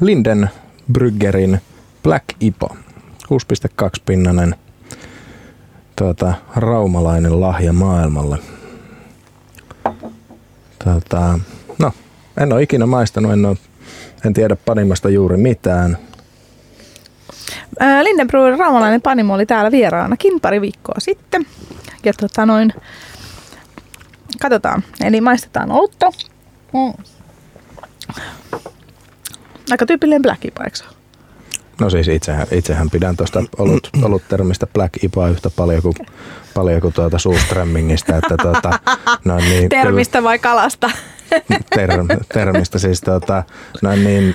Linden 0.00 0.50
Bryggerin 0.92 1.60
Black 2.02 2.24
IPA. 2.40 2.76
6,2 3.28 3.88
pinnanen 4.06 4.54
tuota, 6.00 6.34
raumalainen 6.56 7.40
lahja 7.40 7.72
maailmalle. 7.72 8.38
Tuota, 10.84 11.38
no, 11.78 11.92
en 12.36 12.52
ole 12.52 12.62
ikinä 12.62 12.86
maistanut, 12.86 13.32
en, 13.32 13.46
ole, 13.46 13.56
en 14.26 14.34
tiedä 14.34 14.56
panimasta 14.56 15.08
juuri 15.08 15.36
mitään. 15.36 15.98
Lindenbrewer 18.02 18.58
raumalainen 18.58 19.02
panimo 19.02 19.34
oli 19.34 19.46
täällä 19.46 19.70
vieraanakin 19.70 20.40
pari 20.40 20.60
viikkoa 20.60 20.94
sitten. 20.98 21.46
Ja 22.04 22.12
tota 22.12 22.46
noin, 22.46 22.72
katsotaan. 24.40 24.84
Eli 25.04 25.20
maistetaan 25.20 25.72
olutta. 25.72 26.10
Mm. 26.72 27.04
Aika 29.70 29.86
tyypillinen 29.86 30.22
black 30.22 30.44
IPA, 30.44 30.64
eikö 30.64 30.78
No 31.80 31.90
siis 31.90 32.08
itsehän, 32.08 32.46
itsehän 32.50 32.90
pidän 32.90 33.16
tuosta 33.16 33.42
olut, 33.58 33.90
oluttermistä 34.06 34.66
Black 34.66 35.04
IPA 35.04 35.28
yhtä 35.28 35.50
paljon 35.50 35.82
kuin, 35.82 35.94
paljon 36.54 36.80
kuin 36.80 36.94
tuota 36.94 37.18
Suuströmmingistä. 37.18 38.16
Että 38.16 38.36
tuota, 38.42 38.78
no 39.24 39.36
niin, 39.36 39.68
Termistä 39.68 40.18
kyllä, 40.18 40.28
vai 40.28 40.38
kalasta? 40.38 40.90
Ter, 41.76 41.90
termistä 42.34 42.78
siis 42.78 43.00
tuota, 43.00 43.44
no 43.82 43.96
niin, 43.96 44.34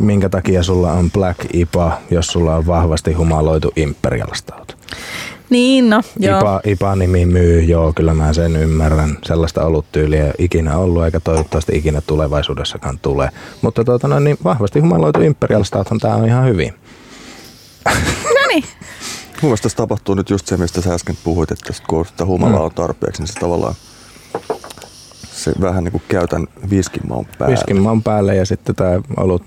minkä 0.00 0.28
takia 0.28 0.62
sulla 0.62 0.92
on 0.92 1.10
Black 1.10 1.38
IPA, 1.52 1.98
jos 2.10 2.26
sulla 2.26 2.56
on 2.56 2.66
vahvasti 2.66 3.12
humaloitu 3.12 3.72
Imperial 3.76 4.34
Stout? 4.34 4.76
Niin, 5.50 5.90
no, 5.90 6.02
joo. 6.18 6.38
Ipa, 6.38 6.60
Ipa-nimi 6.64 7.26
myy, 7.26 7.60
joo, 7.60 7.92
kyllä 7.92 8.14
mä 8.14 8.32
sen 8.32 8.56
ymmärrän. 8.56 9.18
Sellaista 9.24 9.64
oluttyyliä 9.64 10.32
ikinä 10.38 10.78
ollut, 10.78 11.04
eikä 11.04 11.20
toivottavasti 11.20 11.76
ikinä 11.76 12.00
tulevaisuudessakaan 12.00 12.98
tule. 13.02 13.30
Mutta 13.62 13.84
tuota, 13.84 14.08
no, 14.08 14.18
niin 14.18 14.36
vahvasti 14.44 14.80
humaloitu 14.80 15.20
Imperial 15.20 15.64
Stout 15.64 15.88
on 15.92 15.98
tää 15.98 16.16
on 16.16 16.26
ihan 16.26 16.44
hyvin. 16.44 16.74
No 18.24 18.46
niin. 18.48 18.64
Mun 19.42 19.48
mielestä 19.48 19.62
tässä 19.62 19.76
tapahtuu 19.76 20.14
nyt 20.14 20.30
just 20.30 20.46
se, 20.46 20.56
mistä 20.56 20.80
sä 20.80 20.94
äsken 20.94 21.16
puhuit, 21.24 21.50
että 21.50 21.72
kun 21.88 22.06
sitä 22.06 22.26
humalaa 22.26 22.62
on 22.62 22.74
tarpeeksi, 22.74 23.22
niin 23.22 23.28
se 23.28 23.40
tavallaan 23.40 23.74
se 25.32 25.52
vähän 25.60 25.84
niin 25.84 25.92
kuin 25.92 26.02
käytän 26.08 26.46
viskimaun 26.70 27.26
päälle. 27.38 27.56
Viskimaun 27.56 28.02
päälle 28.02 28.36
ja 28.36 28.46
sitten 28.46 28.74
tämä 28.74 29.00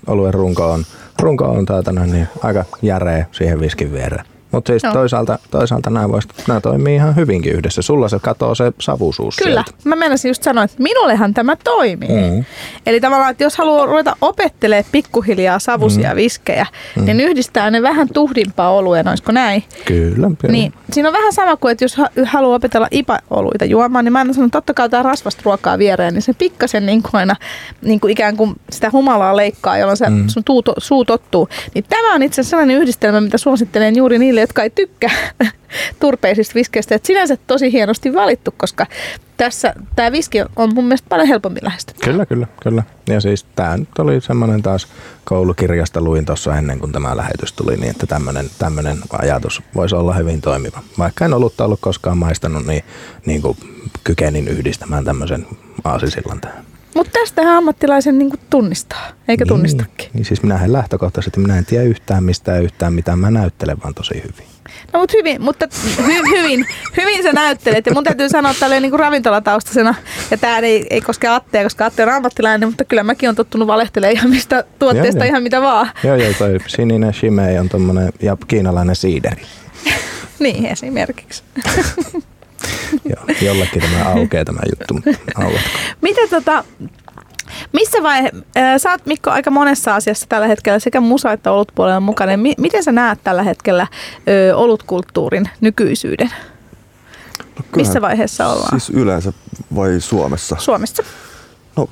oluen 0.06 0.34
runko 0.34 0.72
on, 0.72 0.84
runko 1.18 1.44
on 1.44 1.66
taata, 1.66 1.92
niin 1.92 2.28
aika 2.42 2.64
järeä 2.82 3.26
siihen 3.32 3.60
viskin 3.60 3.92
viereen. 3.92 4.24
Mutta 4.52 4.72
siis 4.72 4.82
toisaalta, 4.92 5.38
toisaalta 5.50 5.90
nämä, 5.90 6.08
vois, 6.08 6.28
nämä 6.48 6.60
toimii 6.60 6.94
ihan 6.94 7.16
hyvinkin 7.16 7.52
yhdessä. 7.52 7.82
Sulla 7.82 8.08
se 8.08 8.18
katoo 8.18 8.54
se 8.54 8.72
savusuus 8.80 9.36
Kyllä. 9.36 9.64
Sieltä. 9.66 9.88
Mä 9.88 9.96
menisin 9.96 10.28
just 10.28 10.42
sanoa, 10.42 10.64
että 10.64 10.82
minullehan 10.82 11.34
tämä 11.34 11.56
toimii. 11.64 12.08
Mm. 12.08 12.44
Eli 12.86 13.00
tavallaan, 13.00 13.30
että 13.30 13.44
jos 13.44 13.56
haluaa 13.56 13.86
ruveta 13.86 14.16
opettelemaan 14.20 14.84
pikkuhiljaa 14.92 15.58
savusia 15.58 16.10
mm. 16.10 16.16
viskejä, 16.16 16.66
mm. 16.96 17.04
niin 17.04 17.20
yhdistää 17.20 17.70
ne 17.70 17.82
vähän 17.82 18.08
tuhdimpaa 18.08 18.70
olueen, 18.70 19.08
olisiko 19.08 19.32
näin? 19.32 19.64
Kyllä, 19.84 20.30
kyllä. 20.38 20.52
Niin, 20.52 20.72
siinä 20.92 21.08
on 21.08 21.12
vähän 21.12 21.32
sama 21.32 21.56
kuin, 21.56 21.72
että 21.72 21.84
jos 21.84 21.96
haluaa 22.24 22.56
opetella 22.56 22.88
ipa-oluita 22.90 23.64
juomaan, 23.64 24.04
niin 24.04 24.12
mä 24.12 24.18
aina 24.18 24.32
sanon, 24.32 24.46
että 24.46 24.56
totta 24.56 24.74
kai 24.74 24.88
tämä 24.88 25.02
rasvasta 25.02 25.42
ruokaa 25.44 25.78
viereen, 25.78 26.14
niin 26.14 26.22
se 26.22 26.32
pikkasen 26.32 26.86
niin 26.86 27.02
kuin 27.02 27.14
aina 27.14 27.36
niin 27.82 28.00
kuin 28.00 28.10
ikään 28.10 28.36
kuin 28.36 28.54
sitä 28.70 28.90
humalaa 28.92 29.36
leikkaa, 29.36 29.78
jolloin 29.78 29.96
se 29.96 30.08
mm. 30.08 30.28
sun 30.28 30.44
tuu, 30.44 30.62
suu 30.78 31.04
tottuu. 31.04 31.48
Niin 31.74 31.84
tämä 31.88 32.14
on 32.14 32.22
itse 32.22 32.40
asiassa 32.40 32.50
sellainen 32.50 32.76
yhdistelmä, 32.76 33.20
mitä 33.20 33.38
suosittelen 33.38 33.96
juuri 33.96 34.18
niille, 34.18 34.39
niille, 34.40 34.48
jotka 34.48 34.62
ei 34.62 34.70
tykkää 34.70 35.10
turpeisista 36.00 36.54
viskeistä. 36.54 36.94
Että 36.94 37.06
sinänsä 37.06 37.36
tosi 37.46 37.72
hienosti 37.72 38.14
valittu, 38.14 38.54
koska 38.56 38.86
tässä 39.36 39.74
tämä 39.96 40.12
viski 40.12 40.38
on 40.56 40.74
mun 40.74 40.84
mielestä 40.84 41.08
paljon 41.08 41.28
helpommin 41.28 41.64
lähestyttävä. 41.64 42.12
Kyllä, 42.12 42.26
kyllä, 42.26 42.46
kyllä. 42.62 42.82
Ja 43.08 43.20
siis 43.20 43.44
tämä 43.56 43.76
nyt 43.76 43.98
oli 43.98 44.20
semmoinen 44.20 44.62
taas 44.62 44.88
koulukirjasta 45.24 46.00
luin 46.00 46.26
tuossa 46.26 46.56
ennen 46.56 46.78
kuin 46.78 46.92
tämä 46.92 47.16
lähetys 47.16 47.52
tuli, 47.52 47.76
niin 47.76 47.90
että 47.90 48.06
tämmöinen 48.58 48.98
ajatus 49.12 49.62
voisi 49.74 49.94
olla 49.94 50.14
hyvin 50.14 50.40
toimiva. 50.40 50.82
Vaikka 50.98 51.24
en 51.24 51.34
ollut 51.34 51.60
ollut 51.60 51.80
koskaan 51.80 52.18
maistanut, 52.18 52.66
niin, 52.66 52.84
niin 53.26 53.42
kuin 53.42 53.56
kykenin 54.04 54.48
yhdistämään 54.48 55.04
tämmöisen 55.04 55.46
aasisillan 55.84 56.40
tähän. 56.40 56.64
Mutta 56.94 57.20
tästähän 57.20 57.56
ammattilaisen 57.56 58.18
niin 58.18 58.30
tunnistaa, 58.50 59.08
eikä 59.28 59.44
niin, 59.44 59.48
tunnistakin. 59.48 60.08
Niin 60.12 60.24
siis 60.24 60.42
minähän 60.42 60.72
lähtökohtaisesti 60.72 61.40
minä 61.40 61.58
en 61.58 61.66
tiedä 61.66 61.84
yhtään 61.84 62.24
mistään 62.24 62.62
yhtään 62.62 62.94
mitä 62.94 63.16
mä 63.16 63.30
näyttelen 63.30 63.76
vaan 63.82 63.94
tosi 63.94 64.14
hyvin. 64.14 64.50
No 64.92 65.00
mutta 65.00 65.16
hyvin, 65.16 65.42
mutta 65.42 65.68
hy, 66.06 66.36
hyvin, 66.36 66.66
hyvin 66.96 67.22
sä 67.22 67.32
näyttelet. 67.32 67.86
Ja 67.86 67.94
mun 67.94 68.04
täytyy 68.04 68.28
sanoa 68.28 68.54
tälleen 68.60 68.82
niin 68.82 68.90
kuin 68.90 69.00
ravintolataustaisena, 69.00 69.94
ja 70.30 70.36
tämä 70.36 70.58
ei, 70.58 70.86
ei 70.90 71.00
koske 71.00 71.28
Attea, 71.28 71.62
koska 71.62 71.86
Atte 71.86 72.02
on 72.02 72.08
ammattilainen, 72.08 72.68
mutta 72.68 72.84
kyllä 72.84 73.02
mäkin 73.02 73.28
on 73.28 73.34
tottunut 73.34 73.68
valehtelemaan 73.68 74.16
ihan 74.16 74.30
mistä 74.30 74.64
tuotteesta, 74.78 75.24
joo, 75.24 75.28
ihan 75.28 75.42
mitä 75.42 75.60
vaan. 75.60 75.90
Joo, 76.04 76.16
joo, 76.16 76.32
toi 76.38 76.58
sininen 76.66 77.14
shimei 77.14 77.58
on 77.58 77.68
tommonen 77.68 78.12
ja 78.22 78.36
kiinalainen 78.48 78.96
siideri. 78.96 79.42
niin, 80.38 80.66
esimerkiksi. 80.66 81.42
joo, 83.04 83.24
jollekin 83.42 83.82
tämä 83.82 84.04
aukeaa 84.04 84.44
tämä 84.44 84.60
juttu. 84.70 84.94
Miten 86.00 86.28
tota, 86.28 86.64
missä 87.72 88.02
vaihe, 88.02 88.30
sä 88.78 88.90
oot 88.90 89.06
Mikko 89.06 89.30
aika 89.30 89.50
monessa 89.50 89.94
asiassa 89.94 90.26
tällä 90.28 90.46
hetkellä 90.46 90.78
sekä 90.78 91.00
musa- 91.00 91.32
että 91.32 91.52
olutpuolella 91.52 92.00
mukana. 92.00 92.36
M- 92.36 92.54
miten 92.58 92.84
sä 92.84 92.92
näet 92.92 93.18
tällä 93.24 93.42
hetkellä 93.42 93.86
ö, 94.28 94.56
olutkulttuurin 94.56 95.48
nykyisyyden? 95.60 96.30
No 97.38 97.64
Missä 97.76 98.00
vaiheessa 98.00 98.48
ollaan? 98.48 98.80
Siis 98.80 98.90
yleensä 98.90 99.32
vai 99.76 100.00
Suomessa? 100.00 100.56
Suomessa. 100.58 101.02
No 101.76 101.88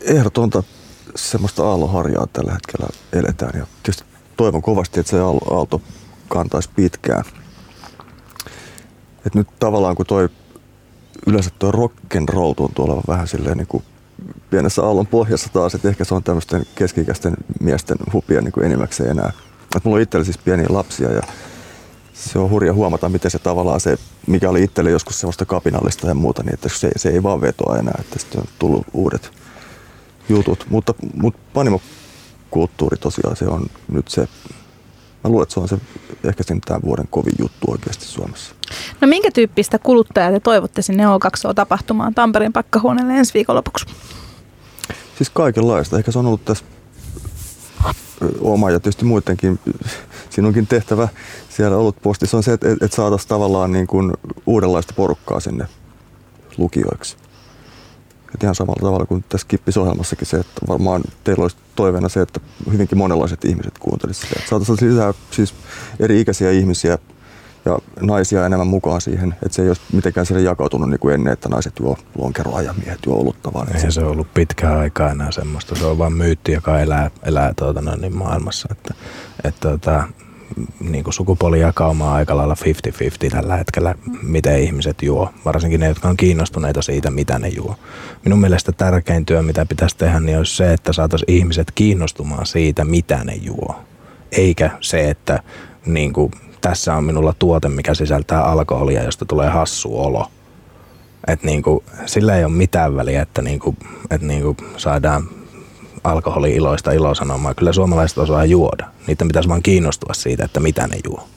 ehdotonta 0.00 0.62
semmoista 1.16 1.68
aalloharjaa 1.68 2.26
tällä 2.32 2.52
hetkellä 2.52 2.86
eletään 3.12 3.58
ja 3.58 3.66
tietysti 3.82 4.04
toivon 4.36 4.62
kovasti, 4.62 5.00
että 5.00 5.10
se 5.10 5.20
aalto 5.50 5.82
kantaisi 6.28 6.70
pitkään. 6.76 7.24
Et 9.26 9.34
nyt 9.34 9.48
tavallaan 9.58 9.96
kun 9.96 10.06
toi 10.06 10.28
yleensä 11.26 11.50
tuo 11.58 11.70
rock'n'roll 11.70 12.54
tuntuu 12.56 12.84
olevan 12.84 13.02
vähän 13.08 13.28
silleen 13.28 13.56
niin 13.56 13.66
kuin 13.66 13.84
pienessä 14.50 14.82
aallon 14.82 15.06
pohjassa 15.06 15.48
taas, 15.52 15.74
että 15.74 15.88
ehkä 15.88 16.04
se 16.04 16.14
on 16.14 16.22
tämmöisten 16.22 16.66
keskikäisten 16.74 17.36
miesten 17.60 17.98
hupia 18.12 18.40
niin 18.40 18.52
kuin 18.52 18.66
enimmäkseen 18.66 19.10
enää. 19.10 19.32
Et 19.76 19.84
mulla 19.84 19.96
on 19.96 20.02
itsellä 20.02 20.24
siis 20.24 20.38
pieniä 20.38 20.66
lapsia 20.68 21.12
ja 21.12 21.22
se 22.14 22.38
on 22.38 22.50
hurja 22.50 22.72
huomata, 22.72 23.08
miten 23.08 23.30
se 23.30 23.38
tavallaan 23.38 23.80
se, 23.80 23.96
mikä 24.26 24.50
oli 24.50 24.62
itselle 24.62 24.90
joskus 24.90 25.20
semmoista 25.20 25.44
kapinallista 25.44 26.08
ja 26.08 26.14
muuta, 26.14 26.42
niin 26.42 26.54
että 26.54 26.68
se, 26.68 26.90
se 26.96 27.08
ei 27.08 27.22
vaan 27.22 27.40
vetoa 27.40 27.76
enää, 27.76 27.94
että 28.00 28.18
sitten 28.18 28.40
on 28.40 28.46
tullut 28.58 28.86
uudet 28.92 29.30
jutut. 30.28 30.66
Mutta, 30.70 30.94
mutta 31.14 31.40
panimokulttuuri 31.52 32.96
tosiaan, 32.96 33.36
se 33.36 33.44
on 33.44 33.66
nyt 33.88 34.08
se, 34.08 34.28
mä 35.26 35.30
luulen, 35.30 35.42
että 35.42 35.54
se 35.54 35.60
on 35.60 35.68
se 35.68 35.78
ehkä 36.24 36.42
sen 36.42 36.60
tämän 36.60 36.82
vuoden 36.82 37.08
kovin 37.10 37.34
juttu 37.38 37.70
oikeasti 37.70 38.04
Suomessa. 38.04 38.54
No 39.00 39.08
minkä 39.08 39.30
tyyppistä 39.30 39.78
kuluttajaa 39.78 40.30
te 40.30 40.40
toivotte 40.40 40.82
sinne 40.82 41.04
O2-tapahtumaan 41.04 42.14
Tampereen 42.14 42.52
pakkahuoneelle 42.52 43.12
ensi 43.12 43.34
viikonlopuksi? 43.34 43.86
Siis 45.16 45.30
kaikenlaista. 45.30 45.98
Ehkä 45.98 46.12
se 46.12 46.18
on 46.18 46.26
ollut 46.26 46.44
tässä 46.44 46.64
oma 48.40 48.70
ja 48.70 48.80
tietysti 48.80 49.04
muidenkin, 49.04 49.58
sinunkin 50.30 50.66
tehtävä 50.66 51.08
siellä 51.48 51.76
ollut 51.76 51.96
postissa 52.02 52.36
on 52.36 52.42
se, 52.42 52.52
että, 52.52 52.68
että 52.72 52.96
saataisiin 52.96 53.28
tavallaan 53.28 53.72
niin 53.72 53.86
kuin 53.86 54.12
uudenlaista 54.46 54.94
porukkaa 54.96 55.40
sinne 55.40 55.66
lukijoiksi. 56.58 57.16
Et 58.36 58.42
ihan 58.42 58.54
samalla 58.54 58.80
tavalla 58.80 59.06
kuin 59.06 59.24
tässä 59.28 59.46
Kippisohjelmassakin 59.48 60.26
se, 60.26 60.36
että 60.36 60.60
varmaan 60.68 61.02
teillä 61.24 61.42
olisi 61.42 61.56
toiveena 61.76 62.08
se, 62.08 62.20
että 62.20 62.40
hyvinkin 62.72 62.98
monenlaiset 62.98 63.44
ihmiset 63.44 63.78
kuuntelisivat 63.78 64.28
sitä. 64.28 64.48
saataisiin 64.48 64.90
lisää 64.90 65.14
siis 65.30 65.54
eri 66.00 66.20
ikäisiä 66.20 66.50
ihmisiä 66.50 66.98
ja 67.64 67.78
naisia 68.00 68.46
enemmän 68.46 68.66
mukaan 68.66 69.00
siihen, 69.00 69.36
että 69.42 69.56
se 69.56 69.62
ei 69.62 69.68
olisi 69.68 69.82
mitenkään 69.92 70.26
sille 70.26 70.40
jakautunut 70.40 70.90
niin 70.90 71.00
kuin 71.00 71.14
ennen, 71.14 71.32
että 71.32 71.48
naiset 71.48 71.72
juo 71.80 71.98
lonkeroa 72.18 72.62
ja 72.62 72.74
miehet 72.84 73.00
juo 73.06 73.20
olutta. 73.20 73.52
Vaan 73.52 73.76
Eihän 73.76 73.92
se, 73.92 74.00
on 74.00 74.10
ollut 74.10 74.34
pitkään 74.34 74.78
aikaa 74.78 75.10
enää 75.10 75.30
semmoista. 75.30 75.74
Se 75.74 75.84
on 75.84 75.98
vain 75.98 76.12
myytti, 76.12 76.52
joka 76.52 76.80
elää, 76.80 77.10
elää 77.22 77.54
tuota, 77.56 77.96
niin 77.96 78.16
maailmassa. 78.16 78.68
Että, 78.72 78.94
että, 79.44 79.72
että 79.72 80.04
niin 80.80 81.04
kuin 81.04 81.14
sukupuolijakauma 81.14 82.10
on 82.10 82.16
aika 82.16 82.36
lailla 82.36 82.56
50-50 83.26 83.30
tällä 83.30 83.56
hetkellä, 83.56 83.94
miten 84.22 84.60
ihmiset 84.60 85.02
juo. 85.02 85.32
Varsinkin 85.44 85.80
ne, 85.80 85.88
jotka 85.88 86.08
on 86.08 86.16
kiinnostuneita 86.16 86.82
siitä, 86.82 87.10
mitä 87.10 87.38
ne 87.38 87.48
juo. 87.48 87.76
Minun 88.24 88.40
mielestä 88.40 88.72
tärkein 88.72 89.26
työ, 89.26 89.42
mitä 89.42 89.66
pitäisi 89.66 89.96
tehdä, 89.96 90.20
niin 90.20 90.38
olisi 90.38 90.56
se, 90.56 90.72
että 90.72 90.92
saataisiin 90.92 91.36
ihmiset 91.36 91.72
kiinnostumaan 91.74 92.46
siitä, 92.46 92.84
mitä 92.84 93.24
ne 93.24 93.34
juo. 93.34 93.76
Eikä 94.32 94.70
se, 94.80 95.10
että 95.10 95.42
niin 95.86 96.12
kuin, 96.12 96.32
tässä 96.60 96.94
on 96.94 97.04
minulla 97.04 97.34
tuote, 97.38 97.68
mikä 97.68 97.94
sisältää 97.94 98.44
alkoholia, 98.44 99.02
josta 99.02 99.24
tulee 99.24 99.48
hassu 99.48 100.00
olo. 100.00 100.30
Että 101.28 101.46
niin 101.46 101.62
kuin, 101.62 101.84
sillä 102.06 102.36
ei 102.36 102.44
ole 102.44 102.52
mitään 102.52 102.96
väliä, 102.96 103.22
että 103.22 103.42
niin 103.42 103.58
kuin, 103.58 103.76
että 104.10 104.26
niin 104.26 104.42
kuin 104.42 104.56
saadaan 104.76 105.28
alkoholi-iloista 106.06 106.92
ilosanomaa. 106.92 107.54
Kyllä 107.54 107.72
suomalaiset 107.72 108.18
osaa 108.18 108.44
juoda. 108.44 108.86
Niitä 109.06 109.24
pitäisi 109.24 109.48
vaan 109.48 109.62
kiinnostua 109.62 110.14
siitä, 110.14 110.44
että 110.44 110.60
mitä 110.60 110.86
ne 110.86 110.96
juo. 111.04 111.28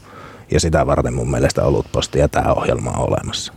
Ja 0.52 0.60
sitä 0.60 0.88
varten 0.88 1.14
mun 1.14 1.32
mielestä 1.32 1.64
Olutposti 1.64 2.20
ja 2.20 2.28
tämä 2.28 2.54
ohjelma 2.54 2.92
on 2.92 3.10
olemassa. 3.10 3.54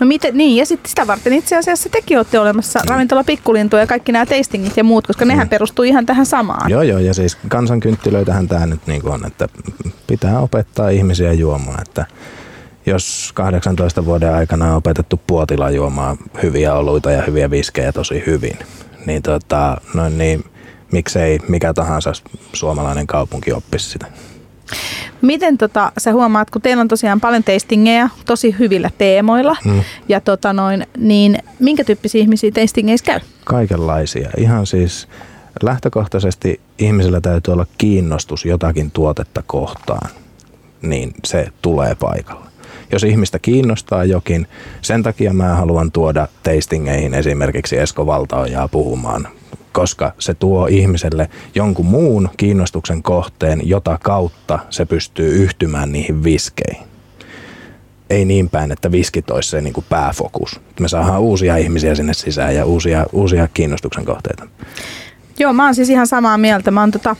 No 0.00 0.06
miten, 0.06 0.36
niin, 0.36 0.56
ja 0.56 0.66
sitten 0.66 0.88
sitä 0.88 1.06
varten 1.06 1.32
itse 1.32 1.56
asiassa 1.56 1.88
tekin 1.88 2.16
olette 2.16 2.38
olemassa 2.38 2.78
mm. 2.78 2.88
ravintola 2.88 3.24
Pikkulintu 3.24 3.76
ja 3.76 3.86
kaikki 3.86 4.12
nämä 4.12 4.26
tastingit 4.26 4.76
ja 4.76 4.84
muut, 4.84 5.06
koska 5.06 5.24
mm. 5.24 5.28
nehän 5.28 5.48
perustuu 5.48 5.84
ihan 5.84 6.06
tähän 6.06 6.26
samaan. 6.26 6.70
Joo, 6.70 6.82
joo, 6.82 6.98
ja 6.98 7.14
siis 7.14 7.38
kansankynttilöitähän 7.48 8.48
tämä 8.48 8.66
nyt 8.66 8.86
niin 8.86 9.08
on, 9.08 9.26
että 9.26 9.48
pitää 10.06 10.40
opettaa 10.40 10.88
ihmisiä 10.88 11.32
juomaan, 11.32 11.82
että 11.82 12.06
jos 12.86 13.30
18 13.34 14.04
vuoden 14.04 14.34
aikana 14.34 14.70
on 14.70 14.76
opetettu 14.76 15.20
puotila 15.26 15.70
juomaan 15.70 16.16
hyviä 16.42 16.74
oluita 16.74 17.10
ja 17.10 17.22
hyviä 17.22 17.50
viskejä 17.50 17.92
tosi 17.92 18.22
hyvin, 18.26 18.58
niin, 19.06 19.22
tota, 19.22 19.80
no 19.94 20.08
niin 20.08 20.44
miksei 20.92 21.38
mikä 21.48 21.74
tahansa 21.74 22.12
suomalainen 22.52 23.06
kaupunki 23.06 23.52
oppisi 23.52 23.90
sitä. 23.90 24.06
Miten 25.22 25.58
tota, 25.58 25.92
sä 25.98 26.12
huomaat, 26.12 26.50
kun 26.50 26.62
teillä 26.62 26.80
on 26.80 26.88
tosiaan 26.88 27.20
paljon 27.20 27.44
tastingeja 27.44 28.08
tosi 28.26 28.56
hyvillä 28.58 28.90
teemoilla, 28.98 29.56
mm. 29.64 29.82
ja 30.08 30.20
tota 30.20 30.52
noin, 30.52 30.86
niin 30.96 31.38
minkä 31.58 31.84
tyyppisiä 31.84 32.20
ihmisiä 32.20 32.50
tastingeissa 32.50 33.06
käy? 33.06 33.20
Kaikenlaisia. 33.44 34.30
Ihan 34.36 34.66
siis 34.66 35.08
lähtökohtaisesti 35.62 36.60
ihmisellä 36.78 37.20
täytyy 37.20 37.52
olla 37.52 37.66
kiinnostus 37.78 38.44
jotakin 38.44 38.90
tuotetta 38.90 39.42
kohtaan, 39.46 40.10
niin 40.82 41.12
se 41.24 41.46
tulee 41.62 41.94
paikalle. 41.94 42.43
Jos 42.94 43.04
ihmistä 43.04 43.38
kiinnostaa 43.38 44.04
jokin, 44.04 44.46
sen 44.82 45.02
takia 45.02 45.32
mä 45.32 45.54
haluan 45.54 45.92
tuoda 45.92 46.28
tastingeihin 46.42 47.14
esimerkiksi 47.14 47.78
Esko 47.78 48.06
Valtaojaa 48.06 48.68
puhumaan 48.68 49.28
koska 49.72 50.12
se 50.18 50.34
tuo 50.34 50.66
ihmiselle 50.66 51.28
jonkun 51.54 51.86
muun 51.86 52.28
kiinnostuksen 52.36 53.02
kohteen, 53.02 53.68
jota 53.68 53.98
kautta 54.02 54.58
se 54.70 54.84
pystyy 54.84 55.42
yhtymään 55.42 55.92
niihin 55.92 56.24
viskeihin. 56.24 56.86
Ei 58.10 58.24
niin 58.24 58.50
päin, 58.50 58.72
että 58.72 58.92
viskit 58.92 59.30
olisi 59.30 59.50
se 59.50 59.60
niin 59.60 59.72
kuin 59.72 59.86
pääfokus. 59.88 60.60
Me 60.80 60.88
saadaan 60.88 61.20
uusia 61.20 61.56
ihmisiä 61.56 61.94
sinne 61.94 62.14
sisään 62.14 62.54
ja 62.54 62.64
uusia, 62.64 63.06
uusia 63.12 63.48
kiinnostuksen 63.54 64.04
kohteita. 64.04 64.46
Joo, 65.38 65.52
mä 65.52 65.64
oon 65.64 65.74
siis 65.74 65.90
ihan 65.90 66.06
samaa 66.06 66.38
mieltä. 66.38 66.70
Mä 66.70 66.80
oon 66.80 66.90
tota, 66.90 67.16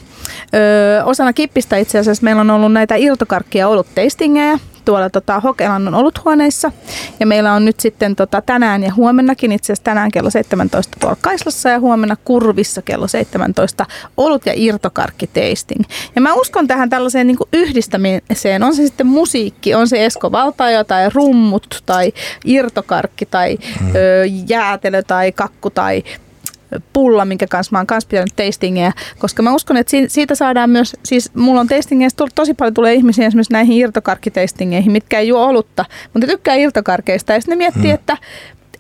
ö, 0.55 1.05
osana 1.05 1.33
Kippistä 1.33 1.77
itse 1.77 1.99
asiassa 1.99 2.25
meillä 2.25 2.41
on 2.41 2.51
ollut 2.51 2.73
näitä 2.73 2.95
irtokarkkia 2.97 3.69
ollut 3.69 3.87
tastingeja 3.95 4.59
tuolla 4.85 5.11
tota, 5.11 5.41
Hokelannon 5.41 5.95
oluthuoneissa. 5.95 6.73
Ja 7.21 7.27
meillä 7.27 7.53
on 7.53 7.65
nyt 7.65 7.81
sitten 7.81 8.17
tota, 8.17 8.43
tänään 8.43 8.83
ja 8.83 8.95
huomennakin, 8.95 9.53
itse 9.53 9.73
asiassa 9.73 9.85
tänään 9.85 10.11
kello 10.11 10.31
17 10.31 10.97
tuolla 11.01 11.17
Kaislassa 11.21 11.69
ja 11.69 11.81
huomenna 11.81 12.17
Kurvissa 12.25 12.83
kello 12.83 13.09
17 13.09 13.87
olut- 14.17 14.47
ja 14.47 14.53
irtokarkki 14.57 15.27
tasting. 15.27 15.85
Ja 16.15 16.21
mä 16.21 16.35
uskon 16.35 16.67
tähän 16.67 16.91
tällaiseen 16.91 17.27
niin 17.27 17.37
yhdistämiseen, 17.53 18.63
on 18.63 18.75
se 18.75 18.87
sitten 18.87 19.07
musiikki, 19.07 19.75
on 19.75 19.89
se 19.89 20.05
Esko 20.05 20.33
Valtaja 20.33 20.85
tai 20.85 21.11
rummut 21.15 21.83
tai 21.87 22.13
irtokarkki 22.45 23.27
tai 23.27 23.59
mm. 23.81 23.91
ö, 23.95 24.25
jäätelö 24.49 25.03
tai 25.03 25.33
kakku 25.33 25.71
tai 25.71 26.03
pulla, 26.93 27.25
minkä 27.25 27.47
kanssa 27.47 27.73
mä 27.73 27.79
oon 27.79 27.87
kanssa 27.87 28.09
pitänyt 28.09 28.37
tastingeja, 28.37 28.93
koska 29.19 29.43
mä 29.43 29.55
uskon, 29.55 29.77
että 29.77 29.93
siitä 30.09 30.35
saadaan 30.35 30.71
myös, 30.71 30.97
siis 31.05 31.35
mulla 31.35 31.61
on 31.61 31.67
tastingeista 31.67 32.27
tosi 32.35 32.55
paljon 32.55 32.75
tulee 32.75 32.95
ihmisiä 32.95 33.27
esimerkiksi 33.27 33.53
näihin 33.53 33.77
irtokarkkitastingeihin, 33.77 34.93
mitkä 34.93 35.19
ei 35.19 35.29
juo 35.29 35.47
olutta, 35.47 35.85
mutta 36.13 36.27
tykkää 36.27 36.55
irtokarkeista 36.55 37.33
ja 37.33 37.41
sitten 37.41 37.53
ne 37.53 37.57
miettii, 37.57 37.83
hmm. 37.83 37.95
että 37.95 38.17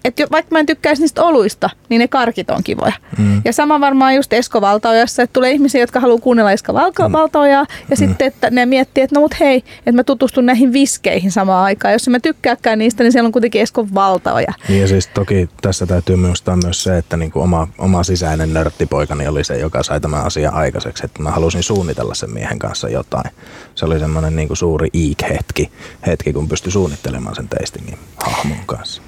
että 0.04 0.24
vaikka 0.30 0.48
mä 0.52 0.60
en 0.60 0.66
tykkäisi 0.66 1.02
niistä 1.02 1.22
oluista, 1.22 1.70
niin 1.88 1.98
ne 1.98 2.08
karkit 2.08 2.50
on 2.50 2.62
kivoja. 2.64 2.92
Mm. 3.18 3.42
Ja 3.44 3.52
sama 3.52 3.80
varmaan 3.80 4.14
just 4.14 4.32
Esko 4.32 4.60
Valtaojassa, 4.60 5.22
että 5.22 5.32
tulee 5.32 5.50
ihmisiä, 5.50 5.80
jotka 5.80 6.00
haluaa 6.00 6.20
kuunnella 6.20 6.52
Esko 6.52 6.74
Valka- 6.74 7.08
mm. 7.08 7.12
Valtaojaa, 7.12 7.66
ja 7.90 7.90
mm. 7.90 7.96
sitten 7.96 8.26
että 8.26 8.50
ne 8.50 8.66
miettii, 8.66 9.04
että 9.04 9.14
no 9.14 9.20
mut 9.20 9.40
hei, 9.40 9.56
että 9.78 9.92
mä 9.92 10.04
tutustun 10.04 10.46
näihin 10.46 10.72
viskeihin 10.72 11.32
samaan 11.32 11.64
aikaan. 11.64 11.92
Jos 11.92 12.08
mä 12.08 12.20
tykkääkään 12.20 12.78
niistä, 12.78 13.02
niin 13.02 13.12
siellä 13.12 13.26
on 13.26 13.32
kuitenkin 13.32 13.62
Esko 13.62 13.86
Valtaoja. 13.94 14.52
Niin 14.68 14.80
ja 14.80 14.88
siis 14.88 15.06
toki 15.06 15.48
tässä 15.62 15.86
täytyy 15.86 16.16
muistaa 16.16 16.56
myös 16.56 16.82
se, 16.82 16.98
että 16.98 17.16
niinku 17.16 17.40
oma, 17.40 17.68
oma 17.78 18.02
sisäinen 18.02 18.54
nörttipoikani 18.54 19.28
oli 19.28 19.44
se, 19.44 19.58
joka 19.58 19.82
sai 19.82 20.00
tämän 20.00 20.24
asian 20.24 20.54
aikaiseksi. 20.54 21.04
Että 21.06 21.22
mä 21.22 21.30
halusin 21.30 21.62
suunnitella 21.62 22.14
sen 22.14 22.30
miehen 22.30 22.58
kanssa 22.58 22.88
jotain. 22.88 23.30
Se 23.74 23.84
oli 23.84 23.98
semmoinen 23.98 24.36
niinku 24.36 24.54
suuri 24.54 24.88
iik-hetki, 24.94 25.70
hetki, 26.06 26.32
kun 26.32 26.48
pystyi 26.48 26.72
suunnittelemaan 26.72 27.36
sen 27.36 27.48
tastingin 27.48 27.98
hahmon 28.16 28.58
kanssa. 28.66 29.02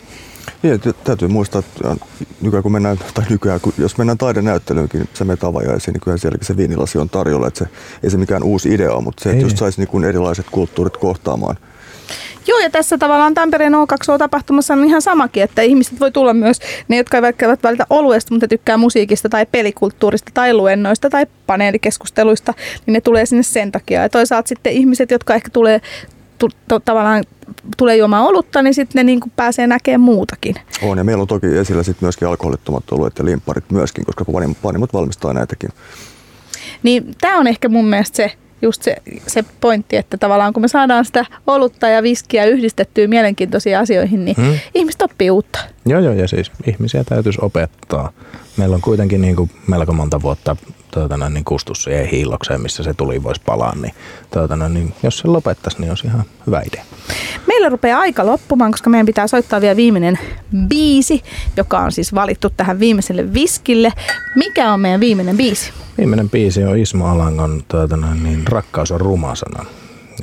Niin, 0.62 0.80
täytyy 1.04 1.28
muistaa, 1.28 1.59
että 1.59 1.96
nykyään 2.40 2.62
kun 2.62 2.72
mennään, 2.72 2.98
tai 3.14 3.24
nykyään, 3.30 3.61
kun, 3.61 3.72
jos 3.78 3.98
mennään 3.98 4.18
taidenäyttelyynkin, 4.18 5.00
niin 5.00 5.11
se 5.14 5.24
menet 5.24 5.44
avajaisiin, 5.44 5.92
niin 5.92 6.00
kyllä 6.00 6.16
sielläkin 6.16 6.46
se 6.46 6.57
viinilasi 6.57 6.98
on 6.98 7.09
tarjolla. 7.09 7.48
Että 7.48 7.59
se, 7.59 7.70
ei 8.02 8.11
se 8.11 8.16
mikään 8.16 8.42
uusi 8.42 8.74
idea 8.74 8.92
ole, 8.92 9.02
mutta 9.02 9.22
se, 9.22 9.30
että 9.30 9.44
just 9.44 9.57
saisi 9.57 9.80
niin 9.80 10.04
erilaiset 10.04 10.46
kulttuurit 10.50 10.96
kohtaamaan. 10.96 11.57
Joo, 12.46 12.59
ja 12.59 12.70
tässä 12.70 12.98
tavallaan 12.98 13.34
Tampereen 13.34 13.72
O2O-tapahtumassa 13.72 14.74
on 14.74 14.84
ihan 14.84 15.02
samakin, 15.02 15.42
että 15.42 15.62
ihmiset 15.62 16.00
voi 16.00 16.11
tulla 16.11 16.34
myös, 16.34 16.59
ne 16.88 16.96
jotka 16.96 17.16
eivät 17.16 17.62
välitä 17.62 17.86
oluesta, 17.90 18.34
mutta 18.34 18.48
tykkää 18.48 18.76
musiikista 18.76 19.28
tai 19.28 19.46
pelikulttuurista 19.46 20.30
tai 20.34 20.54
luennoista 20.54 21.11
tai 21.11 21.26
paneelikeskusteluista, 21.46 22.54
niin 22.86 22.92
ne 22.92 23.00
tulee 23.00 23.26
sinne 23.26 23.42
sen 23.42 23.72
takia. 23.72 24.02
Ja 24.02 24.09
toisaalta 24.09 24.48
sitten 24.48 24.72
ihmiset, 24.72 25.11
jotka 25.11 25.34
ehkä 25.34 25.50
tulee 25.50 25.80
tu, 26.39 26.49
to, 26.68 26.80
tavallaan 26.80 27.24
tulee 27.76 27.97
juomaan 27.97 28.24
olutta, 28.24 28.62
niin 28.62 28.74
sitten 28.74 29.01
ne 29.01 29.05
niin 29.05 29.20
kuin 29.20 29.32
pääsee 29.37 29.66
näkemään 29.66 30.01
muutakin. 30.01 30.55
On, 30.82 30.99
ja 30.99 31.05
meillä 31.05 31.22
on 31.22 31.28
toki 31.28 31.47
esillä 31.47 31.82
sitten 31.82 32.07
myöskin 32.07 32.28
alkoholittomat 32.28 32.93
oluet 32.93 33.18
ja 33.18 33.24
limpparit 33.24 33.70
myöskin, 33.70 34.05
koska 34.05 34.24
panimot 34.62 34.93
valmistaa 34.93 35.32
näitäkin. 35.32 35.70
Niin 36.82 37.14
tämä 37.20 37.39
on 37.39 37.47
ehkä 37.47 37.68
mun 37.68 37.87
mielestä 37.87 38.16
se, 38.16 38.32
just 38.62 38.82
se, 38.82 38.97
se 39.26 39.45
pointti, 39.61 39.97
että 39.97 40.16
tavallaan 40.16 40.53
kun 40.53 40.61
me 40.61 40.68
saadaan 40.68 41.05
sitä 41.05 41.26
olutta 41.47 41.89
ja 41.89 42.03
viskiä 42.03 42.45
yhdistettyä 42.45 43.07
mielenkiintoisiin 43.07 43.78
asioihin, 43.78 44.24
niin 44.24 44.37
hmm. 44.37 44.59
ihmiset 44.74 45.03
oppii 45.03 45.30
uutta. 45.30 45.59
Joo, 45.87 46.01
joo, 46.01 46.12
ja 46.12 46.28
siis 46.28 46.53
ihmisiä 46.66 47.05
täytyisi 47.05 47.39
opettaa. 47.43 48.12
Meillä 48.57 48.74
on 48.74 48.82
kuitenkin 48.82 49.20
niin 49.20 49.37
kuin 49.37 49.51
melko 49.66 49.93
monta 49.93 50.22
vuotta 50.22 50.57
tuota, 51.01 51.30
niin 51.30 51.44
kustus 51.44 51.82
siihen 51.82 52.07
hiillokseen, 52.07 52.61
missä 52.61 52.82
se 52.82 52.94
tuli 52.94 53.22
voisi 53.22 53.40
palaa, 53.47 53.74
niin, 53.74 53.94
tuota, 54.32 54.68
niin 54.68 54.94
jos 55.03 55.18
se 55.18 55.28
lopettaisi, 55.28 55.80
niin 55.80 55.90
olisi 55.90 56.07
ihan 56.07 56.24
hyvä 56.47 56.62
idea. 56.66 56.84
Meillä 57.47 57.68
rupeaa 57.68 58.01
aika 58.01 58.26
loppumaan, 58.26 58.70
koska 58.70 58.90
meidän 58.90 59.07
pitää 59.07 59.26
soittaa 59.26 59.61
vielä 59.61 59.76
viimeinen 59.76 60.18
biisi, 60.68 61.22
joka 61.57 61.78
on 61.78 61.92
siis 61.92 62.14
valittu 62.14 62.51
tähän 62.51 62.80
viimeiselle 62.80 63.34
viskille. 63.34 63.92
Mikä 64.36 64.72
on 64.72 64.80
meidän 64.80 65.01
viimeinen 65.01 65.36
biisi? 65.36 65.72
Viimeinen 65.99 66.30
biisi 66.30 66.64
on 66.64 66.78
Ismo 66.78 67.07
Alangon 67.07 67.62
tuota, 67.68 67.97
niin 67.97 68.49
Rakkaus 68.49 68.90
on 68.90 69.01
rumasana. 69.01 69.64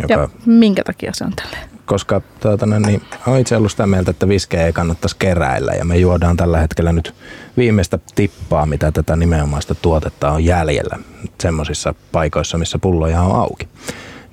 Joka... 0.01 0.13
Ja 0.13 0.29
minkä 0.45 0.83
takia 0.83 1.11
se 1.13 1.23
on 1.23 1.33
tällä? 1.35 1.72
Koska 1.85 2.21
tuota, 2.39 2.65
niin, 2.65 3.01
olen 3.27 3.41
itse 3.41 3.57
ollut 3.57 3.71
sitä 3.71 3.87
mieltä, 3.87 4.11
että 4.11 4.27
viskejä 4.27 4.65
ei 4.65 4.73
kannattaisi 4.73 5.15
keräillä 5.19 5.71
ja 5.71 5.85
me 5.85 5.97
juodaan 5.97 6.37
tällä 6.37 6.59
hetkellä 6.59 6.91
nyt 6.91 7.15
viimeistä 7.57 7.99
tippaa, 8.15 8.65
mitä 8.65 8.91
tätä 8.91 9.15
nimenomaista 9.15 9.75
tuotetta 9.75 10.31
on 10.31 10.45
jäljellä 10.45 10.99
semmoisissa 11.41 11.95
paikoissa, 12.11 12.57
missä 12.57 12.79
pulloja 12.79 13.21
on 13.21 13.35
auki. 13.35 13.67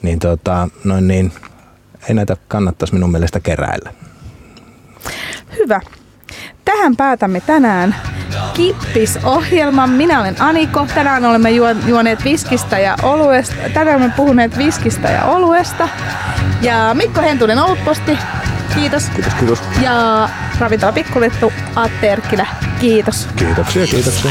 Niin, 0.03 0.19
tuota, 0.19 0.69
noin 0.85 1.09
niin, 1.09 1.33
ei 2.09 2.15
näitä 2.15 2.37
kannattaisi 2.49 2.95
minun 2.95 3.11
mielestä 3.11 3.41
keräillä. 3.41 3.93
Hyvä. 5.59 5.81
Tähän 6.71 6.97
päätämme 6.97 7.41
tänään 7.41 7.97
Kippis-ohjelman. 8.55 9.91
Minä 9.91 10.21
olen 10.21 10.43
Aniko. 10.43 10.87
Tänään 10.95 11.25
olemme 11.25 11.51
juoneet 11.87 12.25
viskistä 12.25 12.79
ja 12.79 12.97
oluesta. 13.03 13.55
Tänään 13.75 13.97
olemme 13.97 14.15
puhuneet 14.17 14.59
viskistä 14.59 15.09
ja 15.09 15.25
oluesta. 15.25 15.89
Ja 16.63 16.91
Mikko 16.95 17.21
Hentunen 17.21 17.59
Olupposti. 17.59 18.19
Kiitos. 18.75 19.11
Kiitos, 19.15 19.35
kiitos. 19.35 19.63
Ja 19.83 20.29
Ravintola 20.59 20.93
Pikkulettu 20.93 21.53
Atte 21.77 22.13
Erkkilä. 22.13 22.47
Kiitos. 22.81 23.29
Kiitoksia, 23.37 23.87
kiitoksia. 23.87 24.31